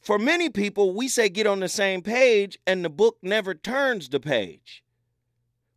For 0.00 0.18
many 0.18 0.50
people, 0.50 0.92
we 0.94 1.08
say 1.08 1.28
get 1.28 1.46
on 1.46 1.60
the 1.60 1.68
same 1.68 2.02
page 2.02 2.58
and 2.66 2.84
the 2.84 2.90
book 2.90 3.18
never 3.22 3.54
turns 3.54 4.08
the 4.08 4.20
page. 4.20 4.82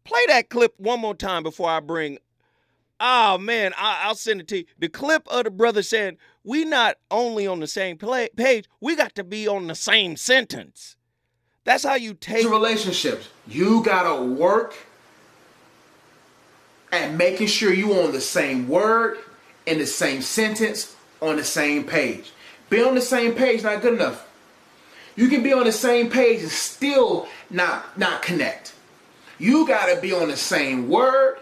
Play 0.03 0.25
that 0.27 0.49
clip 0.49 0.73
one 0.77 0.99
more 0.99 1.15
time 1.15 1.43
before 1.43 1.69
I 1.69 1.79
bring 1.79 2.17
Oh 3.05 3.37
man, 3.37 3.73
I, 3.77 4.07
will 4.07 4.15
send 4.15 4.39
it 4.39 4.47
to 4.47 4.59
you. 4.59 4.65
The 4.79 4.87
clip 4.87 5.27
of 5.27 5.43
the 5.43 5.51
brother 5.51 5.83
saying, 5.83 6.17
"We 6.45 6.63
not 6.63 6.95
only 7.11 7.45
on 7.45 7.59
the 7.59 7.67
same 7.67 7.97
play- 7.97 8.29
page, 8.37 8.65
we 8.79 8.95
got 8.95 9.13
to 9.15 9.25
be 9.25 9.45
on 9.45 9.67
the 9.67 9.75
same 9.75 10.15
sentence." 10.15 10.95
That's 11.65 11.83
how 11.83 11.95
you 11.95 12.13
take 12.13 12.49
relationships. 12.49 13.27
You 13.45 13.83
gotta 13.83 14.23
work 14.23 14.75
at 16.93 17.13
making 17.13 17.47
sure 17.47 17.73
you 17.73 17.93
on 17.93 18.13
the 18.13 18.21
same 18.21 18.69
word 18.69 19.17
in 19.65 19.79
the 19.79 19.87
same 19.87 20.21
sentence 20.21 20.95
on 21.21 21.35
the 21.35 21.43
same 21.43 21.83
page. 21.83 22.31
Be 22.69 22.81
on 22.81 22.95
the 22.95 23.01
same 23.01 23.33
page 23.33 23.63
not 23.63 23.81
good 23.81 23.95
enough. 23.95 24.29
You 25.17 25.27
can 25.27 25.43
be 25.43 25.51
on 25.51 25.65
the 25.65 25.73
same 25.73 26.09
page 26.09 26.41
and 26.41 26.51
still 26.51 27.27
not 27.49 27.97
not 27.97 28.21
connect. 28.21 28.73
You 29.39 29.67
gotta 29.67 29.99
be 29.99 30.13
on 30.13 30.29
the 30.29 30.37
same 30.37 30.89
word, 30.89 31.39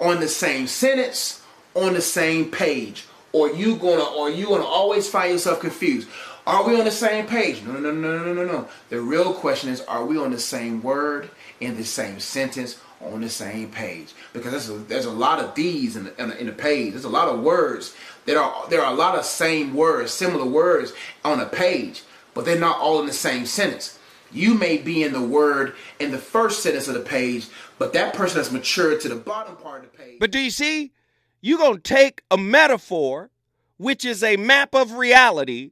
on 0.00 0.20
the 0.20 0.28
same 0.28 0.66
sentence, 0.66 1.42
on 1.74 1.94
the 1.94 2.00
same 2.00 2.50
page, 2.50 3.06
or 3.32 3.50
you 3.50 3.76
gonna 3.76 4.04
or 4.04 4.30
you 4.30 4.46
gonna 4.46 4.64
always 4.64 5.08
find 5.08 5.32
yourself 5.32 5.60
confused. 5.60 6.08
Are 6.46 6.66
we 6.66 6.78
on 6.78 6.86
the 6.86 6.90
same 6.90 7.26
page? 7.26 7.62
No, 7.62 7.72
no, 7.72 7.92
no, 7.92 8.24
no, 8.24 8.32
no, 8.32 8.44
no. 8.44 8.68
The 8.88 9.00
real 9.02 9.34
question 9.34 9.68
is, 9.68 9.82
are 9.82 10.06
we 10.06 10.16
on 10.16 10.30
the 10.30 10.38
same 10.38 10.82
word 10.82 11.28
in 11.60 11.76
the 11.76 11.84
same 11.84 12.20
sentence 12.20 12.80
on 13.02 13.20
the 13.20 13.28
same 13.28 13.70
page? 13.70 14.14
Because 14.32 14.52
there's 14.52 14.70
a, 14.70 14.82
there's 14.84 15.04
a 15.04 15.12
lot 15.12 15.40
of 15.40 15.54
these 15.54 15.94
in 15.94 16.04
the, 16.04 16.22
in 16.22 16.30
the, 16.30 16.40
in 16.40 16.46
the 16.46 16.52
page. 16.52 16.92
There's 16.92 17.04
a 17.04 17.10
lot 17.10 17.28
of 17.28 17.40
words. 17.40 17.94
There 18.24 18.40
are 18.40 18.66
there 18.70 18.82
are 18.82 18.92
a 18.92 18.96
lot 18.96 19.14
of 19.14 19.26
same 19.26 19.74
words, 19.74 20.10
similar 20.10 20.46
words 20.46 20.94
on 21.22 21.38
a 21.38 21.46
page, 21.46 22.02
but 22.32 22.46
they're 22.46 22.58
not 22.58 22.78
all 22.78 23.00
in 23.00 23.06
the 23.06 23.12
same 23.12 23.44
sentence. 23.44 23.97
You 24.30 24.54
may 24.54 24.78
be 24.78 25.02
in 25.02 25.12
the 25.12 25.22
word 25.22 25.74
in 25.98 26.10
the 26.10 26.18
first 26.18 26.62
sentence 26.62 26.88
of 26.88 26.94
the 26.94 27.00
page, 27.00 27.46
but 27.78 27.92
that 27.94 28.14
person 28.14 28.38
has 28.38 28.52
matured 28.52 29.00
to 29.00 29.08
the 29.08 29.16
bottom 29.16 29.56
part 29.56 29.84
of 29.84 29.92
the 29.92 29.98
page. 29.98 30.18
But 30.20 30.30
do 30.30 30.38
you 30.38 30.50
see? 30.50 30.92
You're 31.40 31.58
going 31.58 31.76
to 31.76 31.80
take 31.80 32.22
a 32.30 32.36
metaphor, 32.36 33.30
which 33.76 34.04
is 34.04 34.22
a 34.22 34.36
map 34.36 34.74
of 34.74 34.92
reality, 34.92 35.70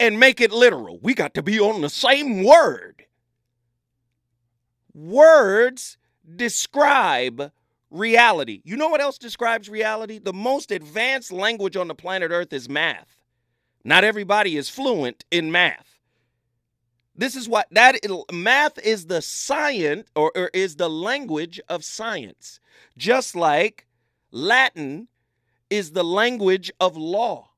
and 0.00 0.18
make 0.18 0.40
it 0.40 0.50
literal. 0.50 0.98
We 1.02 1.14
got 1.14 1.34
to 1.34 1.42
be 1.42 1.60
on 1.60 1.82
the 1.82 1.90
same 1.90 2.42
word. 2.42 3.04
Words 4.94 5.98
describe 6.36 7.52
reality. 7.90 8.62
You 8.64 8.76
know 8.76 8.88
what 8.88 9.00
else 9.00 9.18
describes 9.18 9.68
reality? 9.68 10.18
The 10.18 10.32
most 10.32 10.70
advanced 10.70 11.30
language 11.30 11.76
on 11.76 11.88
the 11.88 11.94
planet 11.94 12.30
Earth 12.30 12.52
is 12.52 12.68
math. 12.68 13.18
Not 13.84 14.04
everybody 14.04 14.56
is 14.56 14.68
fluent 14.68 15.24
in 15.30 15.52
math. 15.52 15.91
This 17.14 17.36
is 17.36 17.48
what 17.48 17.68
that 17.72 17.96
math 18.32 18.78
is 18.78 19.06
the 19.06 19.20
science 19.20 20.08
or, 20.16 20.32
or 20.34 20.50
is 20.54 20.76
the 20.76 20.88
language 20.88 21.60
of 21.68 21.84
science. 21.84 22.58
Just 22.96 23.36
like 23.36 23.86
Latin 24.30 25.08
is 25.68 25.92
the 25.92 26.04
language 26.04 26.72
of 26.80 26.96
law. 26.96 27.50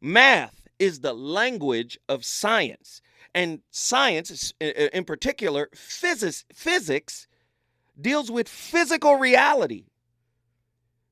Math 0.00 0.68
is 0.78 1.00
the 1.00 1.14
language 1.14 1.98
of 2.08 2.24
science. 2.24 3.00
And 3.34 3.60
science, 3.70 4.52
in 4.60 5.04
particular, 5.04 5.68
physics, 5.74 6.44
physics 6.54 7.26
deals 8.00 8.30
with 8.30 8.48
physical 8.48 9.16
reality. 9.16 9.86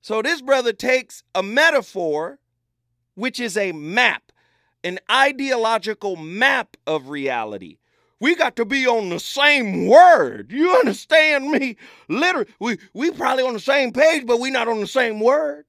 So 0.00 0.20
this 0.20 0.42
brother 0.42 0.72
takes 0.72 1.22
a 1.34 1.42
metaphor, 1.42 2.38
which 3.14 3.40
is 3.40 3.56
a 3.56 3.72
map, 3.72 4.32
an 4.84 5.00
ideological 5.10 6.16
map 6.16 6.76
of 6.86 7.08
reality. 7.08 7.78
We 8.20 8.36
got 8.36 8.56
to 8.56 8.64
be 8.64 8.86
on 8.86 9.08
the 9.10 9.20
same 9.20 9.88
word. 9.88 10.52
You 10.52 10.76
understand 10.76 11.50
me? 11.50 11.76
Literally, 12.08 12.48
we 12.60 12.78
we 12.94 13.10
probably 13.10 13.44
on 13.44 13.54
the 13.54 13.60
same 13.60 13.92
page, 13.92 14.26
but 14.26 14.40
we 14.40 14.50
not 14.50 14.68
on 14.68 14.80
the 14.80 14.86
same 14.86 15.20
word. 15.20 15.64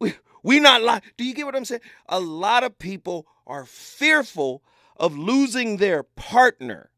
We, 0.00 0.14
We 0.42 0.60
not 0.60 0.82
like. 0.82 1.02
Do 1.16 1.24
you 1.24 1.34
get 1.34 1.46
what 1.46 1.56
I'm 1.56 1.64
saying? 1.64 1.82
A 2.08 2.20
lot 2.20 2.64
of 2.64 2.78
people 2.78 3.26
are 3.46 3.64
fearful 3.66 4.62
of 4.96 5.16
losing 5.16 5.76
their 5.76 6.02
partner. 6.02 6.90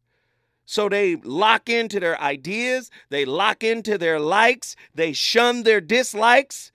So 0.65 0.89
they 0.89 1.17
lock 1.17 1.69
into 1.69 1.99
their 1.99 2.21
ideas, 2.21 2.91
they 3.09 3.25
lock 3.25 3.65
into 3.65 3.99
their 3.99 4.21
likes, 4.21 4.77
they 4.95 5.13
shun 5.13 5.65
their 5.65 5.81
dislikes. 5.81 6.71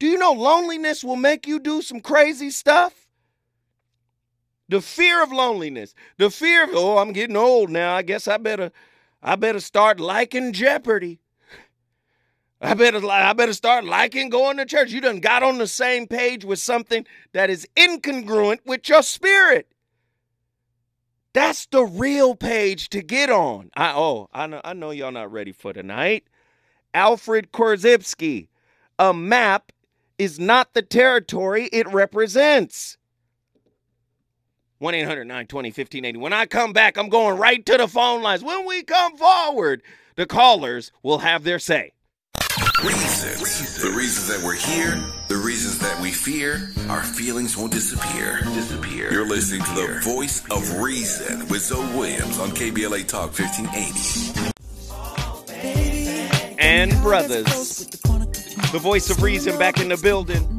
Do 0.00 0.06
you 0.06 0.18
know 0.18 0.32
loneliness 0.32 1.04
will 1.04 1.16
make 1.16 1.46
you 1.46 1.60
do 1.60 1.80
some 1.80 2.00
crazy 2.00 2.50
stuff? 2.50 2.97
The 4.68 4.80
fear 4.82 5.22
of 5.22 5.32
loneliness, 5.32 5.94
the 6.18 6.30
fear 6.30 6.64
of, 6.64 6.70
oh, 6.72 6.98
I'm 6.98 7.12
getting 7.12 7.36
old 7.36 7.70
now. 7.70 7.94
I 7.94 8.02
guess 8.02 8.28
I 8.28 8.36
better 8.36 8.70
I 9.22 9.36
better 9.36 9.60
start 9.60 9.98
liking 9.98 10.52
Jeopardy. 10.52 11.20
I 12.60 12.74
better 12.74 13.04
I 13.06 13.32
better 13.32 13.54
start 13.54 13.84
liking 13.84 14.28
going 14.28 14.56
to 14.58 14.66
church. 14.66 14.90
You 14.90 15.00
done 15.00 15.20
got 15.20 15.42
on 15.42 15.58
the 15.58 15.66
same 15.66 16.06
page 16.06 16.44
with 16.44 16.58
something 16.58 17.06
that 17.32 17.50
is 17.50 17.66
incongruent 17.76 18.58
with 18.66 18.88
your 18.88 19.02
spirit. 19.02 19.68
That's 21.32 21.66
the 21.66 21.84
real 21.84 22.34
page 22.34 22.88
to 22.90 23.02
get 23.02 23.30
on. 23.30 23.70
I 23.74 23.92
oh, 23.94 24.28
I 24.32 24.46
know 24.46 24.60
I 24.64 24.72
know 24.74 24.90
y'all 24.90 25.12
not 25.12 25.32
ready 25.32 25.52
for 25.52 25.72
tonight. 25.72 26.24
Alfred 26.92 27.52
Korzybski. 27.52 28.48
A 28.98 29.14
map 29.14 29.70
is 30.18 30.40
not 30.40 30.74
the 30.74 30.82
territory 30.82 31.66
it 31.72 31.86
represents. 31.92 32.97
1 34.78 34.94
800 34.94 35.24
920 35.24 35.68
1580. 35.68 36.18
When 36.18 36.32
I 36.32 36.46
come 36.46 36.72
back, 36.72 36.96
I'm 36.96 37.08
going 37.08 37.36
right 37.36 37.64
to 37.66 37.76
the 37.76 37.88
phone 37.88 38.22
lines. 38.22 38.44
When 38.44 38.64
we 38.64 38.82
come 38.82 39.16
forward, 39.16 39.82
the 40.14 40.26
callers 40.26 40.92
will 41.02 41.18
have 41.18 41.44
their 41.44 41.58
say. 41.58 41.92
Reasons. 42.84 43.82
The 43.82 43.90
reasons 43.90 44.28
that 44.28 44.44
we're 44.44 44.54
here, 44.54 44.96
the 45.26 45.36
reasons 45.36 45.80
that 45.80 46.00
we 46.00 46.12
fear, 46.12 46.70
our 46.88 47.02
feelings 47.02 47.56
won't 47.56 47.72
disappear. 47.72 48.40
Disappear. 48.54 49.12
You're 49.12 49.26
listening 49.26 49.62
to 49.62 49.74
the 49.74 50.00
voice 50.04 50.44
of 50.48 50.78
reason 50.78 51.40
with 51.48 51.62
Zoe 51.62 51.84
Williams 51.96 52.38
on 52.38 52.50
KBLA 52.50 53.08
Talk 53.08 53.36
1580. 53.36 54.52
And 56.60 56.92
brothers, 57.02 57.86
the 58.70 58.78
voice 58.80 59.10
of 59.10 59.22
reason 59.22 59.58
back 59.58 59.80
in 59.80 59.88
the 59.88 59.96
building. 59.96 60.57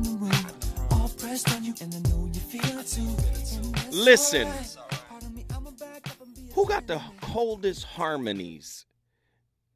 Listen, 4.00 4.48
who 6.54 6.66
got 6.66 6.88
the 6.88 7.02
coldest 7.22 7.84
harmonies 7.84 8.86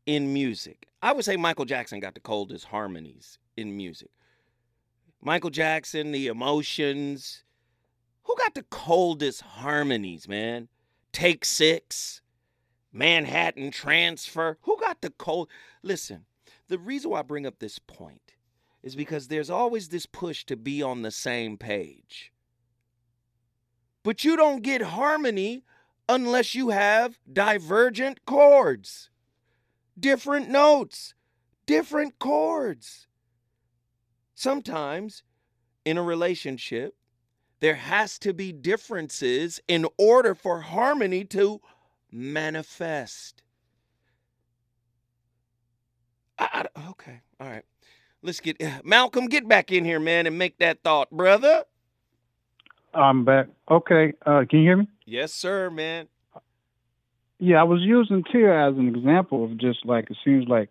in 0.05 0.33
music? 0.33 0.87
I 1.01 1.11
would 1.11 1.25
say 1.25 1.35
Michael 1.35 1.65
Jackson 1.65 1.99
got 1.99 2.13
the 2.13 2.21
coldest 2.21 2.65
harmonies 2.65 3.37
in 3.57 3.75
music. 3.75 4.09
Michael 5.21 5.49
Jackson, 5.49 6.13
the 6.13 6.27
emotions. 6.27 7.43
Who 8.23 8.35
got 8.37 8.55
the 8.55 8.63
coldest 8.63 9.41
harmonies, 9.41 10.27
man? 10.27 10.69
Take 11.11 11.43
six, 11.43 12.21
Manhattan 12.93 13.71
transfer. 13.71 14.57
Who 14.61 14.79
got 14.79 15.01
the 15.01 15.09
cold? 15.09 15.49
Listen, 15.81 16.25
the 16.69 16.79
reason 16.79 17.11
why 17.11 17.19
I 17.19 17.23
bring 17.23 17.45
up 17.45 17.59
this 17.59 17.77
point 17.77 18.33
is 18.81 18.95
because 18.95 19.27
there's 19.27 19.49
always 19.49 19.89
this 19.89 20.05
push 20.05 20.45
to 20.45 20.55
be 20.55 20.81
on 20.81 21.01
the 21.01 21.11
same 21.11 21.57
page. 21.57 22.32
But 24.03 24.23
you 24.23 24.35
don't 24.35 24.61
get 24.61 24.81
harmony 24.81 25.63
unless 26.09 26.53
you 26.53 26.69
have 26.69 27.17
divergent 27.31 28.25
chords, 28.25 29.09
different 29.97 30.49
notes, 30.49 31.13
different 31.65 32.19
chords. 32.19 33.07
Sometimes 34.35 35.23
in 35.85 35.97
a 35.97 36.03
relationship, 36.03 36.95
there 37.61 37.75
has 37.75 38.19
to 38.19 38.33
be 38.33 38.51
differences 38.51 39.61
in 39.69 39.87
order 39.97 40.35
for 40.35 40.59
harmony 40.59 41.23
to 41.23 41.61
manifest. 42.11 43.41
I, 46.37 46.65
I, 46.75 46.89
okay, 46.89 47.21
all 47.39 47.47
right. 47.47 47.63
Let's 48.21 48.39
get 48.39 48.61
Malcolm, 48.85 49.27
get 49.27 49.47
back 49.47 49.71
in 49.71 49.85
here, 49.85 49.99
man, 49.99 50.27
and 50.27 50.37
make 50.37 50.57
that 50.59 50.83
thought, 50.83 51.09
brother. 51.11 51.63
I'm 52.93 53.25
back. 53.25 53.47
Okay, 53.69 54.13
uh, 54.25 54.43
can 54.49 54.59
you 54.59 54.65
hear 54.65 54.77
me? 54.77 54.87
Yes, 55.05 55.33
sir, 55.33 55.69
man. 55.69 56.07
Yeah, 57.39 57.59
I 57.59 57.63
was 57.63 57.81
using 57.81 58.23
Tia 58.23 58.69
as 58.69 58.77
an 58.77 58.87
example 58.87 59.43
of 59.43 59.57
just 59.57 59.85
like 59.85 60.09
it 60.09 60.17
seems 60.23 60.47
like 60.47 60.69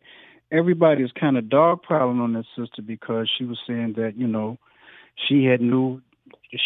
everybody 0.50 1.02
is 1.02 1.10
kind 1.18 1.36
of 1.36 1.44
dogpiling 1.44 2.20
on 2.20 2.32
this 2.32 2.46
sister 2.56 2.82
because 2.82 3.30
she 3.36 3.44
was 3.44 3.58
saying 3.66 3.94
that 3.96 4.16
you 4.16 4.26
know 4.26 4.58
she 5.28 5.44
had 5.44 5.60
knew 5.60 6.00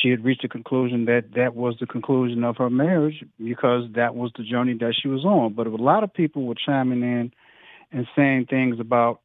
she 0.01 0.11
had 0.11 0.25
reached 0.25 0.45
a 0.45 0.49
conclusion 0.49 1.07
that 1.07 1.33
that 1.35 1.55
was 1.55 1.77
the 1.81 1.87
conclusion 1.87 2.45
of 2.45 2.57
her 2.57 2.71
marriage 2.71 3.25
because 3.43 3.85
that 3.95 4.15
was 4.15 4.31
the 4.37 4.45
journey 4.45 4.75
that 4.75 4.95
she 5.01 5.09
was 5.09 5.25
on. 5.25 5.55
But 5.55 5.67
a 5.67 5.71
lot 5.71 6.05
of 6.05 6.13
people 6.13 6.45
were 6.45 6.55
chiming 6.55 7.03
in 7.03 7.33
and 7.93 8.07
saying 8.15 8.47
things 8.47 8.79
about 8.81 9.21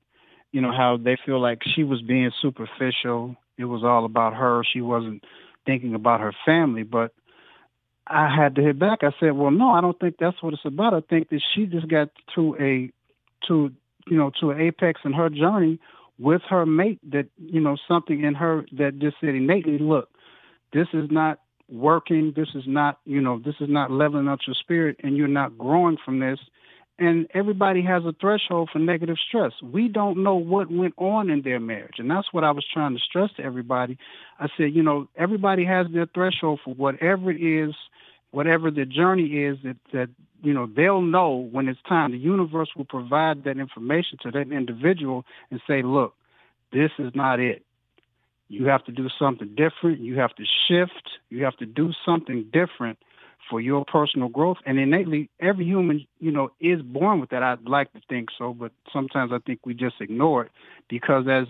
you 0.52 0.62
know 0.62 0.72
how 0.72 0.98
they 0.98 1.18
feel 1.26 1.42
like 1.42 1.62
she 1.76 1.84
was 1.84 2.02
being 2.02 2.32
superficial. 2.42 3.36
It 3.58 3.66
was 3.66 3.84
all 3.84 4.06
about 4.06 4.34
her. 4.34 4.64
She 4.72 4.82
wasn't 4.82 5.24
thinking 5.72 5.96
about 5.96 6.20
her 6.20 6.34
family. 6.46 6.84
But 6.84 7.14
I 8.08 8.34
had 8.34 8.56
to 8.56 8.62
hit 8.62 8.78
back. 8.78 9.00
I 9.04 9.12
said, 9.20 9.32
"Well, 9.38 9.52
no, 9.52 9.70
I 9.72 9.82
don't 9.82 9.98
think 10.00 10.16
that's 10.20 10.42
what 10.44 10.54
it's 10.54 10.66
about. 10.66 10.94
I 10.94 11.02
think 11.02 11.30
that 11.30 11.42
she 11.54 11.66
just 11.66 11.88
got 11.88 12.10
to 12.36 12.56
a 12.60 12.92
to 13.48 13.72
you 14.08 14.18
know 14.18 14.32
to 14.42 14.52
an 14.52 14.60
apex 14.60 15.02
in 15.06 15.14
her 15.14 15.30
journey 15.30 15.80
with 16.20 16.42
her 16.50 16.66
mate. 16.66 17.00
That 17.12 17.28
you 17.38 17.62
know 17.62 17.78
something 17.88 18.22
in 18.22 18.36
her 18.36 18.66
that 18.74 19.00
just 19.00 19.18
said 19.22 19.36
innately, 19.36 19.78
look, 19.80 20.10
this 20.74 20.88
is 20.94 21.10
not 21.10 21.40
working. 21.70 22.34
This 22.36 22.50
is 22.54 22.64
not 22.68 23.00
you 23.06 23.22
know 23.22 23.40
this 23.40 23.56
is 23.62 23.70
not 23.70 23.92
leveling 23.92 24.28
up 24.28 24.40
your 24.46 24.56
spirit, 24.56 24.98
and 25.04 25.16
you're 25.16 25.28
not 25.28 25.58
growing 25.58 25.98
from 26.04 26.20
this." 26.20 26.40
And 27.02 27.28
everybody 27.34 27.82
has 27.82 28.06
a 28.06 28.14
threshold 28.22 28.70
for 28.72 28.78
negative 28.78 29.18
stress. 29.28 29.54
We 29.64 29.88
don't 29.88 30.22
know 30.24 30.36
what 30.36 30.72
went 30.72 30.94
on 30.98 31.32
in 31.32 31.42
their 31.42 31.60
marriage. 31.60 31.96
And 31.98 32.10
that's 32.10 32.32
what 32.32 32.44
I 32.44 32.52
was 32.52 32.64
trying 32.72 32.94
to 32.94 33.02
stress 33.02 33.32
to 33.38 33.44
everybody. 33.44 33.98
I 34.40 34.50
said, 34.56 34.76
you 34.76 34.84
know, 34.84 35.08
everybody 35.16 35.66
has 35.66 35.88
their 35.92 36.06
threshold 36.06 36.60
for 36.64 36.76
whatever 36.76 37.32
it 37.32 37.42
is, 37.42 37.74
whatever 38.30 38.70
the 38.70 38.86
journey 38.86 39.44
is 39.46 39.58
that, 39.64 39.78
that 39.94 40.10
you 40.44 40.54
know, 40.54 40.68
they'll 40.68 41.02
know 41.02 41.50
when 41.52 41.68
it's 41.68 41.82
time. 41.90 42.12
The 42.12 42.20
universe 42.20 42.70
will 42.78 42.86
provide 42.86 43.46
that 43.46 43.58
information 43.58 44.20
to 44.22 44.32
that 44.32 44.52
individual 44.52 45.26
and 45.50 45.60
say, 45.68 45.82
look, 45.82 46.14
this 46.72 46.92
is 47.00 47.14
not 47.16 47.40
it. 47.40 47.66
You 48.48 48.68
have 48.68 48.86
to 48.86 48.92
do 48.92 49.10
something 49.18 49.56
different. 49.56 50.02
You 50.02 50.20
have 50.20 50.36
to 50.36 50.44
shift. 50.68 51.10
You 51.30 51.46
have 51.46 51.58
to 51.58 51.66
do 51.66 51.94
something 52.06 52.46
different 52.54 53.00
for 53.52 53.62
your 53.62 53.86
personal 53.86 54.30
growth. 54.30 54.58
And 54.66 54.80
innately, 54.80 55.30
every 55.40 55.66
human, 55.66 56.08
you 56.20 56.32
know, 56.32 56.50
is 56.60 56.82
born 56.82 57.20
with 57.20 57.30
that. 57.30 57.44
I'd 57.44 57.68
like 57.68 57.92
to 57.94 58.02
think 58.10 58.30
so, 58.36 58.54
but 58.54 58.72
sometimes 58.92 59.32
I 59.32 59.40
think 59.46 59.60
we 59.66 59.76
just 59.76 59.96
ignore 60.00 60.46
it 60.46 60.52
because, 60.90 61.26
as 61.30 61.46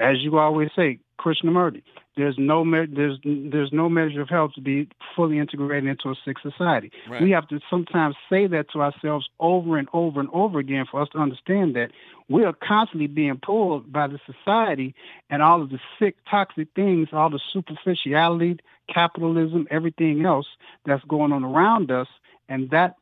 as 0.00 0.16
you 0.20 0.38
always 0.38 0.70
say, 0.74 1.00
Krishnamurti, 1.18 1.82
there's 2.16 2.36
no 2.38 2.64
me- 2.64 2.86
there's 2.86 3.18
there's 3.24 3.72
no 3.72 3.88
measure 3.88 4.20
of 4.20 4.28
health 4.28 4.52
to 4.54 4.60
be 4.60 4.88
fully 5.16 5.38
integrated 5.38 5.88
into 5.88 6.10
a 6.10 6.14
sick 6.24 6.36
society. 6.40 6.92
Right. 7.08 7.22
We 7.22 7.30
have 7.30 7.48
to 7.48 7.60
sometimes 7.70 8.16
say 8.28 8.46
that 8.48 8.70
to 8.72 8.82
ourselves 8.82 9.28
over 9.40 9.78
and 9.78 9.88
over 9.92 10.20
and 10.20 10.28
over 10.32 10.58
again 10.58 10.84
for 10.90 11.00
us 11.00 11.08
to 11.10 11.18
understand 11.18 11.74
that 11.76 11.90
we 12.28 12.44
are 12.44 12.52
constantly 12.52 13.06
being 13.06 13.38
pulled 13.42 13.92
by 13.92 14.08
the 14.08 14.20
society 14.26 14.94
and 15.30 15.42
all 15.42 15.62
of 15.62 15.70
the 15.70 15.78
sick, 15.98 16.16
toxic 16.30 16.68
things, 16.74 17.08
all 17.12 17.30
the 17.30 17.40
superficiality, 17.52 18.58
capitalism, 18.92 19.66
everything 19.70 20.24
else 20.24 20.46
that's 20.84 21.04
going 21.04 21.32
on 21.32 21.44
around 21.44 21.90
us, 21.90 22.08
and 22.48 22.70
that 22.70 22.96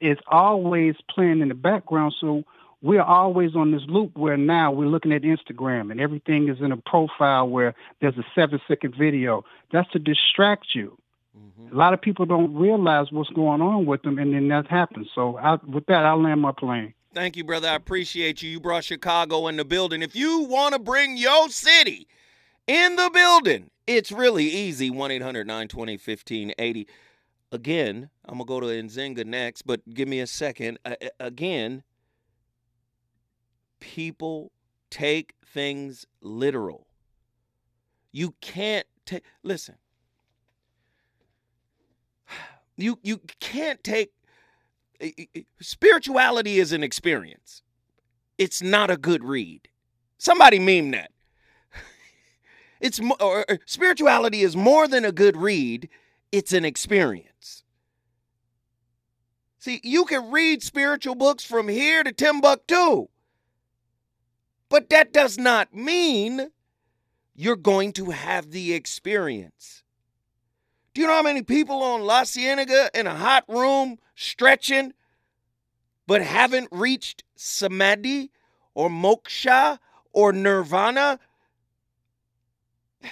is 0.00 0.18
always 0.26 0.96
playing 1.08 1.40
in 1.40 1.48
the 1.48 1.54
background. 1.54 2.14
So 2.20 2.44
we're 2.82 3.02
always 3.02 3.54
on 3.54 3.70
this 3.70 3.82
loop 3.88 4.16
where 4.16 4.36
now 4.36 4.72
we're 4.72 4.88
looking 4.88 5.12
at 5.12 5.22
Instagram 5.22 5.90
and 5.90 6.00
everything 6.00 6.48
is 6.48 6.60
in 6.60 6.72
a 6.72 6.76
profile 6.76 7.48
where 7.48 7.74
there's 8.00 8.18
a 8.18 8.24
seven 8.34 8.60
second 8.66 8.94
video. 8.98 9.44
That's 9.70 9.90
to 9.92 9.98
distract 9.98 10.74
you. 10.74 10.98
A 11.70 11.74
lot 11.74 11.94
of 11.94 12.02
people 12.02 12.26
don't 12.26 12.54
realize 12.54 13.06
what's 13.10 13.30
going 13.30 13.62
on 13.62 13.86
with 13.86 14.02
them, 14.02 14.18
and 14.18 14.34
then 14.34 14.48
that 14.48 14.66
happens. 14.66 15.08
So, 15.14 15.38
I, 15.38 15.54
with 15.66 15.86
that, 15.86 16.04
I'll 16.04 16.22
land 16.22 16.42
my 16.42 16.52
plane. 16.52 16.92
Thank 17.14 17.36
you, 17.36 17.44
brother. 17.44 17.68
I 17.68 17.74
appreciate 17.74 18.42
you. 18.42 18.50
You 18.50 18.60
brought 18.60 18.84
Chicago 18.84 19.46
in 19.46 19.56
the 19.56 19.64
building. 19.64 20.02
If 20.02 20.14
you 20.14 20.40
want 20.40 20.74
to 20.74 20.78
bring 20.78 21.16
your 21.16 21.48
city 21.48 22.06
in 22.66 22.96
the 22.96 23.10
building, 23.12 23.70
it's 23.86 24.12
really 24.12 24.44
easy. 24.44 24.90
1 24.90 25.10
800 25.10 25.46
920 25.46 25.92
1580. 25.92 26.88
Again, 27.52 28.10
I'm 28.26 28.38
going 28.38 28.46
to 28.46 28.48
go 28.48 28.60
to 28.60 28.66
Nzinga 28.66 29.24
next, 29.24 29.62
but 29.62 29.88
give 29.94 30.08
me 30.08 30.20
a 30.20 30.26
second. 30.26 30.78
Uh, 30.84 30.94
again, 31.20 31.82
people 33.82 34.52
take 34.90 35.34
things 35.44 36.06
literal. 36.20 36.86
You 38.12 38.34
can't 38.40 38.86
take, 39.04 39.24
listen, 39.42 39.74
you, 42.76 42.98
you 43.02 43.20
can't 43.40 43.82
take, 43.82 44.12
eh, 45.00 45.10
eh, 45.18 45.24
eh, 45.34 45.40
spirituality 45.60 46.60
is 46.60 46.70
an 46.70 46.84
experience. 46.84 47.62
It's 48.38 48.62
not 48.62 48.88
a 48.88 48.96
good 48.96 49.24
read. 49.24 49.68
Somebody 50.16 50.58
meme 50.58 50.92
that. 50.92 51.10
It's 52.80 53.00
or 53.20 53.44
spirituality 53.66 54.42
is 54.42 54.56
more 54.56 54.88
than 54.88 55.04
a 55.04 55.12
good 55.12 55.36
read, 55.36 55.88
it's 56.32 56.52
an 56.52 56.64
experience. 56.64 57.62
See, 59.58 59.80
you 59.84 60.04
can 60.04 60.32
read 60.32 60.62
spiritual 60.62 61.14
books 61.14 61.44
from 61.44 61.68
here 61.68 62.02
to 62.02 62.10
Timbuktu. 62.10 63.08
But 64.72 64.88
that 64.88 65.12
does 65.12 65.36
not 65.36 65.74
mean 65.74 66.48
you're 67.34 67.56
going 67.56 67.92
to 67.92 68.06
have 68.06 68.52
the 68.52 68.72
experience. 68.72 69.84
Do 70.94 71.02
you 71.02 71.06
know 71.06 71.12
how 71.12 71.22
many 71.22 71.42
people 71.42 71.82
on 71.82 72.00
La 72.00 72.24
Cienega 72.24 72.88
in 72.94 73.06
a 73.06 73.14
hot 73.14 73.44
room 73.48 73.98
stretching 74.14 74.94
but 76.06 76.22
haven't 76.22 76.68
reached 76.72 77.22
samadhi 77.36 78.30
or 78.72 78.88
moksha 78.88 79.78
or 80.10 80.32
nirvana? 80.32 81.18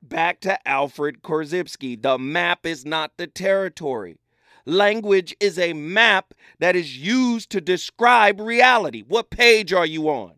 Back 0.00 0.38
to 0.42 0.68
Alfred 0.68 1.22
Korzybski. 1.22 2.00
The 2.00 2.18
map 2.18 2.64
is 2.64 2.86
not 2.86 3.16
the 3.16 3.26
territory. 3.26 4.20
Language 4.66 5.34
is 5.38 5.58
a 5.58 5.72
map 5.72 6.34
that 6.58 6.74
is 6.74 6.98
used 6.98 7.50
to 7.50 7.60
describe 7.60 8.40
reality. 8.40 9.04
What 9.06 9.30
page 9.30 9.72
are 9.72 9.86
you 9.86 10.08
on? 10.08 10.32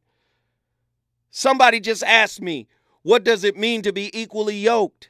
Somebody 1.30 1.80
just 1.80 2.02
asked 2.04 2.42
me, 2.42 2.68
what 3.02 3.24
does 3.24 3.42
it 3.42 3.56
mean 3.56 3.80
to 3.82 3.92
be 3.92 4.16
equally 4.18 4.56
yoked? 4.56 5.08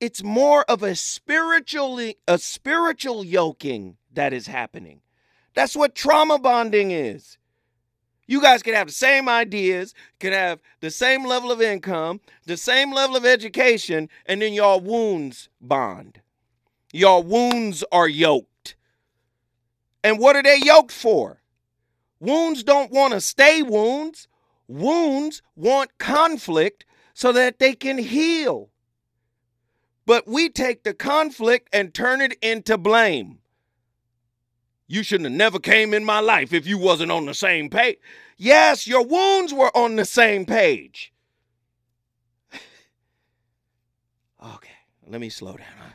It's 0.00 0.22
more 0.22 0.64
of 0.64 0.82
a 0.82 0.94
spiritual 0.94 1.98
a 2.28 2.38
spiritual 2.38 3.24
yoking 3.24 3.96
that 4.12 4.32
is 4.32 4.46
happening. 4.46 5.00
That's 5.54 5.76
what 5.76 5.94
trauma 5.94 6.38
bonding 6.38 6.92
is. 6.92 7.38
You 8.26 8.40
guys 8.40 8.62
can 8.62 8.74
have 8.74 8.86
the 8.86 8.92
same 8.92 9.28
ideas, 9.28 9.94
can 10.18 10.32
have 10.32 10.60
the 10.80 10.90
same 10.90 11.26
level 11.26 11.52
of 11.52 11.60
income, 11.60 12.20
the 12.46 12.56
same 12.56 12.92
level 12.92 13.16
of 13.16 13.26
education, 13.26 14.08
and 14.26 14.40
then 14.40 14.52
your 14.54 14.80
wounds 14.80 15.48
bond. 15.60 16.21
Your 16.92 17.22
wounds 17.22 17.82
are 17.90 18.08
yoked. 18.08 18.76
And 20.04 20.18
what 20.18 20.36
are 20.36 20.42
they 20.42 20.60
yoked 20.62 20.92
for? 20.92 21.42
Wounds 22.20 22.62
don't 22.62 22.92
want 22.92 23.14
to 23.14 23.20
stay 23.20 23.62
wounds. 23.62 24.28
Wounds 24.68 25.42
want 25.56 25.98
conflict 25.98 26.84
so 27.14 27.32
that 27.32 27.58
they 27.58 27.74
can 27.74 27.98
heal. 27.98 28.70
But 30.04 30.28
we 30.28 30.48
take 30.48 30.82
the 30.82 30.94
conflict 30.94 31.68
and 31.72 31.94
turn 31.94 32.20
it 32.20 32.34
into 32.42 32.76
blame. 32.76 33.38
You 34.86 35.02
shouldn't 35.02 35.30
have 35.30 35.38
never 35.38 35.58
came 35.58 35.94
in 35.94 36.04
my 36.04 36.20
life 36.20 36.52
if 36.52 36.66
you 36.66 36.76
wasn't 36.76 37.12
on 37.12 37.24
the 37.24 37.34
same 37.34 37.70
page. 37.70 37.98
Yes, 38.36 38.86
your 38.86 39.06
wounds 39.06 39.54
were 39.54 39.74
on 39.76 39.96
the 39.96 40.04
same 40.04 40.44
page. 40.44 41.14
okay, 44.44 44.68
let 45.06 45.20
me 45.20 45.30
slow 45.30 45.56
down. 45.56 45.92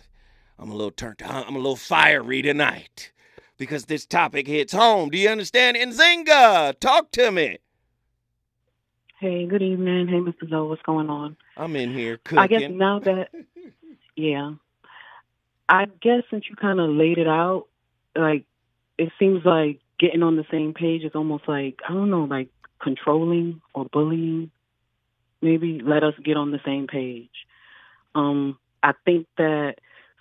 I'm 0.60 0.72
a 0.72 0.76
little 0.76 0.92
turned 0.92 1.22
on. 1.22 1.46
I'm 1.48 1.56
a 1.56 1.60
little 1.60 1.76
fiery 1.76 2.42
tonight 2.42 3.12
because 3.58 3.86
this 3.86 4.06
topic 4.06 4.48
hits 4.48 4.74
home. 4.74 5.10
Do 5.10 5.18
you 5.18 5.30
understand? 5.30 5.78
Nzinga, 5.78 6.80
talk 6.80 7.12
to 7.12 7.32
me. 7.32 7.60
Hey, 9.20 9.46
good 9.46 9.62
evening. 9.62 10.08
Hey, 10.08 10.18
Mr. 10.18 10.50
Zoe, 10.50 10.68
what's 10.68 10.82
going 10.84 11.10
on? 11.10 11.38
I'm 11.56 11.76
in 11.76 11.94
here 11.94 12.18
cooking. 12.18 12.40
I 12.40 12.48
guess 12.48 12.72
now 12.72 13.00
that, 13.00 13.30
yeah, 14.16 14.54
I 15.70 15.86
guess 16.02 16.24
since 16.30 16.46
you 16.50 16.56
kind 16.56 16.80
of 16.80 16.90
laid 16.90 17.18
it 17.18 17.28
out, 17.28 17.66
like 18.16 18.46
it 18.98 19.12
seems 19.20 19.44
like 19.46 19.80
getting 20.00 20.24
on 20.24 20.36
the 20.36 20.46
same 20.52 20.74
page 20.74 21.04
is 21.04 21.14
almost 21.16 21.48
like 21.48 21.80
I 21.88 21.94
don't 21.94 22.10
know, 22.10 22.24
like 22.24 22.50
controlling 22.82 23.62
or 23.74 23.86
bullying. 23.86 24.52
Maybe 25.42 25.82
let 25.84 26.04
us 26.04 26.14
get 26.24 26.38
on 26.38 26.52
the 26.52 26.60
same 26.66 26.88
page. 26.88 27.30
Um, 28.16 28.58
I 28.82 28.94
think 29.06 29.28
that 29.38 29.76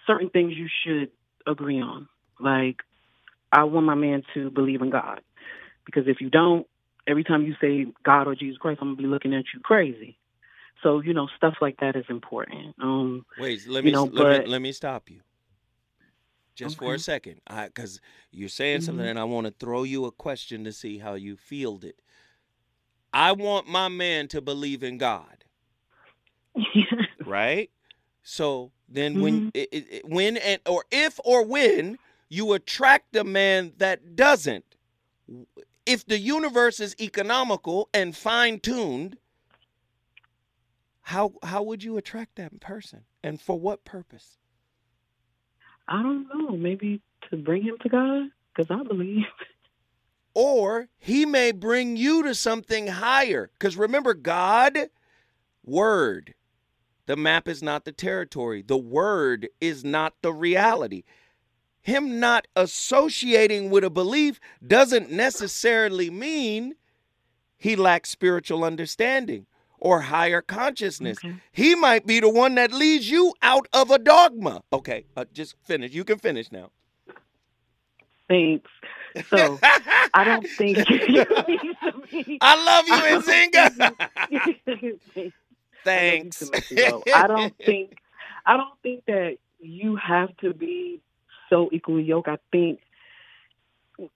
certain 0.07 0.31
things 0.31 0.55
you 0.57 0.69
should 0.85 1.11
agree 1.47 1.81
on. 1.81 2.09
Like, 2.41 2.77
I 3.53 3.65
want 3.65 3.87
my 3.87 3.95
man 3.95 4.23
to 4.35 4.51
believe 4.51 4.83
in 4.83 4.91
God. 4.91 5.21
Because 5.85 6.05
if 6.09 6.21
you 6.21 6.31
don't, 6.31 6.67
every 7.07 7.25
time 7.25 7.45
you 7.45 7.55
say 7.61 7.87
God 8.05 8.27
or 8.27 8.35
Jesus 8.35 8.59
Christ, 8.59 8.79
I'm 8.83 8.89
going 8.89 8.97
to 8.97 9.03
be 9.03 9.09
looking 9.09 9.35
at 9.35 9.45
you 9.55 9.61
crazy. 9.61 10.19
So, 10.83 11.01
you 11.01 11.15
know, 11.15 11.29
stuff 11.37 11.55
like 11.61 11.79
that 11.81 11.97
is 11.97 12.05
important. 12.11 12.75
Um, 12.83 13.25
Wait, 13.39 13.67
let 13.67 13.85
me 13.85 13.93
know, 13.93 14.05
let 14.05 14.13
but- 14.15 14.43
me 14.45 14.47
let 14.47 14.61
me 14.63 14.73
stop 14.73 15.11
you. 15.11 15.21
Just 16.55 16.79
for 16.79 16.95
a 16.95 16.99
second, 16.99 17.43
because 17.67 18.01
you're 18.31 18.49
saying 18.49 18.81
something, 18.81 19.05
Mhm. 19.05 19.11
and 19.11 19.19
I 19.19 19.25
want 19.25 19.47
to 19.47 19.51
throw 19.51 19.83
you 19.83 20.07
a 20.07 20.11
question 20.11 20.65
to 20.65 20.73
see 20.73 20.97
how 20.97 21.13
you 21.13 21.37
field 21.37 21.85
it. 21.85 22.01
I 23.13 23.33
want 23.33 23.69
my 23.69 23.89
man 23.89 24.27
to 24.29 24.41
believe 24.41 24.83
in 24.83 24.97
God, 24.97 25.45
right? 27.27 27.71
So 28.29 28.73
then, 28.89 29.21
when 29.21 29.35
Mm-hmm. 29.35 29.49
it, 29.55 29.69
it, 29.71 29.87
it- 29.89 30.05
when 30.05 30.37
and 30.37 30.61
or 30.67 30.85
if 30.91 31.21
or 31.25 31.45
when 31.45 31.97
you 32.29 32.55
attract 32.55 33.15
a 33.15 33.23
man 33.23 33.73
that 33.79 34.17
doesn't, 34.17 34.65
if 35.87 36.05
the 36.05 36.19
universe 36.19 36.81
is 36.81 36.97
economical 37.01 37.89
and 37.95 38.17
fine 38.17 38.59
tuned, 38.59 39.19
how 41.03 41.35
how 41.45 41.63
would 41.63 41.85
you 41.85 41.97
attract 41.97 42.35
that 42.35 42.59
person, 42.61 43.05
and 43.23 43.41
for 43.41 43.61
what 43.61 43.85
purpose? 43.85 44.39
I 45.87 46.03
don't 46.03 46.27
know, 46.35 46.57
maybe 46.57 47.01
to 47.31 47.37
bring 47.37 47.63
him 47.63 47.77
to 47.83 47.89
God, 47.89 48.31
because 48.57 48.73
I 48.73 48.83
believe. 48.83 49.23
Or 50.35 50.89
he 50.99 51.25
may 51.25 51.51
bring 51.53 51.97
you 51.97 52.23
to 52.25 52.35
something 52.35 52.89
higher. 52.89 53.51
Because 53.59 53.77
remember, 53.77 54.13
God, 54.13 54.91
word. 55.65 56.35
The 57.07 57.17
map 57.17 57.49
is 57.49 57.63
not 57.63 57.85
the 57.85 57.93
territory. 57.93 58.63
The 58.63 58.77
word 58.77 59.49
is 59.61 59.85
not 59.85 60.15
the 60.23 60.33
reality. 60.33 61.05
Him 61.81 62.19
not 62.19 62.49
associating 62.57 63.71
with 63.71 63.85
a 63.85 63.91
belief 63.91 64.41
doesn't 64.67 65.11
necessarily 65.11 66.11
mean 66.11 66.75
he 67.57 67.77
lacks 67.77 68.11
spiritual 68.11 68.65
understanding 68.65 69.47
or 69.79 70.01
higher 70.01 70.43
consciousness. 70.43 71.19
Okay. 71.25 71.37
He 71.53 71.77
might 71.77 72.05
be 72.05 72.19
the 72.19 72.29
one 72.29 72.57
that 72.57 72.73
leads 72.73 73.09
you 73.09 73.35
out 73.41 73.69
of 73.73 73.93
a 73.93 73.99
dogma. 73.99 74.63
Okay, 74.73 75.05
uh, 75.17 75.27
just 75.33 75.55
finish. 75.63 75.93
You 75.93 76.05
can 76.05 76.19
finish 76.19 76.51
now. 76.51 76.71
Thanks. 78.29 78.69
So 79.29 79.59
I 80.13 80.25
don't 80.25 80.47
think. 80.47 80.79
you 80.91 81.07
need 81.07 81.77
to 81.83 81.93
be. 82.11 82.39
I 82.41 82.65
love 82.65 82.89
you, 82.89 82.97
Nzinga. 85.15 85.33
Thanks. 85.87 86.51
I 87.15 87.27
don't 87.27 87.55
think. 87.67 87.99
I 88.45 88.57
don't 88.57 88.79
think 88.83 89.05
that 89.07 89.39
you 89.61 89.97
have 89.97 90.37
to 90.39 90.53
be 90.53 91.01
so 91.51 91.69
equally 91.73 92.03
yoked. 92.03 92.29
I 92.29 92.39
think 92.53 92.81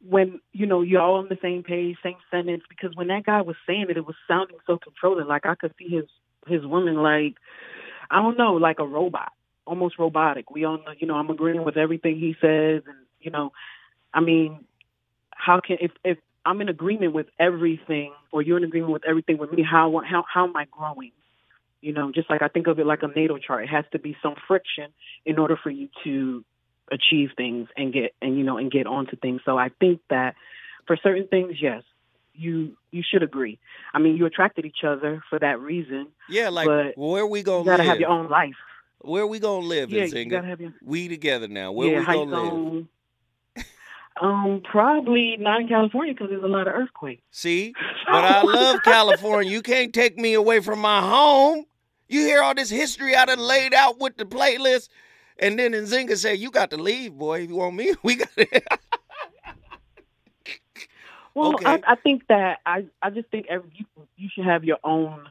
when 0.07 0.41
you 0.53 0.67
know 0.67 0.83
you're 0.83 1.01
all 1.01 1.15
on 1.17 1.29
the 1.29 1.39
same 1.43 1.63
page, 1.63 1.97
same 2.03 2.17
sentence. 2.31 2.63
Because 2.69 2.95
when 2.95 3.09
that 3.09 3.25
guy 3.25 3.41
was 3.41 3.57
saying 3.67 3.87
it, 3.89 3.97
it 3.97 4.07
was 4.07 4.17
sounding 4.29 4.59
so 4.67 4.79
controlling. 4.79 5.27
Like 5.27 5.47
I 5.47 5.55
could 5.55 5.75
see 5.79 5.89
his 5.89 6.05
his 6.47 6.67
woman 6.67 6.97
like 6.97 7.37
I 8.11 8.23
don't 8.23 8.37
know, 8.37 8.55
like 8.55 8.79
a 8.79 8.87
robot, 8.87 9.33
almost 9.67 9.99
robotic. 9.99 10.51
We 10.51 10.65
all 10.65 10.79
know, 10.79 10.93
you 10.99 11.07
know, 11.07 11.15
I'm 11.15 11.31
agreeing 11.31 11.65
with 11.65 11.77
everything 11.77 12.17
he 12.19 12.35
says, 12.41 12.83
and 12.87 12.97
you 13.21 13.31
know, 13.31 13.53
I 14.13 14.21
mean, 14.21 14.65
how 15.31 15.61
can 15.61 15.79
if 15.81 15.93
if 16.05 16.19
I'm 16.45 16.61
in 16.61 16.69
agreement 16.69 17.13
with 17.13 17.27
everything, 17.39 18.13
or 18.33 18.43
you're 18.43 18.59
in 18.59 18.65
agreement 18.65 18.93
with 18.93 19.07
everything 19.07 19.39
with 19.39 19.53
me, 19.53 19.63
how 19.63 20.03
how 20.05 20.25
how 20.33 20.47
am 20.47 20.57
I 20.57 20.67
growing? 20.71 21.13
You 21.81 21.93
know, 21.93 22.13
just 22.13 22.29
like 22.29 22.43
I 22.43 22.49
think 22.49 22.67
of 22.67 22.79
it 22.79 22.87
like 22.87 23.03
a 23.03 23.09
natal 23.09 23.39
chart. 23.39 23.65
It 23.65 23.71
has 23.71 23.85
to 23.93 23.99
be 23.99 24.17
some 24.23 24.35
friction 24.47 24.87
in 25.25 25.39
order 25.39 25.57
for 25.63 25.71
you 25.71 25.89
to 26.05 26.45
achieve 26.93 27.31
things 27.37 27.69
and 27.77 27.93
get 27.93 28.15
and 28.21 28.37
you 28.37 28.45
know 28.45 28.59
and 28.59 28.71
get 28.71 28.87
onto 28.87 29.17
things. 29.17 29.41
So 29.45 29.57
I 29.59 29.71
think 29.81 30.01
that 30.11 30.35
for 30.87 30.97
certain 31.03 31.27
things, 31.29 31.55
yes, 31.61 31.83
you 32.35 32.77
you 32.91 33.03
should 33.09 33.23
agree. 33.23 33.59
I 33.95 33.99
mean, 33.99 34.17
you 34.17 34.27
attracted 34.27 34.67
each 34.67 34.85
other 34.87 35.23
for 35.31 35.39
that 35.39 35.61
reason. 35.61 36.09
Yeah, 36.29 36.49
like 36.51 36.67
But 36.67 36.99
where 36.99 37.27
we 37.27 37.43
gonna 37.43 37.61
You 37.61 37.65
gotta 37.65 37.83
live? 37.83 37.91
have 37.91 38.01
your 38.01 38.11
own 38.11 38.29
life. 38.29 38.57
Where 39.03 39.27
we 39.27 39.39
gonna 39.39 39.65
live, 39.67 39.91
Yeah, 39.91 40.05
you 40.05 40.25
gotta 40.27 40.47
have 40.47 40.61
your 40.61 40.75
We 40.85 41.09
together 41.09 41.49
now. 41.49 41.73
Where 41.73 41.89
yeah. 41.89 42.01
we 42.01 42.05
gonna 42.05 42.21
live? 42.21 42.51
gonna? 42.51 42.83
Um, 44.21 44.61
probably 44.71 45.37
not 45.39 45.63
in 45.63 45.69
California 45.69 46.13
because 46.13 46.29
there's 46.29 46.43
a 46.43 46.47
lot 46.49 46.69
of 46.69 46.75
earthquakes. 46.75 47.23
See, 47.31 47.73
but 48.07 48.25
I 48.25 48.43
love 48.43 48.81
California. 48.85 49.51
You 49.51 49.63
can't 49.63 49.95
take 49.95 50.19
me 50.19 50.35
away 50.35 50.61
from 50.61 50.81
my 50.81 51.01
home. 51.01 51.65
You 52.11 52.23
hear 52.23 52.43
all 52.43 52.55
this 52.55 52.71
history 52.71 53.15
I 53.15 53.25
done 53.25 53.39
laid 53.39 53.73
out 53.73 54.01
with 54.01 54.17
the 54.17 54.25
playlist, 54.25 54.89
and 55.39 55.59
then 55.59 55.73
Nzinga 55.73 56.17
said, 56.17 56.39
"You 56.41 56.51
got 56.51 56.71
to 56.71 56.77
leave, 56.77 57.15
boy. 57.17 57.43
If 57.43 57.51
you 57.51 57.57
want 57.57 57.77
me, 57.77 57.95
we 58.03 58.17
got." 58.17 58.29
To. 58.37 58.63
well, 61.35 61.55
Okay. 61.55 61.65
I, 61.65 61.81
I 61.87 61.95
think 61.97 62.27
that 62.29 62.59
I 62.67 62.87
I 63.01 63.11
just 63.11 63.29
think 63.29 63.47
every, 63.49 63.71
you 63.75 63.87
you 64.17 64.29
should 64.35 64.45
have 64.45 64.65
your 64.65 64.79
own 64.83 65.29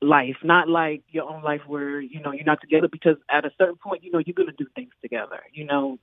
life, 0.00 0.36
not 0.44 0.68
like 0.68 1.02
your 1.10 1.28
own 1.28 1.42
life 1.42 1.62
where 1.66 2.00
you 2.00 2.20
know 2.20 2.32
you're 2.32 2.44
not 2.44 2.60
together 2.60 2.88
because 2.88 3.16
at 3.28 3.44
a 3.44 3.50
certain 3.58 3.76
point 3.76 4.04
you 4.04 4.12
know 4.12 4.18
you're 4.18 4.34
gonna 4.34 4.52
do 4.56 4.66
things 4.76 4.92
together, 5.02 5.40
you 5.52 5.64
know. 5.64 5.98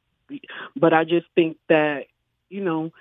But 0.76 0.94
I 0.94 1.06
just 1.06 1.28
think 1.36 1.58
that 1.70 2.08
you 2.50 2.62
know 2.62 2.92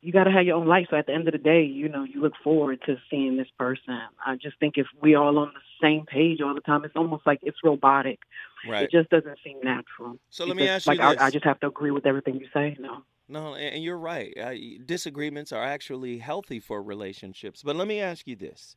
you 0.00 0.12
got 0.12 0.24
to 0.24 0.30
have 0.30 0.44
your 0.46 0.56
own 0.56 0.66
life. 0.66 0.86
So 0.90 0.96
at 0.96 1.06
the 1.06 1.12
end 1.12 1.26
of 1.26 1.32
the 1.32 1.38
day, 1.38 1.64
you 1.64 1.88
know, 1.88 2.04
you 2.04 2.20
look 2.20 2.34
forward 2.42 2.80
to 2.86 2.96
seeing 3.10 3.36
this 3.36 3.48
person. 3.58 4.00
I 4.24 4.36
just 4.36 4.58
think 4.60 4.74
if 4.76 4.86
we 5.02 5.14
all 5.14 5.38
on 5.38 5.52
the 5.54 5.86
same 5.86 6.06
page 6.06 6.40
all 6.40 6.54
the 6.54 6.60
time, 6.60 6.84
it's 6.84 6.94
almost 6.94 7.26
like 7.26 7.40
it's 7.42 7.58
robotic. 7.64 8.20
Right. 8.68 8.84
It 8.84 8.90
just 8.90 9.10
doesn't 9.10 9.38
seem 9.44 9.58
natural. 9.62 10.18
So 10.30 10.44
let 10.44 10.56
me 10.56 10.62
just- 10.62 10.86
ask 10.88 10.98
you 10.98 11.02
like 11.02 11.14
this. 11.16 11.22
I, 11.22 11.26
I 11.26 11.30
just 11.30 11.44
have 11.44 11.58
to 11.60 11.66
agree 11.66 11.90
with 11.90 12.06
everything 12.06 12.36
you 12.36 12.48
say. 12.52 12.76
No. 12.78 13.02
No, 13.30 13.54
and 13.56 13.84
you're 13.84 13.98
right. 13.98 14.32
Uh, 14.38 14.54
disagreements 14.86 15.52
are 15.52 15.62
actually 15.62 16.16
healthy 16.18 16.60
for 16.60 16.82
relationships. 16.82 17.62
But 17.62 17.76
let 17.76 17.86
me 17.86 18.00
ask 18.00 18.26
you 18.26 18.36
this: 18.36 18.74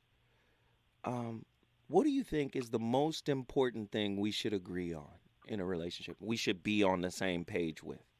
um, 1.06 1.46
What 1.88 2.04
do 2.04 2.10
you 2.10 2.24
think 2.24 2.56
is 2.56 2.70
the 2.70 2.80
most 2.80 3.30
important 3.30 3.92
thing 3.92 4.20
we 4.20 4.32
should 4.32 4.52
agree 4.52 4.94
on 4.94 5.08
in 5.48 5.62
a 5.62 5.66
relationship? 5.66 6.18
We 6.20 6.36
should 6.36 6.64
be 6.64 6.84
on 6.84 7.00
the 7.00 7.12
same 7.12 7.46
page 7.46 7.82
with. 7.82 8.11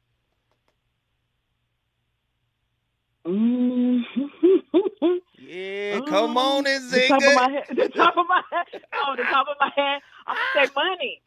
Mm. 3.26 4.02
Yeah, 5.38 6.00
come 6.08 6.36
on, 6.36 6.66
and 6.66 6.90
The 6.90 7.08
top 7.08 7.22
of 7.22 7.34
my 7.34 7.50
head. 7.50 7.64
The 7.76 7.88
top 7.88 8.16
of 8.16 8.26
my 8.28 8.42
head. 8.50 8.82
Oh, 8.94 9.14
the 9.16 9.24
top 9.24 9.46
of 9.50 9.56
my 9.60 9.70
head. 9.74 10.00
I'm 10.26 10.36
gonna 10.54 10.66
say 10.66 10.72
money. 10.74 11.20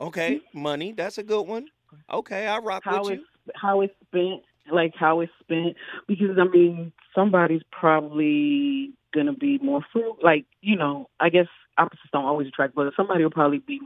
Okay, 0.00 0.40
money. 0.54 0.92
That's 0.92 1.18
a 1.18 1.22
good 1.22 1.42
one. 1.42 1.66
Okay, 2.10 2.46
I 2.46 2.58
rock 2.58 2.82
How 2.84 3.02
with 3.02 3.12
it's 3.12 3.22
you. 3.46 3.52
how 3.54 3.82
it's 3.82 3.94
spent, 4.06 4.42
like 4.72 4.94
how 4.96 5.20
it's 5.20 5.32
spent. 5.40 5.76
Because 6.08 6.38
I 6.40 6.44
mean, 6.44 6.92
somebody's 7.14 7.62
probably 7.70 8.92
gonna 9.14 9.34
be 9.34 9.58
more 9.58 9.82
frugal. 9.92 10.16
Like 10.22 10.46
you 10.62 10.76
know, 10.76 11.08
I 11.20 11.28
guess 11.28 11.46
opposites 11.78 12.08
don't 12.12 12.24
always 12.24 12.48
attract, 12.48 12.74
but 12.74 12.92
somebody 12.96 13.22
will 13.22 13.30
probably 13.30 13.58
be 13.58 13.80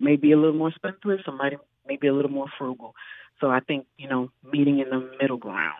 maybe 0.00 0.32
a 0.32 0.36
little 0.36 0.58
more 0.58 0.72
spendthrift. 0.72 1.24
Somebody 1.24 1.56
maybe 1.86 2.08
a 2.08 2.12
little 2.12 2.30
more 2.30 2.48
frugal. 2.58 2.94
So 3.40 3.48
I 3.48 3.60
think 3.60 3.86
you 3.96 4.08
know, 4.08 4.30
meeting 4.44 4.80
in 4.80 4.90
the 4.90 5.08
middle 5.20 5.38
ground 5.38 5.78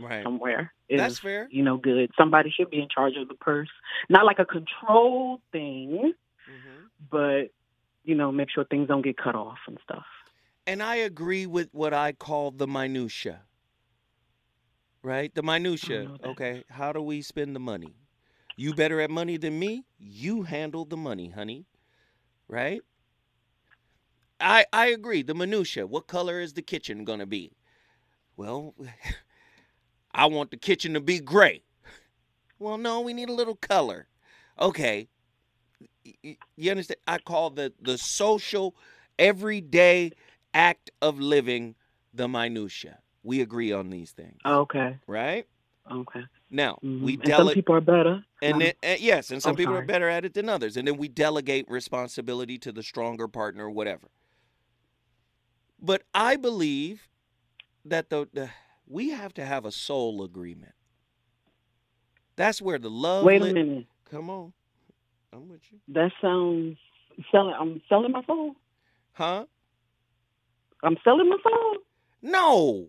Right. 0.00 0.22
somewhere 0.24 0.72
is 0.88 0.98
That's 0.98 1.18
fair. 1.18 1.48
you 1.50 1.62
know 1.62 1.76
good. 1.76 2.10
Somebody 2.18 2.50
should 2.50 2.70
be 2.70 2.80
in 2.80 2.88
charge 2.88 3.14
of 3.16 3.28
the 3.28 3.34
purse, 3.34 3.70
not 4.08 4.24
like 4.24 4.38
a 4.38 4.44
control 4.44 5.40
thing, 5.52 6.12
hmm 6.46 6.86
but 7.10 7.50
you 8.04 8.14
know, 8.14 8.32
make 8.32 8.50
sure 8.50 8.64
things 8.64 8.88
don't 8.88 9.02
get 9.04 9.16
cut 9.16 9.34
off 9.34 9.58
and 9.66 9.78
stuff. 9.84 10.04
And 10.66 10.82
I 10.82 10.96
agree 10.96 11.46
with 11.46 11.68
what 11.72 11.92
I 11.92 12.12
call 12.12 12.50
the 12.50 12.66
minutia. 12.66 13.42
Right? 15.02 15.34
The 15.34 15.42
minutia. 15.42 16.10
Okay, 16.24 16.64
how 16.70 16.92
do 16.92 17.00
we 17.02 17.22
spend 17.22 17.54
the 17.54 17.60
money? 17.60 17.96
You 18.56 18.74
better 18.74 19.00
at 19.00 19.10
money 19.10 19.36
than 19.36 19.58
me? 19.58 19.86
You 19.98 20.42
handle 20.42 20.84
the 20.84 20.96
money, 20.96 21.30
honey. 21.30 21.66
Right? 22.48 22.82
I 24.40 24.66
I 24.72 24.86
agree. 24.88 25.22
The 25.22 25.34
minutia. 25.34 25.86
What 25.86 26.06
color 26.06 26.40
is 26.40 26.54
the 26.54 26.62
kitchen 26.62 27.04
going 27.04 27.20
to 27.20 27.26
be? 27.26 27.52
Well, 28.36 28.74
I 30.12 30.26
want 30.26 30.50
the 30.50 30.56
kitchen 30.56 30.94
to 30.94 31.00
be 31.00 31.20
gray. 31.20 31.62
Well, 32.58 32.78
no, 32.78 33.00
we 33.00 33.12
need 33.14 33.28
a 33.28 33.34
little 33.34 33.56
color. 33.56 34.08
Okay. 34.60 35.08
Y- 36.04 36.14
y- 36.22 36.36
You 36.56 36.70
understand? 36.70 36.98
I 37.06 37.18
call 37.18 37.50
the 37.50 37.72
the 37.80 37.96
social 37.98 38.74
everyday 39.18 40.12
act 40.52 40.90
of 41.00 41.18
living 41.20 41.74
the 42.12 42.28
minutia. 42.28 42.98
We 43.22 43.40
agree 43.40 43.72
on 43.72 43.90
these 43.90 44.12
things, 44.12 44.38
Okay, 44.44 44.98
right? 45.06 45.46
okay. 45.90 46.24
Now 46.50 46.78
Mhm. 46.82 47.02
we 47.02 47.12
and 47.14 47.22
some 47.22 47.26
delegate, 47.28 47.54
people 47.54 47.74
are 47.76 47.80
better. 47.80 48.24
and 48.42 48.60
then, 48.60 48.72
and 48.82 49.00
yes, 49.00 49.30
and 49.30 49.42
some 49.42 49.52
oh, 49.52 49.56
people 49.56 49.74
are 49.74 49.86
better 49.86 50.08
at 50.08 50.24
it 50.24 50.34
than 50.34 50.48
others, 50.48 50.76
and 50.76 50.88
then 50.88 50.96
we 50.96 51.08
delegate 51.08 51.66
responsibility 51.68 52.58
to 52.58 52.72
the 52.72 52.82
stronger 52.82 53.28
partner, 53.28 53.66
or 53.66 53.70
whatever. 53.70 54.08
But 55.80 56.02
I 56.14 56.36
believe 56.36 57.08
that 57.84 58.10
the, 58.10 58.28
the 58.32 58.50
we 58.90 59.10
have 59.10 59.32
to 59.34 59.44
have 59.46 59.64
a 59.64 59.70
soul 59.72 60.22
agreement. 60.24 60.72
That's 62.36 62.60
where 62.60 62.78
the 62.78 62.90
love. 62.90 63.24
Wait 63.26 63.36
a 63.40 63.44
lit- 63.44 63.54
minute. 63.54 63.86
Come 64.10 64.28
on, 64.28 64.52
I'm 65.32 65.48
with 65.48 65.60
you, 65.70 65.78
That 65.88 66.10
sounds 66.20 66.76
selling. 67.30 67.54
I'm 67.58 67.80
selling 67.88 68.12
my 68.12 68.22
soul. 68.26 68.54
huh? 69.12 69.44
I'm 70.82 70.96
selling 71.04 71.28
my 71.28 71.36
soul. 71.42 71.76
No. 72.22 72.88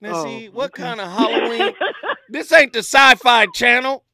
Now 0.00 0.12
Oh, 0.12 0.24
see, 0.24 0.48
what 0.48 0.72
okay. 0.72 0.82
kind 0.82 1.00
of 1.00 1.10
Halloween? 1.10 1.74
this 2.28 2.52
ain't 2.52 2.72
the 2.72 2.80
Sci-Fi 2.80 3.46
Channel. 3.54 4.04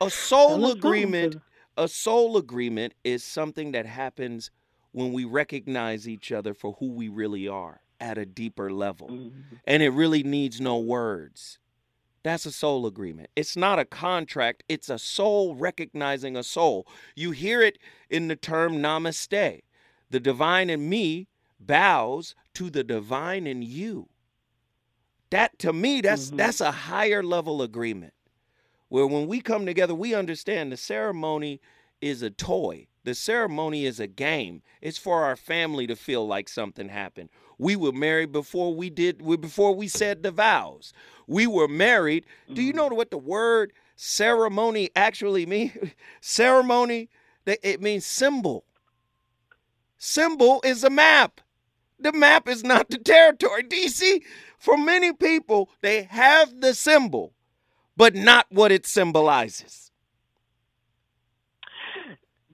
A 0.00 0.10
soul 0.10 0.48
Tell 0.48 0.64
us 0.64 0.70
something, 0.72 0.78
agreement. 0.78 1.36
A 1.76 1.88
soul 1.88 2.36
agreement 2.36 2.94
is 3.04 3.22
something 3.24 3.72
that 3.72 3.86
happens 3.86 4.50
when 4.92 5.12
we 5.12 5.24
recognize 5.24 6.08
each 6.08 6.32
other 6.32 6.54
for 6.54 6.72
who 6.80 6.90
we 6.92 7.08
really 7.08 7.46
are 7.48 7.80
at 8.00 8.18
a 8.18 8.26
deeper 8.26 8.70
level, 8.70 9.08
Mhm. 9.08 9.32
and 9.64 9.82
it 9.82 9.90
really 9.90 10.22
needs 10.22 10.60
no 10.60 10.78
words. 10.78 11.58
That's 12.22 12.46
a 12.46 12.52
soul 12.52 12.86
agreement. 12.86 13.30
It's 13.36 13.56
not 13.56 13.78
a 13.78 13.84
contract. 13.84 14.62
It's 14.68 14.90
a 14.90 14.98
soul 14.98 15.54
recognizing 15.54 16.36
a 16.36 16.42
soul. 16.42 16.86
You 17.14 17.30
hear 17.30 17.62
it 17.62 17.78
in 18.10 18.28
the 18.28 18.36
term 18.36 18.78
namaste. 18.78 19.62
The 20.10 20.20
divine 20.20 20.68
in 20.70 20.88
me 20.88 21.28
bows 21.60 22.34
to 22.54 22.70
the 22.70 22.84
divine 22.84 23.46
in 23.46 23.62
you. 23.62 24.08
That 25.30 25.58
to 25.60 25.72
me, 25.72 26.00
that's 26.00 26.30
Mhm. 26.30 26.36
that's 26.38 26.60
a 26.60 26.72
higher 26.72 27.22
level 27.22 27.62
agreement. 27.62 28.14
Where 28.88 29.06
when 29.06 29.26
we 29.26 29.40
come 29.40 29.66
together, 29.66 29.94
we 29.94 30.14
understand 30.14 30.72
the 30.72 30.76
ceremony 30.76 31.60
is 32.00 32.22
a 32.22 32.30
toy. 32.30 32.86
The 33.04 33.14
ceremony 33.14 33.86
is 33.86 34.00
a 34.00 34.06
game. 34.06 34.62
It's 34.80 34.98
for 34.98 35.24
our 35.24 35.36
family 35.36 35.86
to 35.86 35.96
feel 35.96 36.26
like 36.26 36.48
something 36.48 36.88
happened. 36.88 37.30
We 37.58 37.76
were 37.76 37.92
married 37.92 38.32
before 38.32 38.74
we 38.74 38.90
did 38.90 39.18
before 39.40 39.74
we 39.74 39.88
said 39.88 40.22
the 40.22 40.30
vows. 40.30 40.92
We 41.26 41.46
were 41.46 41.68
married. 41.68 42.26
Do 42.52 42.62
you 42.62 42.72
mm-hmm. 42.72 42.76
know 42.76 42.88
what 42.88 43.10
the 43.10 43.18
word 43.18 43.72
ceremony 43.96 44.90
actually 44.94 45.46
means? 45.46 45.72
ceremony, 46.20 47.08
it 47.46 47.80
means 47.80 48.06
symbol. 48.06 48.64
Symbol 49.96 50.60
is 50.64 50.84
a 50.84 50.90
map. 50.90 51.40
The 51.98 52.12
map 52.12 52.48
is 52.48 52.62
not 52.62 52.90
the 52.90 52.98
territory. 52.98 53.64
Do 53.64 53.76
you 53.76 53.88
see? 53.88 54.22
For 54.58 54.76
many 54.76 55.12
people, 55.12 55.70
they 55.80 56.02
have 56.04 56.60
the 56.60 56.74
symbol, 56.74 57.32
but 57.96 58.14
not 58.14 58.46
what 58.50 58.72
it 58.72 58.86
symbolizes. 58.86 59.87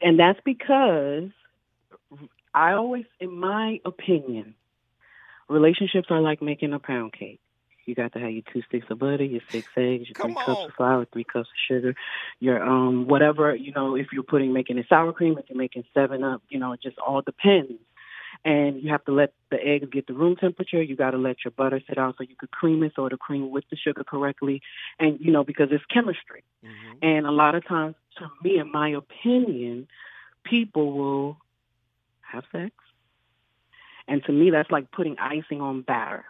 And 0.04 0.20
that's 0.20 0.38
because 0.44 1.30
I 2.52 2.72
always, 2.72 3.06
in 3.20 3.36
my 3.36 3.80
opinion, 3.86 4.54
relationships 5.48 6.08
are 6.10 6.20
like 6.20 6.42
making 6.42 6.74
a 6.74 6.78
pound 6.78 7.14
cake. 7.14 7.40
You 7.86 7.94
got 7.94 8.12
to 8.12 8.18
have 8.18 8.30
your 8.30 8.42
two 8.52 8.62
sticks 8.68 8.86
of 8.90 8.98
butter, 8.98 9.24
your 9.24 9.40
six 9.50 9.66
eggs, 9.76 10.08
your 10.08 10.14
Come 10.14 10.34
three 10.34 10.44
cups 10.44 10.60
of 10.68 10.74
flour, 10.74 11.06
three 11.10 11.24
cups 11.24 11.48
of 11.48 11.56
sugar, 11.68 11.94
your 12.38 12.62
um 12.62 13.06
whatever, 13.06 13.54
you 13.54 13.72
know, 13.72 13.96
if 13.96 14.08
you're 14.12 14.22
putting 14.22 14.52
making 14.52 14.78
a 14.78 14.84
sour 14.88 15.12
cream, 15.12 15.36
if 15.38 15.46
you're 15.48 15.58
making 15.58 15.84
seven 15.94 16.22
up, 16.22 16.42
you 16.48 16.58
know, 16.58 16.72
it 16.72 16.82
just 16.82 16.98
all 16.98 17.22
depends. 17.22 17.72
And 18.44 18.82
you 18.82 18.90
have 18.90 19.04
to 19.06 19.12
let 19.12 19.32
the 19.50 19.56
eggs 19.56 19.88
get 19.90 20.06
the 20.06 20.12
room 20.12 20.36
temperature. 20.36 20.82
You 20.82 20.96
got 20.96 21.12
to 21.12 21.16
let 21.16 21.44
your 21.44 21.52
butter 21.52 21.80
sit 21.88 21.96
out 21.96 22.16
so 22.18 22.24
you 22.24 22.36
could 22.36 22.50
cream 22.50 22.82
it, 22.82 22.92
so 22.94 23.06
it'll 23.06 23.16
cream 23.16 23.50
with 23.50 23.64
the 23.70 23.76
sugar 23.76 24.04
correctly. 24.04 24.60
And 24.98 25.18
you 25.20 25.32
know, 25.32 25.44
because 25.44 25.68
it's 25.70 25.84
chemistry. 25.86 26.44
Mm-hmm. 26.62 26.98
And 27.02 27.26
a 27.26 27.30
lot 27.30 27.54
of 27.54 27.66
times, 27.66 27.94
to 28.18 28.28
me, 28.42 28.58
in 28.58 28.70
my 28.70 28.90
opinion, 28.90 29.88
people 30.44 30.92
will 30.92 31.38
have 32.20 32.44
sex. 32.52 32.74
And 34.06 34.22
to 34.24 34.32
me, 34.32 34.50
that's 34.50 34.70
like 34.70 34.90
putting 34.90 35.18
icing 35.18 35.62
on 35.62 35.80
batter. 35.80 36.26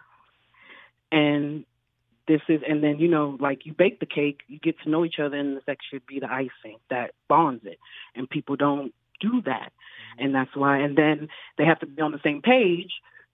And 1.11 1.65
this 2.27 2.41
is, 2.47 2.61
and 2.67 2.83
then, 2.83 2.99
you 2.99 3.07
know, 3.07 3.37
like 3.39 3.65
you 3.65 3.73
bake 3.73 3.99
the 3.99 4.05
cake, 4.05 4.41
you 4.47 4.57
get 4.57 4.79
to 4.81 4.89
know 4.89 5.05
each 5.05 5.19
other, 5.19 5.37
and 5.37 5.57
the 5.57 5.61
sex 5.65 5.85
should 5.91 6.05
be 6.05 6.19
the 6.19 6.31
icing 6.31 6.77
that 6.89 7.11
bonds 7.27 7.65
it. 7.65 7.77
And 8.15 8.29
people 8.29 8.55
don't 8.55 8.93
do 9.19 9.41
that. 9.45 9.71
Mm-hmm. 9.71 10.25
And 10.25 10.35
that's 10.35 10.55
why, 10.55 10.79
and 10.79 10.97
then 10.97 11.27
they 11.57 11.65
have 11.65 11.79
to 11.79 11.85
be 11.85 12.01
on 12.01 12.11
the 12.11 12.21
same 12.23 12.41
page 12.41 12.91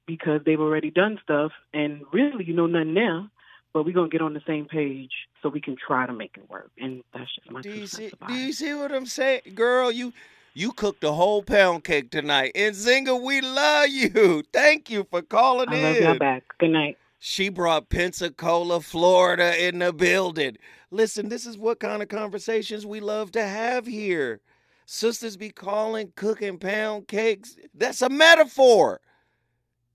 because 0.07 0.41
they've 0.45 0.59
already 0.59 0.91
done 0.91 1.19
stuff, 1.23 1.51
and 1.73 2.01
really, 2.11 2.43
you 2.43 2.53
know, 2.53 2.65
nothing 2.67 2.93
now, 2.93 3.29
But 3.73 3.85
we're 3.85 3.93
gonna 3.93 4.09
get 4.09 4.21
on 4.21 4.33
the 4.33 4.41
same 4.45 4.65
page 4.65 5.11
so 5.41 5.49
we 5.49 5.61
can 5.61 5.77
try 5.77 6.05
to 6.05 6.11
make 6.11 6.35
it 6.37 6.49
work, 6.49 6.71
and 6.77 7.03
that's 7.13 7.33
just 7.35 7.49
my 7.51 7.61
Do 7.61 7.69
you 7.69 7.87
see? 7.87 8.11
Do 8.27 8.33
you 8.33 8.51
see 8.51 8.73
what 8.73 8.91
I'm 8.91 9.05
saying, 9.05 9.41
girl? 9.55 9.91
You 9.91 10.11
you 10.53 10.73
cooked 10.73 11.03
a 11.03 11.13
whole 11.13 11.41
pound 11.43 11.85
cake 11.85 12.11
tonight, 12.11 12.51
and 12.55 12.75
Zinga, 12.75 13.21
we 13.21 13.39
love 13.39 13.87
you. 13.89 14.43
Thank 14.53 14.89
you 14.89 15.05
for 15.09 15.21
calling 15.21 15.69
I 15.69 15.75
in. 15.75 15.83
love 15.83 15.97
y'all 15.97 16.19
back. 16.19 16.43
Good 16.59 16.71
night. 16.71 16.97
She 17.19 17.49
brought 17.49 17.89
Pensacola, 17.89 18.81
Florida 18.81 19.65
in 19.65 19.79
the 19.79 19.93
building. 19.93 20.57
Listen, 20.89 21.29
this 21.29 21.45
is 21.45 21.57
what 21.57 21.79
kind 21.79 22.01
of 22.01 22.09
conversations 22.09 22.85
we 22.85 22.99
love 22.99 23.31
to 23.33 23.43
have 23.43 23.85
here. 23.85 24.41
Sisters 24.85 25.37
be 25.37 25.49
calling, 25.49 26.13
cooking 26.15 26.57
pound 26.57 27.07
cakes. 27.07 27.55
That's 27.73 28.01
a 28.01 28.09
metaphor. 28.09 29.01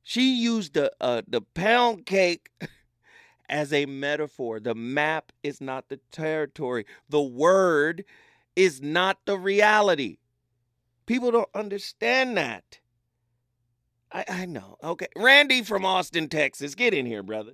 She 0.03 0.37
used 0.37 0.75
the 0.75 0.93
uh, 1.01 1.23
the 1.27 1.41
pound 1.41 2.07
cake 2.07 2.51
as 3.49 3.73
a 3.73 3.87
metaphor. 3.87 4.61
The 4.61 4.75
map 4.75 5.33
is 5.43 5.61
not 5.61 5.89
the 5.89 6.01
territory. 6.13 6.87
The 7.09 7.23
word 7.23 8.05
is 8.55 8.81
not 8.81 9.19
the 9.27 9.39
reality. 9.39 10.19
People 11.07 11.31
don't 11.31 11.49
understand 11.55 12.37
that. 12.37 12.79
I, 14.13 14.25
I 14.29 14.47
know. 14.47 14.77
Okay. 14.83 15.09
Randy 15.17 15.63
from 15.63 15.85
Austin, 15.85 16.29
Texas. 16.29 16.75
Get 16.75 16.95
in 16.95 17.07
here, 17.07 17.23
brother. 17.23 17.53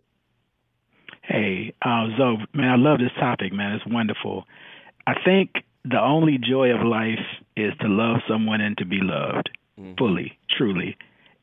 Hey, 1.23 1.73
uh, 1.83 2.09
Zoe, 2.17 2.45
man, 2.53 2.71
I 2.71 2.77
love 2.77 2.99
this 2.99 3.13
topic, 3.19 3.53
man. 3.53 3.75
It's 3.75 3.87
wonderful. 3.87 4.45
I 5.07 5.15
think 5.25 5.51
the 5.85 6.01
only 6.01 6.39
joy 6.39 6.71
of 6.71 6.87
life 6.87 7.19
is 7.57 7.73
to 7.81 7.89
love 7.89 8.21
someone 8.29 8.61
and 8.61 8.77
to 8.79 8.85
be 8.85 9.01
loved 9.01 9.51
mm-hmm. 9.79 9.95
fully, 9.99 10.39
truly. 10.57 10.97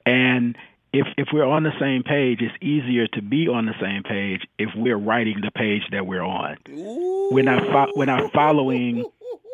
And 0.06 0.58
if 0.94 1.08
if 1.18 1.28
we're 1.34 1.46
on 1.46 1.64
the 1.64 1.74
same 1.80 2.04
page, 2.04 2.40
it's 2.42 2.56
easier 2.62 3.08
to 3.08 3.22
be 3.22 3.48
on 3.48 3.66
the 3.66 3.76
same 3.80 4.04
page 4.04 4.48
if 4.58 4.70
we're 4.76 4.98
writing 4.98 5.42
the 5.42 5.52
page 5.52 5.84
that 5.92 6.08
we're 6.08 6.24
on. 6.24 6.58
We're 6.68 7.44
not 7.44 7.64
fo- 7.68 7.94
we're 7.96 8.06
not 8.06 8.32
following. 8.32 9.06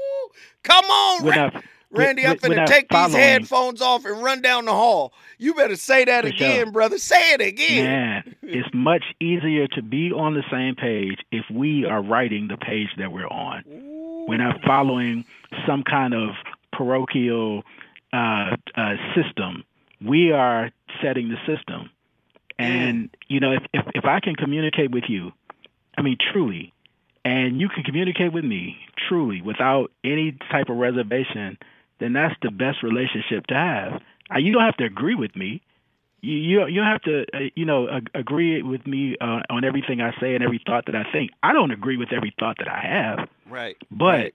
Come 0.63 0.85
on, 0.85 1.25
Ra- 1.25 1.35
not, 1.35 1.63
Randy. 1.91 2.23
we're, 2.23 2.29
I'm 2.29 2.37
we're 2.41 2.49
finna 2.49 2.55
not 2.57 2.67
take 2.67 2.89
these 2.89 3.13
headphones 3.13 3.81
off 3.81 4.05
and 4.05 4.21
run 4.23 4.41
down 4.41 4.65
the 4.65 4.71
hall. 4.71 5.13
You 5.37 5.53
better 5.53 5.75
say 5.75 6.05
that 6.05 6.23
For 6.23 6.31
sure. 6.31 6.47
again, 6.47 6.71
brother. 6.71 6.97
Say 6.97 7.33
it 7.33 7.41
again. 7.41 7.83
Man, 7.83 8.35
it's 8.41 8.69
much 8.73 9.03
easier 9.19 9.67
to 9.69 9.81
be 9.81 10.11
on 10.11 10.33
the 10.33 10.43
same 10.49 10.75
page 10.75 11.19
if 11.31 11.45
we 11.51 11.85
are 11.85 12.01
writing 12.01 12.47
the 12.47 12.57
page 12.57 12.89
that 12.97 13.11
we're 13.11 13.27
on. 13.27 13.63
We're 14.27 14.37
not 14.37 14.61
following 14.65 15.25
some 15.67 15.83
kind 15.83 16.13
of 16.13 16.29
parochial 16.71 17.63
uh, 18.13 18.55
uh, 18.75 18.95
system. 19.15 19.63
We 20.05 20.31
are 20.31 20.71
setting 21.01 21.29
the 21.29 21.37
system. 21.45 21.89
And 22.57 23.09
you 23.27 23.39
know, 23.39 23.51
if, 23.51 23.63
if 23.73 23.85
if 23.95 24.05
I 24.05 24.19
can 24.21 24.35
communicate 24.35 24.91
with 24.91 25.03
you, 25.09 25.31
I 25.97 26.01
mean 26.01 26.17
truly, 26.31 26.73
and 27.25 27.59
you 27.59 27.67
can 27.67 27.83
communicate 27.83 28.31
with 28.31 28.45
me 28.45 28.77
truly 29.09 29.41
without 29.41 29.91
any 30.03 30.37
type 30.51 30.69
of 30.69 30.77
reservation, 30.77 31.57
then 31.99 32.13
that's 32.13 32.35
the 32.41 32.51
best 32.51 32.81
relationship 32.81 33.47
to 33.47 33.55
have. 33.55 34.01
You 34.37 34.53
don't 34.53 34.63
have 34.63 34.77
to 34.77 34.85
agree 34.85 35.15
with 35.15 35.35
me. 35.35 35.61
You 36.25 36.37
you, 36.61 36.67
you 36.67 36.75
don't 36.81 36.89
have 36.91 37.01
to 37.03 37.25
uh, 37.33 37.39
you 37.55 37.65
know 37.65 37.87
ag- 37.89 38.09
agree 38.13 38.61
with 38.61 38.85
me 38.87 39.15
uh, 39.21 39.41
on 39.49 39.63
everything 39.63 40.01
I 40.01 40.11
say 40.19 40.33
and 40.35 40.43
every 40.43 40.61
thought 40.65 40.85
that 40.87 40.95
I 40.95 41.03
think. 41.11 41.31
I 41.43 41.53
don't 41.53 41.71
agree 41.71 41.97
with 41.97 42.11
every 42.11 42.33
thought 42.39 42.57
that 42.59 42.67
I 42.67 42.79
have, 42.79 43.29
Right. 43.49 43.77
but 43.91 44.33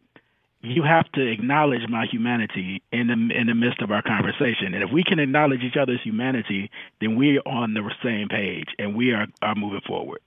you 0.63 0.83
have 0.83 1.11
to 1.13 1.27
acknowledge 1.27 1.89
my 1.89 2.05
humanity 2.05 2.83
in 2.93 3.07
the 3.07 3.13
in 3.35 3.47
the 3.47 3.55
midst 3.55 3.81
of 3.81 3.91
our 3.91 4.03
conversation. 4.03 4.75
And 4.75 4.83
if 4.83 4.91
we 4.91 5.03
can 5.03 5.19
acknowledge 5.19 5.63
each 5.63 5.77
other's 5.77 6.03
humanity, 6.03 6.71
then 7.01 7.17
we're 7.17 7.41
on 7.47 7.73
the 7.73 7.91
same 8.03 8.29
page 8.29 8.69
and 8.79 8.95
we 8.95 9.13
are 9.13 9.27
are 9.41 9.55
moving 9.55 9.81
forward. 9.87 10.21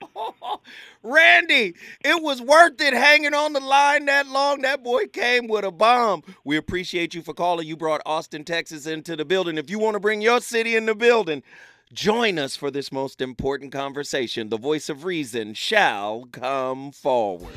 Randy, 1.02 1.74
it 2.04 2.22
was 2.22 2.42
worth 2.42 2.80
it 2.80 2.94
hanging 2.94 3.34
on 3.34 3.52
the 3.52 3.60
line 3.60 4.06
that 4.06 4.26
long. 4.26 4.62
That 4.62 4.82
boy 4.82 5.06
came 5.06 5.46
with 5.46 5.64
a 5.64 5.70
bomb. 5.70 6.22
We 6.42 6.56
appreciate 6.56 7.14
you 7.14 7.22
for 7.22 7.34
calling. 7.34 7.68
You 7.68 7.76
brought 7.76 8.02
Austin, 8.04 8.44
Texas 8.44 8.86
into 8.86 9.14
the 9.14 9.24
building. 9.24 9.56
If 9.56 9.70
you 9.70 9.78
want 9.78 9.94
to 9.94 10.00
bring 10.00 10.20
your 10.20 10.40
city 10.40 10.74
in 10.74 10.86
the 10.86 10.96
building, 10.96 11.44
join 11.92 12.40
us 12.40 12.56
for 12.56 12.72
this 12.72 12.90
most 12.90 13.20
important 13.20 13.70
conversation. 13.70 14.48
The 14.48 14.58
voice 14.58 14.88
of 14.88 15.04
reason 15.04 15.54
shall 15.54 16.26
come 16.32 16.90
forward. 16.90 17.54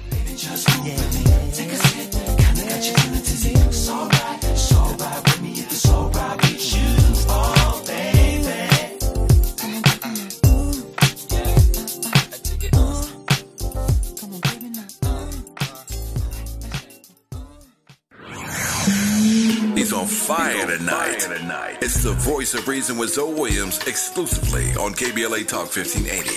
It's 21.88 22.04
the 22.04 22.12
voice 22.12 22.54
of 22.54 22.68
reason 22.68 22.98
with 22.98 23.12
Zoe 23.12 23.34
Williams 23.34 23.78
exclusively 23.88 24.66
on 24.74 24.94
KBLA 24.94 25.48
Talk 25.48 25.74
1580. 25.74 26.30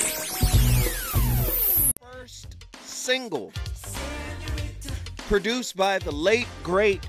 First 2.01 2.57
single. 2.85 3.53
Produced 5.29 5.77
by 5.77 5.99
the 5.99 6.13
late, 6.13 6.47
great 6.63 7.05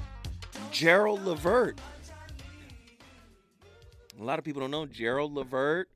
Gerald 0.71 1.25
Levert. 1.25 1.79
A 4.19 4.23
lot 4.23 4.39
of 4.39 4.45
people 4.45 4.61
don't 4.61 4.71
know 4.71 4.85
Gerald 4.85 5.33
Levert 5.33 5.89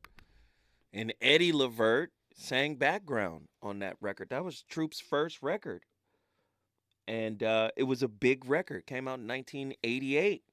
and 0.93 1.13
Eddie 1.21 1.53
Levert 1.53 2.11
sang 2.35 2.75
background 2.75 3.47
on 3.61 3.79
that 3.79 3.95
record. 4.01 4.29
That 4.29 4.43
was 4.43 4.63
Troop's 4.63 4.99
first 4.99 5.41
record. 5.41 5.83
And 7.07 7.41
uh, 7.41 7.69
it 7.77 7.83
was 7.83 8.03
a 8.03 8.07
big 8.07 8.49
record. 8.49 8.85
Came 8.85 9.07
out 9.07 9.19
in 9.19 9.27
1988. 9.27 10.43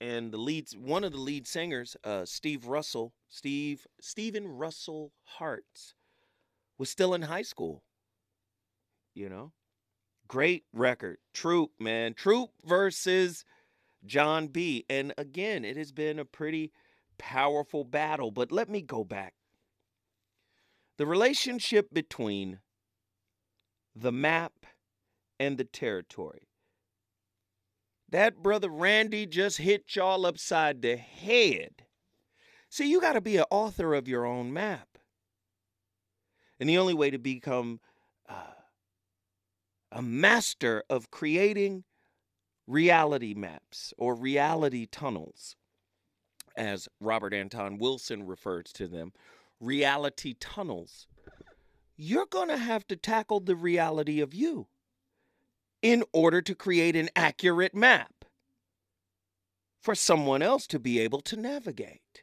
And 0.00 0.32
the 0.32 0.38
leads, 0.38 0.74
one 0.74 1.04
of 1.04 1.12
the 1.12 1.18
lead 1.18 1.46
singers, 1.46 1.96
uh, 2.04 2.24
Steve 2.24 2.66
Russell, 2.66 3.12
Steve 3.28 3.86
Stephen 4.00 4.48
Russell 4.48 5.12
Hartz, 5.24 5.94
was 6.78 6.88
still 6.88 7.12
in 7.12 7.22
high 7.22 7.42
school. 7.42 7.82
You 9.14 9.28
know, 9.28 9.52
great 10.30 10.62
record. 10.72 11.18
Troop, 11.34 11.72
man. 11.80 12.14
Troop 12.14 12.50
versus 12.64 13.44
Jon 14.06 14.46
B. 14.46 14.86
And 14.88 15.12
again, 15.18 15.64
it 15.64 15.76
has 15.76 15.90
been 15.90 16.20
a 16.20 16.24
pretty 16.24 16.70
powerful 17.18 17.82
battle. 17.82 18.30
But 18.30 18.52
let 18.52 18.68
me 18.68 18.80
go 18.80 19.02
back. 19.02 19.34
The 20.98 21.06
relationship 21.06 21.92
between 21.92 22.60
the 23.96 24.12
map 24.12 24.52
and 25.40 25.58
the 25.58 25.64
territory. 25.64 26.46
That 28.08 28.36
brother 28.40 28.68
Randy 28.70 29.26
just 29.26 29.58
hit 29.58 29.96
y'all 29.96 30.26
upside 30.26 30.80
the 30.80 30.96
head. 30.96 31.86
See, 32.68 32.88
you 32.88 33.00
got 33.00 33.14
to 33.14 33.20
be 33.20 33.36
an 33.36 33.46
author 33.50 33.94
of 33.94 34.06
your 34.06 34.24
own 34.24 34.52
map. 34.52 34.86
And 36.60 36.68
the 36.68 36.78
only 36.78 36.94
way 36.94 37.10
to 37.10 37.18
become 37.18 37.80
a 39.92 40.02
master 40.02 40.84
of 40.88 41.10
creating 41.10 41.84
reality 42.66 43.34
maps 43.34 43.92
or 43.98 44.14
reality 44.14 44.86
tunnels, 44.86 45.56
as 46.56 46.88
Robert 47.00 47.34
Anton 47.34 47.78
Wilson 47.78 48.26
refers 48.26 48.72
to 48.74 48.86
them, 48.86 49.12
reality 49.60 50.34
tunnels, 50.38 51.06
you're 51.96 52.26
going 52.26 52.48
to 52.48 52.56
have 52.56 52.86
to 52.88 52.96
tackle 52.96 53.40
the 53.40 53.56
reality 53.56 54.20
of 54.20 54.32
you 54.32 54.68
in 55.82 56.04
order 56.12 56.40
to 56.42 56.54
create 56.54 56.96
an 56.96 57.08
accurate 57.16 57.74
map 57.74 58.24
for 59.80 59.94
someone 59.94 60.42
else 60.42 60.66
to 60.66 60.78
be 60.78 60.98
able 60.98 61.20
to 61.22 61.36
navigate 61.36 62.22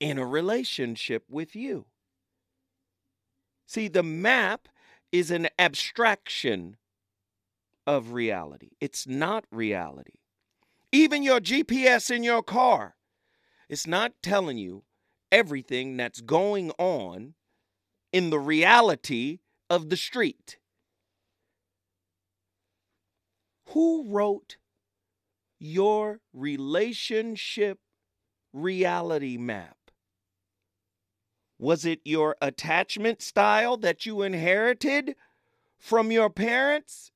in 0.00 0.18
a 0.18 0.26
relationship 0.26 1.24
with 1.28 1.54
you. 1.54 1.86
See, 3.66 3.86
the 3.88 4.02
map 4.02 4.68
is 5.12 5.30
an 5.30 5.48
abstraction 5.58 6.76
of 7.90 8.12
reality, 8.12 8.70
it's 8.80 9.04
not 9.04 9.44
reality. 9.50 10.20
Even 10.92 11.24
your 11.24 11.40
GPS 11.40 12.08
in 12.08 12.22
your 12.22 12.40
car, 12.40 12.94
it's 13.68 13.84
not 13.84 14.12
telling 14.22 14.58
you 14.58 14.84
everything 15.32 15.96
that's 15.96 16.20
going 16.20 16.70
on 16.78 17.34
in 18.12 18.30
the 18.30 18.38
reality 18.38 19.40
of 19.68 19.88
the 19.90 19.96
street. 19.96 20.58
Who 23.70 24.04
wrote 24.08 24.56
your 25.58 26.20
relationship 26.32 27.80
reality 28.52 29.36
map? 29.36 29.76
Was 31.58 31.84
it 31.84 32.00
your 32.04 32.36
attachment 32.40 33.20
style 33.20 33.76
that 33.78 34.06
you 34.06 34.22
inherited 34.22 35.16
from 35.76 36.12
your 36.12 36.30
parents? 36.30 37.10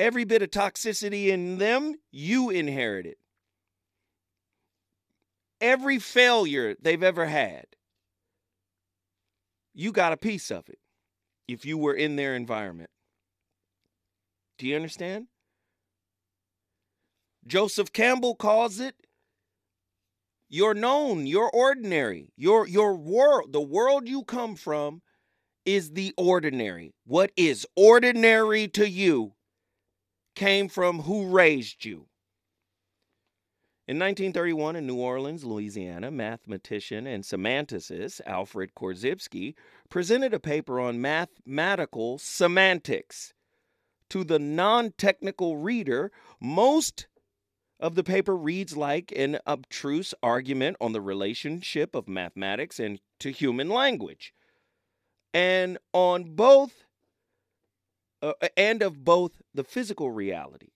Every 0.00 0.24
bit 0.24 0.40
of 0.40 0.50
toxicity 0.50 1.26
in 1.26 1.58
them, 1.58 1.94
you 2.10 2.48
inherited. 2.48 3.16
Every 5.60 5.98
failure 5.98 6.74
they've 6.80 7.02
ever 7.02 7.26
had, 7.26 7.66
you 9.74 9.92
got 9.92 10.14
a 10.14 10.16
piece 10.16 10.50
of 10.50 10.70
it 10.70 10.78
if 11.46 11.66
you 11.66 11.76
were 11.76 11.92
in 11.92 12.16
their 12.16 12.34
environment. 12.34 12.88
Do 14.56 14.66
you 14.66 14.74
understand? 14.74 15.26
Joseph 17.46 17.92
Campbell 17.92 18.34
calls 18.34 18.80
it 18.80 18.94
you're 20.48 20.74
known, 20.74 21.26
you're 21.26 21.50
ordinary. 21.50 22.32
Your 22.36 22.66
your 22.66 22.96
world, 22.96 23.52
the 23.52 23.60
world 23.60 24.08
you 24.08 24.24
come 24.24 24.56
from 24.56 25.02
is 25.66 25.92
the 25.92 26.14
ordinary. 26.16 26.94
What 27.04 27.32
is 27.36 27.66
ordinary 27.76 28.66
to 28.68 28.88
you 28.88 29.34
came 30.40 30.70
from 30.70 31.00
who 31.00 31.26
raised 31.26 31.84
you. 31.84 32.06
In 33.86 33.98
1931, 33.98 34.74
in 34.74 34.86
New 34.86 34.96
Orleans, 34.96 35.44
Louisiana, 35.44 36.10
mathematician 36.10 37.06
and 37.06 37.22
semanticist 37.22 38.22
Alfred 38.24 38.70
Korzybski 38.74 39.52
presented 39.90 40.32
a 40.32 40.40
paper 40.40 40.80
on 40.80 40.98
mathematical 40.98 42.16
semantics. 42.16 43.34
To 44.08 44.24
the 44.24 44.38
non 44.38 44.92
technical 44.92 45.58
reader, 45.58 46.10
most 46.40 47.06
of 47.78 47.94
the 47.94 48.02
paper 48.02 48.34
reads 48.34 48.74
like 48.74 49.12
an 49.14 49.40
abstruse 49.46 50.14
argument 50.22 50.78
on 50.80 50.94
the 50.94 51.02
relationship 51.02 51.94
of 51.94 52.08
mathematics 52.08 52.80
and 52.80 52.98
to 53.18 53.30
human 53.30 53.68
language. 53.68 54.32
and 55.34 55.78
on 55.92 56.34
both 56.34 56.84
uh, 58.22 58.32
and 58.56 58.82
of 58.82 59.04
both 59.04 59.42
the 59.54 59.64
physical 59.64 60.10
reality. 60.10 60.68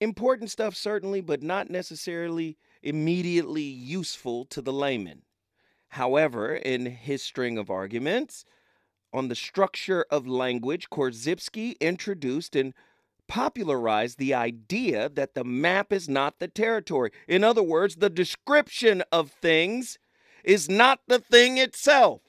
Important 0.00 0.50
stuff, 0.50 0.74
certainly, 0.74 1.20
but 1.20 1.42
not 1.42 1.70
necessarily 1.70 2.56
immediately 2.82 3.62
useful 3.62 4.44
to 4.46 4.60
the 4.60 4.72
layman. 4.72 5.22
However, 5.88 6.54
in 6.54 6.86
his 6.86 7.22
string 7.22 7.58
of 7.58 7.70
arguments 7.70 8.44
on 9.12 9.28
the 9.28 9.34
structure 9.34 10.06
of 10.10 10.26
language, 10.26 10.88
Korzybski 10.90 11.78
introduced 11.80 12.56
and 12.56 12.74
popularized 13.28 14.18
the 14.18 14.34
idea 14.34 15.08
that 15.08 15.34
the 15.34 15.44
map 15.44 15.92
is 15.92 16.08
not 16.08 16.38
the 16.38 16.48
territory. 16.48 17.10
In 17.28 17.44
other 17.44 17.62
words, 17.62 17.96
the 17.96 18.10
description 18.10 19.02
of 19.12 19.30
things 19.30 19.98
is 20.44 20.68
not 20.68 21.00
the 21.06 21.18
thing 21.18 21.58
itself. 21.58 22.22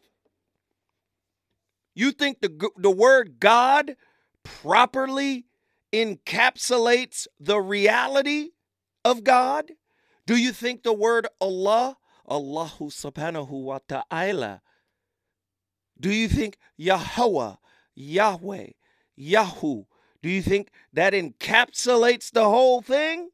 You 1.96 2.12
think 2.12 2.42
the, 2.42 2.70
the 2.78 2.92
word 2.92 3.40
God 3.40 3.96
properly 4.44 5.46
encapsulates 5.92 7.28
the 7.40 7.60
reality 7.60 8.50
of 9.06 9.24
God? 9.24 9.72
Do 10.26 10.36
you 10.36 10.52
think 10.52 10.84
the 10.84 10.94
word 10.94 11.28
Allah, 11.40 11.98
Allahu 12.30 12.90
subhanahu 12.90 13.50
wa 13.50 13.80
ta'ala, 13.88 14.62
do 16.00 16.12
you 16.12 16.28
think 16.28 16.58
Yahweh, 16.78 17.56
Yahweh, 17.96 18.68
Yahoo, 19.16 19.84
do 20.22 20.30
you 20.30 20.42
think 20.42 20.70
that 20.94 21.14
encapsulates 21.14 22.32
the 22.32 22.46
whole 22.46 22.82
thing? 22.82 23.30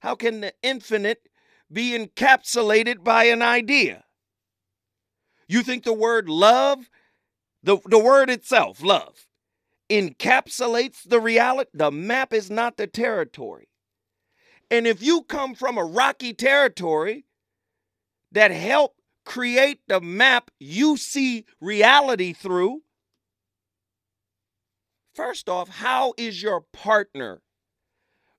How 0.00 0.14
can 0.14 0.40
the 0.40 0.52
infinite 0.62 1.28
be 1.72 1.96
encapsulated 1.96 3.02
by 3.02 3.24
an 3.24 3.40
idea? 3.40 4.04
You 5.48 5.62
think 5.62 5.84
the 5.84 5.92
word 5.92 6.28
love, 6.28 6.90
the, 7.64 7.78
the 7.86 7.98
word 7.98 8.28
itself, 8.28 8.82
love, 8.82 9.26
encapsulates 9.88 11.02
the 11.08 11.18
reality? 11.18 11.70
The 11.72 11.90
map 11.90 12.34
is 12.34 12.50
not 12.50 12.76
the 12.76 12.86
territory. 12.86 13.68
And 14.70 14.86
if 14.86 15.02
you 15.02 15.22
come 15.22 15.54
from 15.54 15.78
a 15.78 15.84
rocky 15.84 16.34
territory 16.34 17.24
that 18.32 18.50
helped 18.50 19.00
create 19.24 19.80
the 19.88 20.00
map 20.00 20.50
you 20.60 20.98
see 20.98 21.46
reality 21.58 22.34
through, 22.34 22.82
first 25.14 25.48
off, 25.48 25.68
how 25.68 26.12
is 26.18 26.42
your 26.42 26.60
partner 26.60 27.40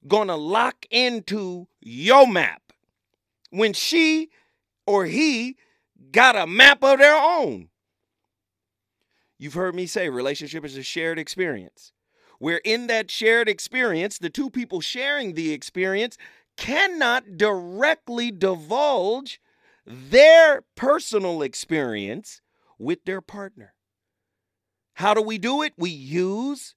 going 0.07 0.28
to 0.28 0.36
lock 0.36 0.86
into 0.91 1.67
your 1.82 2.28
map 2.28 2.61
when 3.49 3.73
she 3.73 4.30
or 4.86 5.05
he 5.05 5.57
got 6.11 6.36
a 6.36 6.45
map 6.45 6.84
of 6.84 6.99
their 6.99 7.15
own? 7.15 7.69
You've 9.38 9.54
heard 9.54 9.76
me 9.76 9.86
say 9.86 10.10
relationship 10.10 10.64
is 10.66 10.78
a 10.78 10.84
shared 10.84 11.20
experience. 11.20 11.92
Where 12.40 12.62
in 12.64 12.88
that 12.88 13.10
shared 13.10 13.48
experience, 13.48 14.18
the 14.18 14.30
two 14.30 14.50
people 14.50 14.82
sharing 14.82 15.34
the 15.34 15.52
experience 15.52 16.18
cannot 16.58 17.38
directly 17.38 18.32
divulge 18.32 19.40
their 19.86 20.64
personal 20.76 21.42
experience 21.42 22.42
with 22.78 23.06
their 23.06 23.22
partner. 23.22 23.74
How 24.96 25.14
do 25.14 25.22
we 25.22 25.38
do 25.38 25.62
it? 25.62 25.74
We 25.78 25.90
use 25.90 26.76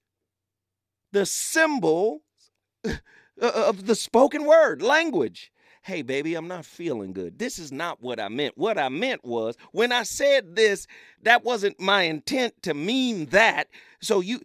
the 1.13 1.25
symbol 1.27 2.23
uh, 2.85 2.99
of 3.41 3.87
the 3.87 3.95
spoken 3.95 4.45
word 4.45 4.83
language. 4.83 5.53
Hey, 5.89 6.03
baby, 6.03 6.35
I'm 6.35 6.49
not 6.49 6.67
feeling 6.67 7.15
good. 7.15 7.39
This 7.39 7.59
is 7.59 7.73
not 7.73 8.03
what 8.03 8.21
I 8.21 8.29
meant. 8.29 8.59
What 8.59 8.77
I 8.77 8.91
meant 8.91 9.25
was 9.25 9.57
when 9.73 9.91
I 9.91 10.03
said 10.03 10.55
this, 10.55 10.87
that 11.23 11.45
wasn't 11.45 11.81
my 11.81 12.03
intent 12.03 12.63
to 12.65 12.75
mean 12.75 13.25
that. 13.31 13.69
So 14.03 14.21
you, 14.21 14.43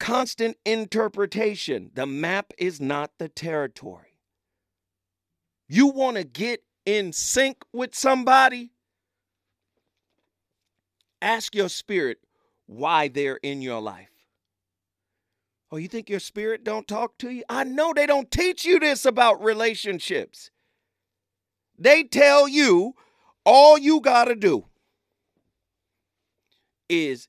constant 0.00 0.56
interpretation. 0.64 1.92
The 1.94 2.04
map 2.04 2.52
is 2.58 2.80
not 2.80 3.12
the 3.18 3.28
territory. 3.28 4.16
You 5.68 5.86
want 5.86 6.16
to 6.16 6.24
get 6.24 6.64
in 6.84 7.12
sync 7.12 7.62
with 7.72 7.94
somebody? 7.94 8.72
Ask 11.22 11.54
your 11.54 11.68
spirit 11.68 12.18
why 12.66 13.06
they're 13.06 13.38
in 13.40 13.62
your 13.62 13.80
life. 13.80 14.17
Oh, 15.70 15.76
you 15.76 15.88
think 15.88 16.08
your 16.08 16.20
spirit 16.20 16.64
don't 16.64 16.88
talk 16.88 17.18
to 17.18 17.30
you? 17.30 17.44
I 17.48 17.64
know 17.64 17.92
they 17.92 18.06
don't 18.06 18.30
teach 18.30 18.64
you 18.64 18.78
this 18.78 19.04
about 19.04 19.42
relationships. 19.42 20.50
They 21.78 22.04
tell 22.04 22.48
you 22.48 22.94
all 23.44 23.78
you 23.78 24.00
got 24.00 24.24
to 24.24 24.34
do 24.34 24.64
is 26.88 27.28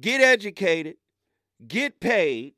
get 0.00 0.20
educated, 0.20 0.96
get 1.66 2.00
paid, 2.00 2.54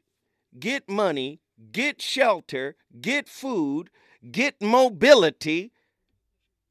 get 0.58 0.88
money, 0.88 1.40
get 1.72 2.02
shelter, 2.02 2.76
get 3.00 3.28
food, 3.28 3.90
get 4.30 4.60
mobility, 4.60 5.72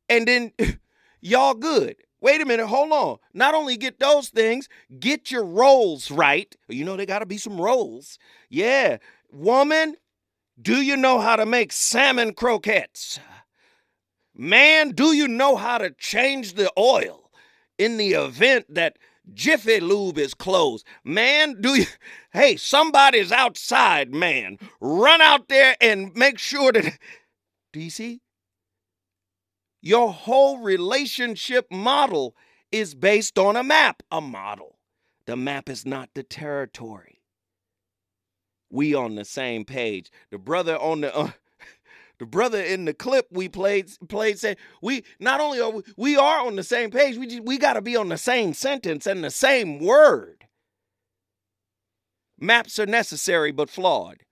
and 0.10 0.28
then 0.28 0.52
y'all 1.22 1.54
good. 1.54 1.96
Wait 2.22 2.42
a 2.42 2.46
minute, 2.46 2.68
hold 2.68 2.92
on. 2.92 3.18
Not 3.34 3.56
only 3.56 3.78
get 3.78 4.00
those 4.00 4.30
things, 4.30 4.68
get 5.00 5.32
your 5.32 5.46
roles 5.46 6.12
right. 6.12 6.54
You 6.68 6.84
know, 6.84 6.98
they 6.98 7.06
got 7.06 7.20
to 7.20 7.26
be 7.26 7.38
some 7.38 7.60
roles. 7.60 8.20
Yeah. 8.50 8.98
Woman, 9.32 9.96
do 10.62 10.82
you 10.82 10.98
know 10.98 11.20
how 11.20 11.36
to 11.38 11.46
make 11.46 11.72
salmon 11.72 12.34
croquettes? 12.34 13.20
Man, 14.36 14.92
do 14.92 15.14
you 15.14 15.28
know 15.28 15.56
how 15.56 15.78
to 15.78 15.92
change 15.92 16.54
the 16.54 16.72
oil 16.78 17.32
in 17.78 17.98
the 17.98 18.12
event 18.12 18.66
that 18.74 18.98
Jiffy 19.34 19.80
Lube 19.80 20.18
is 20.18 20.34
closed? 20.34 20.86
Man, 21.04 21.60
do 21.62 21.76
you. 21.76 21.86
Hey, 22.32 22.58
somebody's 22.58 23.32
outside, 23.32 24.14
man. 24.14 24.60
Run 24.80 25.20
out 25.22 25.48
there 25.48 25.76
and 25.82 26.14
make 26.16 26.38
sure 26.38 26.72
that. 26.72 26.98
Do 27.74 27.80
you 27.80 27.90
see? 27.90 28.22
Your 29.82 30.12
whole 30.12 30.60
relationship 30.60 31.72
model 31.72 32.36
is 32.72 32.94
based 32.96 33.40
on 33.40 33.56
a 33.56 33.64
map, 33.64 34.04
a 34.12 34.22
model. 34.22 34.78
The 35.26 35.36
map 35.36 35.70
is 35.70 35.86
not 35.86 36.10
the 36.14 36.24
territory. 36.24 37.22
We 38.70 38.94
on 38.94 39.16
the 39.16 39.26
same 39.26 39.66
page. 39.66 40.12
The 40.32 40.38
brother 40.38 40.78
on 40.78 41.02
the 41.02 41.16
uh, 41.16 41.32
the 42.20 42.26
brother 42.26 42.62
in 42.62 42.86
the 42.86 42.94
clip 42.94 43.28
we 43.32 43.48
played 43.48 43.90
played 44.10 44.38
said 44.38 44.58
we 44.82 45.04
not 45.20 45.40
only 45.40 45.62
are 45.62 45.72
we, 45.72 45.82
we 45.98 46.18
are 46.18 46.46
on 46.46 46.56
the 46.56 46.64
same 46.64 46.92
page, 46.92 47.18
we 47.18 47.28
just, 47.28 47.44
we 47.44 47.58
got 47.58 47.74
to 47.74 47.82
be 47.82 47.96
on 47.96 48.10
the 48.10 48.18
same 48.18 48.54
sentence 48.54 49.08
and 49.08 49.24
the 49.24 49.32
same 49.32 49.80
word. 49.80 50.46
Maps 52.40 52.80
are 52.80 52.86
necessary 52.86 53.52
but 53.52 53.70
flawed. 53.70 54.24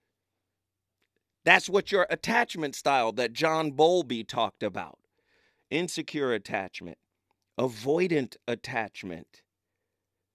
That's 1.44 1.68
what 1.68 1.90
your 1.90 2.06
attachment 2.10 2.74
style 2.74 3.12
that 3.12 3.32
John 3.32 3.72
Bowlby 3.72 4.24
talked 4.24 4.62
about 4.62 4.98
insecure 5.70 6.32
attachment, 6.32 6.98
avoidant 7.58 8.36
attachment, 8.46 9.42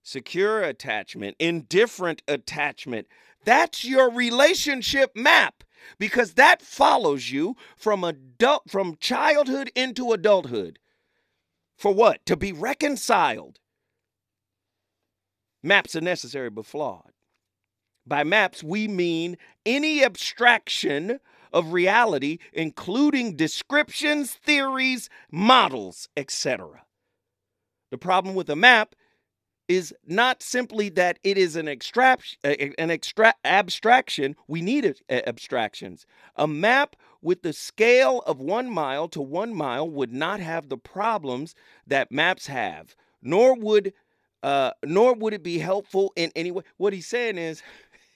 secure 0.01 0.61
attachment, 0.61 1.35
indifferent 1.39 2.21
attachment. 2.27 3.07
That's 3.45 3.83
your 3.83 4.11
relationship 4.11 5.15
map 5.15 5.63
because 5.97 6.33
that 6.35 6.61
follows 6.61 7.31
you 7.31 7.55
from 7.75 8.03
adult 8.03 8.69
from 8.69 8.97
childhood 8.99 9.71
into 9.75 10.11
adulthood. 10.11 10.79
For 11.77 11.93
what? 11.93 12.25
To 12.27 12.37
be 12.37 12.51
reconciled. 12.51 13.59
Maps 15.61 15.95
are 15.95 16.01
necessary 16.01 16.49
but 16.49 16.65
flawed. 16.65 17.11
By 18.05 18.23
maps, 18.23 18.63
we 18.63 18.87
mean 18.87 19.37
any 19.65 20.03
abstraction 20.03 21.19
of 21.53 21.71
reality, 21.71 22.39
including 22.51 23.35
descriptions, 23.35 24.33
theories, 24.33 25.09
models, 25.31 26.09
etc. 26.17 26.83
The 27.91 27.97
problem 27.97 28.35
with 28.35 28.49
a 28.49 28.55
map 28.55 28.95
is 29.67 29.93
not 30.05 30.41
simply 30.41 30.89
that 30.89 31.19
it 31.23 31.37
is 31.37 31.55
an 31.55 31.67
extract 31.67 32.37
an 32.43 32.91
extra- 32.91 33.33
abstraction 33.45 34.35
we 34.47 34.61
need 34.61 34.93
abstractions 35.09 36.05
a 36.35 36.47
map 36.47 36.95
with 37.21 37.43
the 37.43 37.53
scale 37.53 38.19
of 38.25 38.39
1 38.41 38.69
mile 38.69 39.07
to 39.07 39.21
1 39.21 39.53
mile 39.53 39.89
would 39.89 40.11
not 40.11 40.39
have 40.41 40.67
the 40.67 40.77
problems 40.77 41.55
that 41.87 42.11
maps 42.11 42.47
have 42.47 42.95
nor 43.21 43.55
would 43.55 43.93
uh, 44.41 44.71
nor 44.85 45.13
would 45.13 45.33
it 45.33 45.43
be 45.43 45.59
helpful 45.59 46.11
in 46.17 46.29
any 46.35 46.51
way 46.51 46.63
what 46.75 46.91
he's 46.91 47.07
saying 47.07 47.37
is 47.37 47.63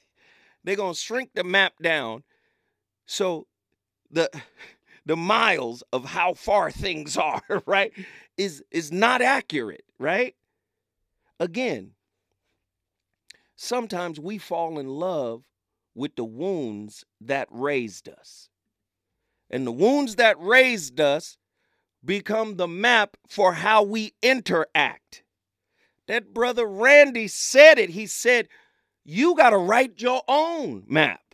they're 0.65 0.75
to 0.75 0.99
shrink 0.99 1.29
the 1.33 1.43
map 1.45 1.73
down 1.81 2.23
so 3.07 3.47
the 4.11 4.29
the 5.05 5.17
miles 5.17 5.83
of 5.93 6.05
how 6.05 6.33
far 6.33 6.69
things 6.69 7.17
are, 7.17 7.41
right, 7.65 7.91
is 8.37 8.63
is 8.69 8.91
not 8.91 9.21
accurate, 9.21 9.85
right? 9.97 10.35
Again, 11.39 11.91
sometimes 13.55 14.19
we 14.19 14.37
fall 14.37 14.79
in 14.79 14.87
love 14.87 15.43
with 15.95 16.15
the 16.15 16.23
wounds 16.23 17.03
that 17.21 17.47
raised 17.49 18.07
us. 18.07 18.49
And 19.49 19.65
the 19.65 19.71
wounds 19.71 20.15
that 20.17 20.39
raised 20.39 20.99
us 20.99 21.37
become 22.03 22.57
the 22.57 22.67
map 22.67 23.17
for 23.27 23.53
how 23.53 23.81
we 23.83 24.13
interact. 24.21 25.23
That 26.07 26.33
brother 26.33 26.65
Randy 26.65 27.27
said 27.27 27.79
it. 27.79 27.91
He 27.91 28.07
said, 28.07 28.47
You 29.03 29.35
got 29.35 29.51
to 29.51 29.57
write 29.57 30.01
your 30.01 30.21
own 30.27 30.83
map. 30.87 31.26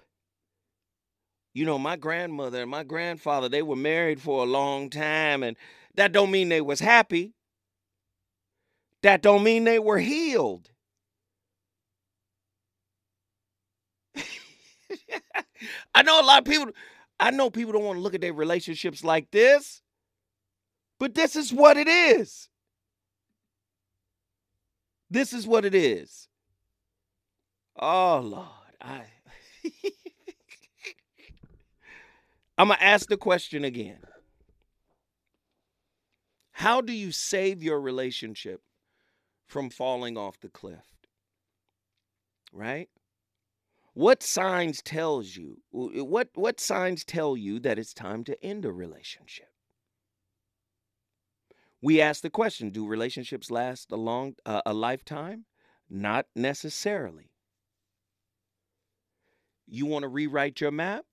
You 1.54 1.66
know, 1.66 1.78
my 1.78 1.96
grandmother 1.98 2.62
and 2.64 2.72
my 2.72 2.84
grandfather, 2.84 3.48
they 3.48 3.62
were 3.62 3.76
married 3.76 4.20
for 4.22 4.44
a 4.44 4.48
long 4.48 4.90
time, 4.90 5.44
and 5.44 5.56
that 5.96 6.12
don't 6.12 6.32
mean 6.32 6.50
they 6.50 6.62
was 6.62 6.80
happy. 6.80 7.34
That 9.04 9.22
don't 9.22 9.44
mean 9.44 9.64
they 9.66 9.80
were 9.80 10.00
healed. 10.00 10.72
I 15.96 16.02
know 16.04 16.22
a 16.22 16.26
lot 16.26 16.40
of 16.40 16.46
people, 16.46 16.72
I 17.20 17.32
know 17.32 17.50
people 17.50 17.74
don't 17.74 17.84
want 17.84 17.98
to 17.98 18.02
look 18.02 18.16
at 18.16 18.22
their 18.22 18.34
relationships 18.34 19.04
like 19.04 19.30
this, 19.32 19.82
but 21.00 21.14
this 21.14 21.36
is 21.36 21.54
what 21.54 21.78
it 21.78 21.88
is. 21.88 22.50
This 25.10 25.34
is 25.34 25.46
what 25.46 25.66
it 25.66 25.76
is. 25.76 26.28
Oh, 27.80 28.20
Lord. 28.24 28.48
I. 28.82 29.04
I'm 32.64 32.70
going 32.70 32.80
to 32.80 32.86
ask 32.86 33.10
the 33.10 33.18
question 33.18 33.66
again. 33.66 34.00
How 36.54 36.80
do 36.80 36.94
you 36.94 37.12
save 37.12 37.62
your 37.62 37.82
relationship 37.82 38.62
from 39.46 39.70
falling 39.70 40.18
off 40.18 40.40
the 40.40 40.48
cliff? 40.48 40.86
Right? 42.54 42.88
What 43.94 44.24
signs 44.24 44.82
tells 44.82 45.36
you 45.36 45.58
what 45.72 46.30
what 46.36 46.62
signs 46.62 47.04
tell 47.04 47.36
you 47.36 47.60
that 47.60 47.78
it's 47.78 47.94
time 47.94 48.24
to 48.24 48.42
end 48.42 48.64
a 48.64 48.72
relationship? 48.72 49.50
We 51.82 52.00
ask 52.00 52.22
the 52.22 52.30
question, 52.30 52.70
do 52.70 52.88
relationships 52.88 53.52
last 53.52 53.92
a 53.92 53.98
long 53.98 54.36
uh, 54.46 54.62
a 54.66 54.74
lifetime? 54.74 55.44
Not 55.90 56.28
necessarily. 56.34 57.30
You 59.68 59.86
want 59.86 60.04
to 60.04 60.08
rewrite 60.08 60.62
your 60.62 60.72
map? 60.72 61.04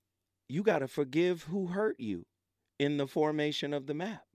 You 0.51 0.63
got 0.63 0.79
to 0.79 0.89
forgive 0.89 1.43
who 1.43 1.67
hurt 1.67 1.97
you 1.97 2.25
in 2.77 2.97
the 2.97 3.07
formation 3.07 3.73
of 3.73 3.87
the 3.87 3.93
map. 3.93 4.25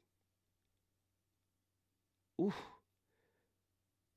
Ooh. 2.41 2.55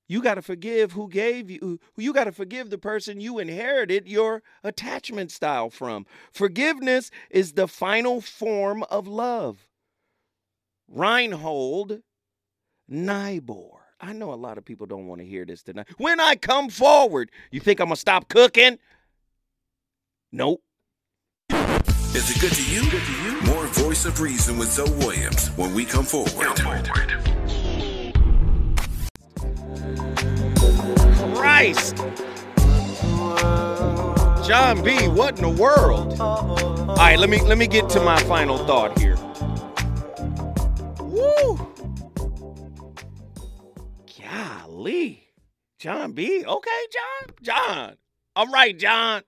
You 0.07 0.23
got 0.23 0.35
to 0.35 0.41
forgive 0.41 0.93
who 0.93 1.09
gave 1.09 1.51
you, 1.51 1.77
you 1.97 2.13
got 2.13 2.23
to 2.23 2.31
forgive 2.31 2.69
the 2.69 2.77
person 2.77 3.19
you 3.19 3.37
inherited 3.37 4.07
your 4.07 4.43
attachment 4.63 5.29
style 5.29 5.69
from. 5.69 6.05
Forgiveness 6.31 7.11
is 7.29 7.51
the 7.51 7.67
final 7.67 8.21
form 8.21 8.83
of 8.83 9.05
love. 9.05 9.67
Reinhold 10.87 11.99
Niebuhr. 12.87 13.81
I 13.99 14.13
know 14.13 14.33
a 14.33 14.35
lot 14.35 14.57
of 14.57 14.63
people 14.63 14.87
don't 14.87 15.07
want 15.07 15.19
to 15.19 15.27
hear 15.27 15.43
this 15.43 15.63
tonight. 15.63 15.87
When 15.97 16.21
I 16.21 16.37
come 16.37 16.69
forward, 16.69 17.29
you 17.51 17.59
think 17.59 17.81
I'm 17.81 17.87
going 17.87 17.95
to 17.95 17.99
stop 17.99 18.29
cooking? 18.29 18.79
Nope. 20.31 20.61
Is 22.15 22.35
it 22.35 22.41
good 22.41 22.53
to 22.53 22.63
you? 22.63 22.89
Good 22.89 23.03
to 23.03 23.11
you? 23.21 23.41
More 23.53 23.67
Voice 23.67 24.05
of 24.05 24.19
Reason 24.19 24.57
with 24.57 24.71
Zoe 24.71 24.89
Williams 24.97 25.49
when 25.49 25.75
we 25.75 25.85
come 25.85 26.03
forward. 26.03 26.31
Come 26.31 26.55
forward. 26.55 26.87
Christ. 31.35 31.97
Jon 34.43 34.83
B, 34.83 35.07
what 35.07 35.37
in 35.37 35.43
the 35.43 35.55
world? 35.61 36.19
All 36.19 36.95
right, 36.95 37.19
let 37.19 37.29
me 37.29 37.41
let 37.41 37.59
me 37.59 37.67
get 37.67 37.87
to 37.89 37.99
my 37.99 38.17
final 38.23 38.57
thought 38.57 38.97
here. 38.97 39.15
Woo! 40.99 41.59
Golly. 44.19 45.27
Jon 45.77 46.13
B. 46.13 46.43
Okay, 46.43 46.85
John. 46.91 47.35
John. 47.43 47.97
All 48.35 48.47
right, 48.47 48.75
John. 48.75 49.21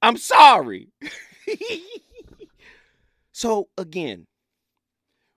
I'm 0.00 0.16
sorry. 0.16 0.92
so 3.32 3.68
again, 3.78 4.26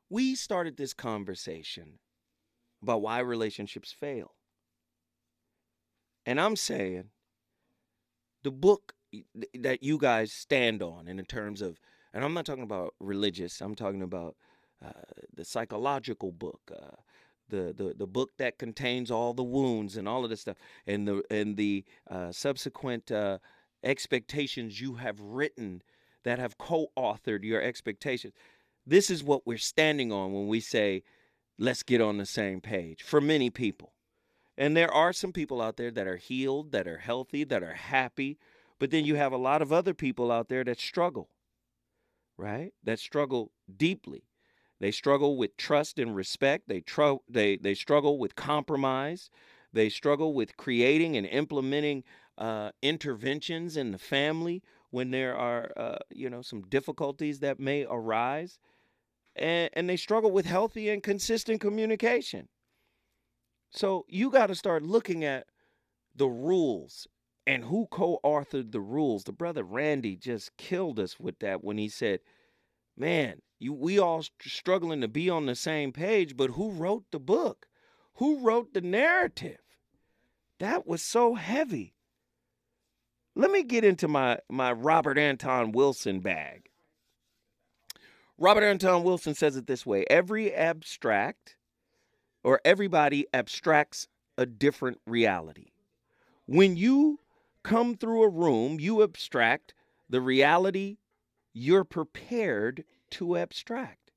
we 0.09 0.35
started 0.35 0.77
this 0.77 0.93
conversation 0.93 1.99
about 2.81 3.01
why 3.01 3.19
relationships 3.19 3.91
fail. 3.91 4.35
And 6.25 6.39
I'm 6.39 6.55
saying 6.55 7.05
the 8.43 8.51
book 8.51 8.93
that 9.53 9.83
you 9.83 9.97
guys 9.97 10.31
stand 10.31 10.81
on 10.81 11.07
in 11.07 11.23
terms 11.25 11.61
of, 11.61 11.79
and 12.13 12.23
I'm 12.23 12.33
not 12.33 12.45
talking 12.45 12.63
about 12.63 12.93
religious, 12.99 13.61
I'm 13.61 13.75
talking 13.75 14.01
about 14.01 14.35
uh, 14.83 14.91
the 15.35 15.45
psychological 15.45 16.31
book, 16.31 16.61
uh, 16.71 16.95
the, 17.49 17.73
the 17.75 17.95
the 17.97 18.07
book 18.07 18.29
that 18.37 18.59
contains 18.59 19.09
all 19.09 19.33
the 19.33 19.43
wounds 19.43 19.97
and 19.97 20.07
all 20.07 20.23
of 20.23 20.29
this 20.29 20.41
stuff, 20.41 20.57
and 20.85 21.07
the 21.07 21.23
and 21.31 21.57
the 21.57 21.83
uh, 22.09 22.31
subsequent 22.31 23.11
uh, 23.11 23.39
expectations 23.83 24.79
you 24.79 24.95
have 24.95 25.19
written 25.19 25.81
that 26.23 26.39
have 26.39 26.57
co-authored 26.57 27.43
your 27.43 27.61
expectations. 27.61 28.33
This 28.85 29.09
is 29.09 29.23
what 29.23 29.45
we're 29.45 29.57
standing 29.57 30.11
on 30.11 30.33
when 30.33 30.47
we 30.47 30.59
say, 30.59 31.03
let's 31.57 31.83
get 31.83 32.01
on 32.01 32.17
the 32.17 32.25
same 32.25 32.61
page. 32.61 33.03
For 33.03 33.21
many 33.21 33.49
people, 33.49 33.93
and 34.57 34.75
there 34.75 34.91
are 34.91 35.13
some 35.13 35.31
people 35.31 35.61
out 35.61 35.77
there 35.77 35.91
that 35.91 36.07
are 36.07 36.17
healed, 36.17 36.71
that 36.73 36.87
are 36.87 36.97
healthy, 36.97 37.43
that 37.45 37.63
are 37.63 37.73
happy. 37.73 38.37
But 38.77 38.91
then 38.91 39.05
you 39.05 39.15
have 39.15 39.31
a 39.31 39.37
lot 39.37 39.61
of 39.61 39.71
other 39.71 39.93
people 39.93 40.31
out 40.31 40.49
there 40.49 40.63
that 40.63 40.79
struggle, 40.79 41.29
right? 42.37 42.73
That 42.83 42.99
struggle 42.99 43.51
deeply. 43.77 44.23
They 44.79 44.91
struggle 44.91 45.37
with 45.37 45.57
trust 45.57 45.99
and 45.99 46.15
respect. 46.15 46.69
They, 46.69 46.81
tr- 46.81 47.23
they, 47.29 47.57
they 47.57 47.73
struggle 47.73 48.17
with 48.17 48.35
compromise. 48.35 49.29
They 49.73 49.89
struggle 49.89 50.33
with 50.33 50.57
creating 50.57 51.17
and 51.17 51.27
implementing 51.27 52.03
uh, 52.37 52.71
interventions 52.81 53.75
in 53.75 53.91
the 53.91 53.97
family 53.97 54.63
when 54.91 55.11
there 55.11 55.35
are, 55.35 55.71
uh, 55.77 55.97
you 56.09 56.29
know, 56.29 56.41
some 56.41 56.61
difficulties 56.63 57.39
that 57.39 57.59
may 57.59 57.85
arise. 57.89 58.59
And, 59.35 59.69
and 59.73 59.89
they 59.89 59.97
struggle 59.97 60.31
with 60.31 60.45
healthy 60.45 60.89
and 60.89 61.03
consistent 61.03 61.61
communication. 61.61 62.49
So 63.71 64.05
you 64.07 64.31
got 64.31 64.47
to 64.47 64.55
start 64.55 64.83
looking 64.83 65.23
at 65.23 65.45
the 66.15 66.27
rules 66.27 67.07
and 67.45 67.63
who 67.63 67.87
co-authored 67.91 68.71
the 68.71 68.81
rules. 68.81 69.23
The 69.23 69.31
brother 69.31 69.63
Randy 69.63 70.15
just 70.15 70.57
killed 70.57 70.99
us 70.99 71.19
with 71.19 71.39
that 71.39 71.63
when 71.63 71.77
he 71.77 71.87
said, 71.87 72.19
"Man, 72.97 73.41
you 73.59 73.73
we 73.73 73.99
all 73.99 74.23
struggling 74.41 75.01
to 75.01 75.07
be 75.07 75.29
on 75.29 75.45
the 75.45 75.55
same 75.55 75.91
page, 75.91 76.35
but 76.35 76.51
who 76.51 76.71
wrote 76.71 77.05
the 77.11 77.19
book? 77.19 77.67
Who 78.15 78.39
wrote 78.39 78.73
the 78.73 78.81
narrative?" 78.81 79.61
That 80.57 80.85
was 80.85 81.01
so 81.01 81.35
heavy. 81.35 81.93
Let 83.39 83.51
me 83.51 83.63
get 83.63 83.85
into 83.85 84.09
my 84.09 84.39
my 84.49 84.73
Robert 84.73 85.17
Anton 85.17 85.71
Wilson 85.71 86.19
bag. 86.19 86.67
Robert 88.37 88.65
Anton 88.65 89.03
Wilson 89.03 89.33
says 89.33 89.55
it 89.55 89.65
this 89.65 89.85
way: 89.85 90.03
every 90.09 90.53
abstract 90.53 91.55
or 92.43 92.59
everybody 92.65 93.27
abstracts 93.33 94.09
a 94.37 94.45
different 94.45 94.97
reality. 95.07 95.67
When 96.47 96.75
you 96.75 97.21
come 97.63 97.95
through 97.95 98.23
a 98.23 98.29
room, 98.29 98.77
you 98.77 99.03
abstract 99.03 99.73
the 100.09 100.19
reality 100.19 100.97
you're 101.53 101.85
prepared 101.85 102.83
to 103.11 103.37
abstract. 103.37 104.11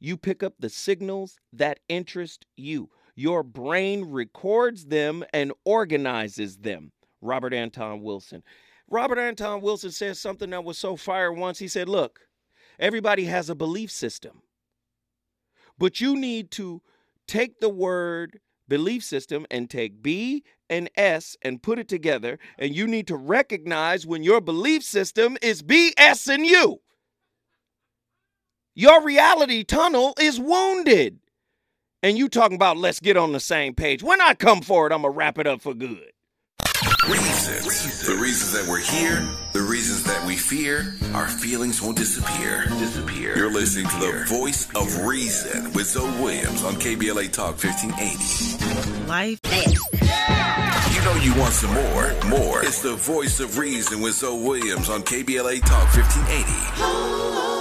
You 0.00 0.16
pick 0.16 0.42
up 0.42 0.54
the 0.58 0.70
signals 0.70 1.36
that 1.52 1.80
interest 1.90 2.46
you. 2.56 2.88
Your 3.16 3.42
brain 3.42 4.06
records 4.06 4.86
them 4.86 5.24
and 5.34 5.52
organizes 5.66 6.56
them. 6.56 6.92
Robert 7.22 7.54
Anton 7.54 8.02
Wilson. 8.02 8.42
Robert 8.90 9.18
Anton 9.18 9.62
Wilson 9.62 9.90
says 9.90 10.20
something 10.20 10.50
that 10.50 10.64
was 10.64 10.76
so 10.76 10.96
fire 10.96 11.32
once. 11.32 11.58
He 11.58 11.68
said, 11.68 11.88
Look, 11.88 12.20
everybody 12.78 13.24
has 13.24 13.48
a 13.48 13.54
belief 13.54 13.90
system, 13.90 14.42
but 15.78 16.00
you 16.00 16.16
need 16.16 16.50
to 16.52 16.82
take 17.26 17.60
the 17.60 17.70
word 17.70 18.40
belief 18.68 19.04
system 19.04 19.46
and 19.50 19.70
take 19.70 20.02
B 20.02 20.44
and 20.68 20.90
S 20.96 21.36
and 21.42 21.62
put 21.62 21.78
it 21.78 21.88
together, 21.88 22.38
and 22.58 22.74
you 22.74 22.86
need 22.86 23.06
to 23.06 23.16
recognize 23.16 24.06
when 24.06 24.22
your 24.22 24.40
belief 24.40 24.82
system 24.82 25.36
is 25.42 25.62
BS 25.62 26.28
and 26.32 26.46
you. 26.46 26.80
Your 28.74 29.02
reality 29.02 29.64
tunnel 29.64 30.14
is 30.18 30.40
wounded. 30.40 31.18
And 32.02 32.18
you 32.18 32.28
talking 32.28 32.56
about 32.56 32.78
let's 32.78 33.00
get 33.00 33.16
on 33.16 33.32
the 33.32 33.40
same 33.40 33.74
page. 33.74 34.02
When 34.02 34.20
I 34.20 34.34
come 34.34 34.62
forward, 34.62 34.92
I'm 34.92 35.02
gonna 35.02 35.14
wrap 35.14 35.38
it 35.38 35.46
up 35.46 35.60
for 35.60 35.74
good. 35.74 36.11
Reasons. 37.08 38.06
The 38.06 38.14
reasons 38.14 38.52
that 38.52 38.64
we're 38.68 38.78
here, 38.78 39.26
the 39.52 39.62
reasons 39.62 40.04
that 40.04 40.24
we 40.24 40.36
fear, 40.36 40.94
our 41.14 41.26
feelings 41.26 41.82
won't 41.82 41.98
disappear. 41.98 42.64
Disappear. 42.78 43.36
You're 43.36 43.50
listening 43.52 43.88
to 43.88 43.96
the 43.98 44.24
voice 44.28 44.68
of 44.76 45.04
reason 45.04 45.72
with 45.72 45.88
Zoe 45.88 46.08
Williams 46.22 46.62
on 46.62 46.74
KBLA 46.74 47.32
Talk 47.32 47.58
1580. 47.58 49.08
Life. 49.08 49.40
You 50.94 51.02
know 51.04 51.14
you 51.16 51.34
want 51.40 51.54
some 51.54 51.74
more. 51.74 52.14
More. 52.28 52.62
It's 52.64 52.82
the 52.82 52.94
voice 52.94 53.40
of 53.40 53.58
reason 53.58 54.00
with 54.00 54.14
Zoe 54.14 54.40
Williams 54.40 54.88
on 54.88 55.02
KBLA 55.02 55.60
Talk 55.62 55.92
1580. 55.96 57.51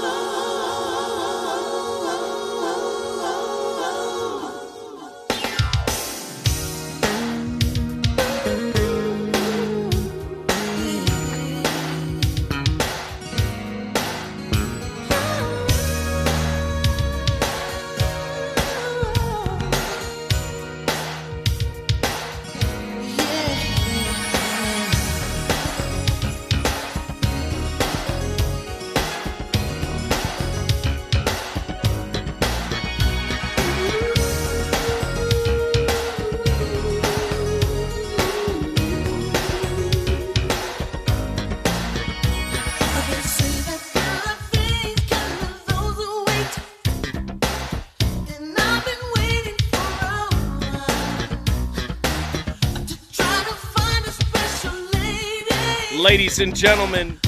Ladies 56.31 56.47
and 56.47 56.55
gentlemen, 56.55 57.19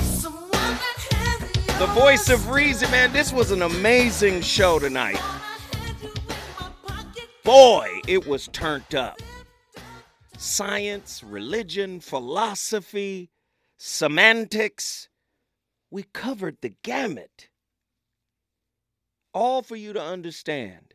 the 1.77 1.91
voice 1.93 2.30
of 2.30 2.47
reason, 2.47 2.89
man. 2.89 3.11
This 3.11 3.34
was 3.34 3.51
an 3.51 3.61
amazing 3.61 4.39
show 4.39 4.80
tonight. 4.80 5.19
Boy, 7.43 7.99
it 8.07 8.25
was 8.25 8.47
turned 8.47 8.95
up. 8.95 9.19
Science, 10.38 11.21
religion, 11.21 11.99
philosophy, 11.99 13.30
semantics. 13.77 15.09
We 15.91 16.03
covered 16.13 16.59
the 16.61 16.73
gamut. 16.81 17.49
All 19.34 19.63
for 19.63 19.75
you 19.75 19.91
to 19.91 20.01
understand 20.01 20.93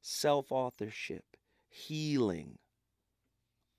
self 0.00 0.50
authorship, 0.50 1.24
healing. 1.68 2.58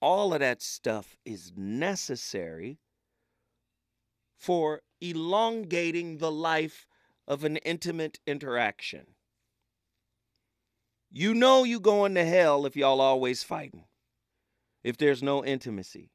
All 0.02 0.34
of 0.34 0.40
that 0.40 0.62
stuff 0.62 1.18
is 1.26 1.52
necessary 1.58 2.78
for 4.38 4.82
elongating 5.02 6.18
the 6.18 6.32
life 6.32 6.88
of 7.28 7.44
an 7.44 7.58
intimate 7.58 8.20
interaction. 8.26 9.08
You 11.12 11.34
know 11.34 11.64
you 11.64 11.80
going 11.80 12.16
to 12.16 12.26
hell 12.26 12.66
if 12.66 12.76
y'all 12.76 13.02
always 13.02 13.44
fighting. 13.44 13.86
If 14.84 14.98
there's 14.98 15.24
no 15.24 15.44
intimacy. 15.44 16.12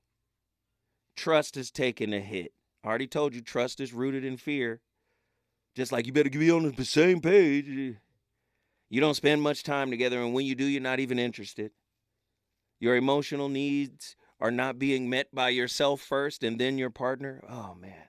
Trust 1.16 1.56
is 1.56 1.70
taking 1.70 2.14
a 2.14 2.20
hit. 2.20 2.52
I 2.84 2.88
already 2.88 3.06
told 3.06 3.34
you 3.34 3.42
trust 3.42 3.80
is 3.80 3.92
rooted 3.92 4.24
in 4.24 4.36
fear. 4.36 4.80
Just 5.74 5.92
like 5.92 6.06
you 6.06 6.12
better 6.12 6.30
be 6.30 6.50
on 6.50 6.70
the 6.70 6.84
same 6.84 7.20
page. 7.20 7.96
You 8.88 9.00
don't 9.00 9.14
spend 9.14 9.40
much 9.40 9.62
time 9.62 9.90
together, 9.90 10.20
and 10.20 10.34
when 10.34 10.44
you 10.44 10.54
do, 10.54 10.64
you're 10.64 10.82
not 10.82 11.00
even 11.00 11.18
interested. 11.18 11.70
Your 12.78 12.96
emotional 12.96 13.48
needs 13.48 14.16
are 14.40 14.50
not 14.50 14.78
being 14.78 15.08
met 15.08 15.34
by 15.34 15.48
yourself 15.50 16.00
first 16.00 16.42
and 16.42 16.58
then 16.58 16.76
your 16.76 16.90
partner. 16.90 17.42
Oh, 17.48 17.74
man. 17.80 18.08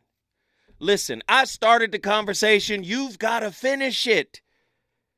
Listen, 0.83 1.23
I 1.29 1.45
started 1.45 1.93
the 1.93 1.99
conversation. 1.99 2.83
You've 2.83 3.17
got 3.17 3.39
to 3.39 3.51
finish 3.51 4.05
it. 4.05 4.41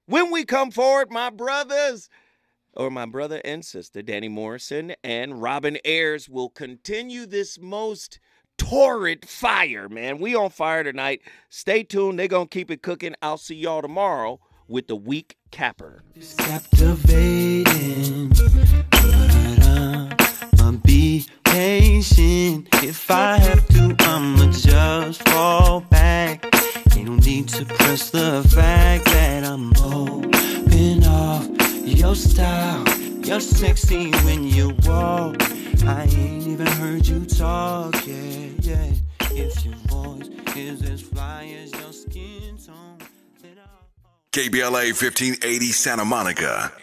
When 0.06 0.30
we 0.30 0.46
come 0.46 0.70
forward, 0.70 1.10
my 1.10 1.32
brothers, 1.32 2.08
or 2.76 2.92
my 2.92 3.08
brother 3.08 3.42
and 3.44 3.66
sister, 3.66 4.04
Danny 4.04 4.28
Morrison 4.28 4.94
and 5.04 5.42
Robin 5.42 5.80
Ayers, 5.84 6.30
will 6.30 6.50
continue 6.50 7.26
this 7.26 7.58
most 7.60 8.20
torrid 8.60 9.28
fire, 9.28 9.90
man. 9.90 10.20
We 10.20 10.36
on 10.36 10.52
fire 10.52 10.84
tonight. 10.84 11.24
Stay 11.50 11.82
tuned. 11.82 12.20
They're 12.20 12.28
going 12.28 12.48
to 12.48 12.54
keep 12.54 12.70
it 12.70 12.84
cooking. 12.84 13.16
I'll 13.24 13.40
see 13.40 13.56
y'all 13.56 13.82
tomorrow 13.82 14.40
with 14.68 14.86
the 14.86 14.96
week 14.96 15.36
capper. 15.50 16.04
It's 16.14 16.36
captivating. 16.36 18.32
Patient. 21.56 22.68
If 22.84 23.10
I 23.10 23.38
have 23.38 23.65
to, 23.69 23.95
I'ma 23.99 24.52
just 24.52 25.23
fall 25.30 25.80
back. 25.80 26.44
Ain't 26.95 27.07
no 27.07 27.15
need 27.15 27.48
to 27.49 27.64
press 27.64 28.10
the 28.10 28.44
fact 28.56 29.06
that 29.06 29.45
I'm 29.45 29.72
open 29.77 31.03
off 31.06 31.48
your 31.86 32.15
style. 32.15 32.84
You're 33.23 33.40
sexy 33.40 34.11
when 34.26 34.44
you 34.44 34.76
walk. 34.86 35.38
I 35.86 36.03
ain't 36.19 36.48
even 36.53 36.68
heard 36.82 37.07
you 37.07 37.26
talk 37.26 37.94
yet. 38.06 38.52
Yeah. 38.69 38.91
If 39.32 39.65
your 39.65 39.76
voice 39.88 40.27
is 40.57 40.82
as 40.84 41.02
fly 41.02 41.56
as 41.64 41.72
your 41.72 41.94
skin 41.94 42.57
tone. 42.57 42.99
KBLA 44.34 44.88
1580 44.91 45.72
Santa 45.72 46.03
Monica 46.03 46.73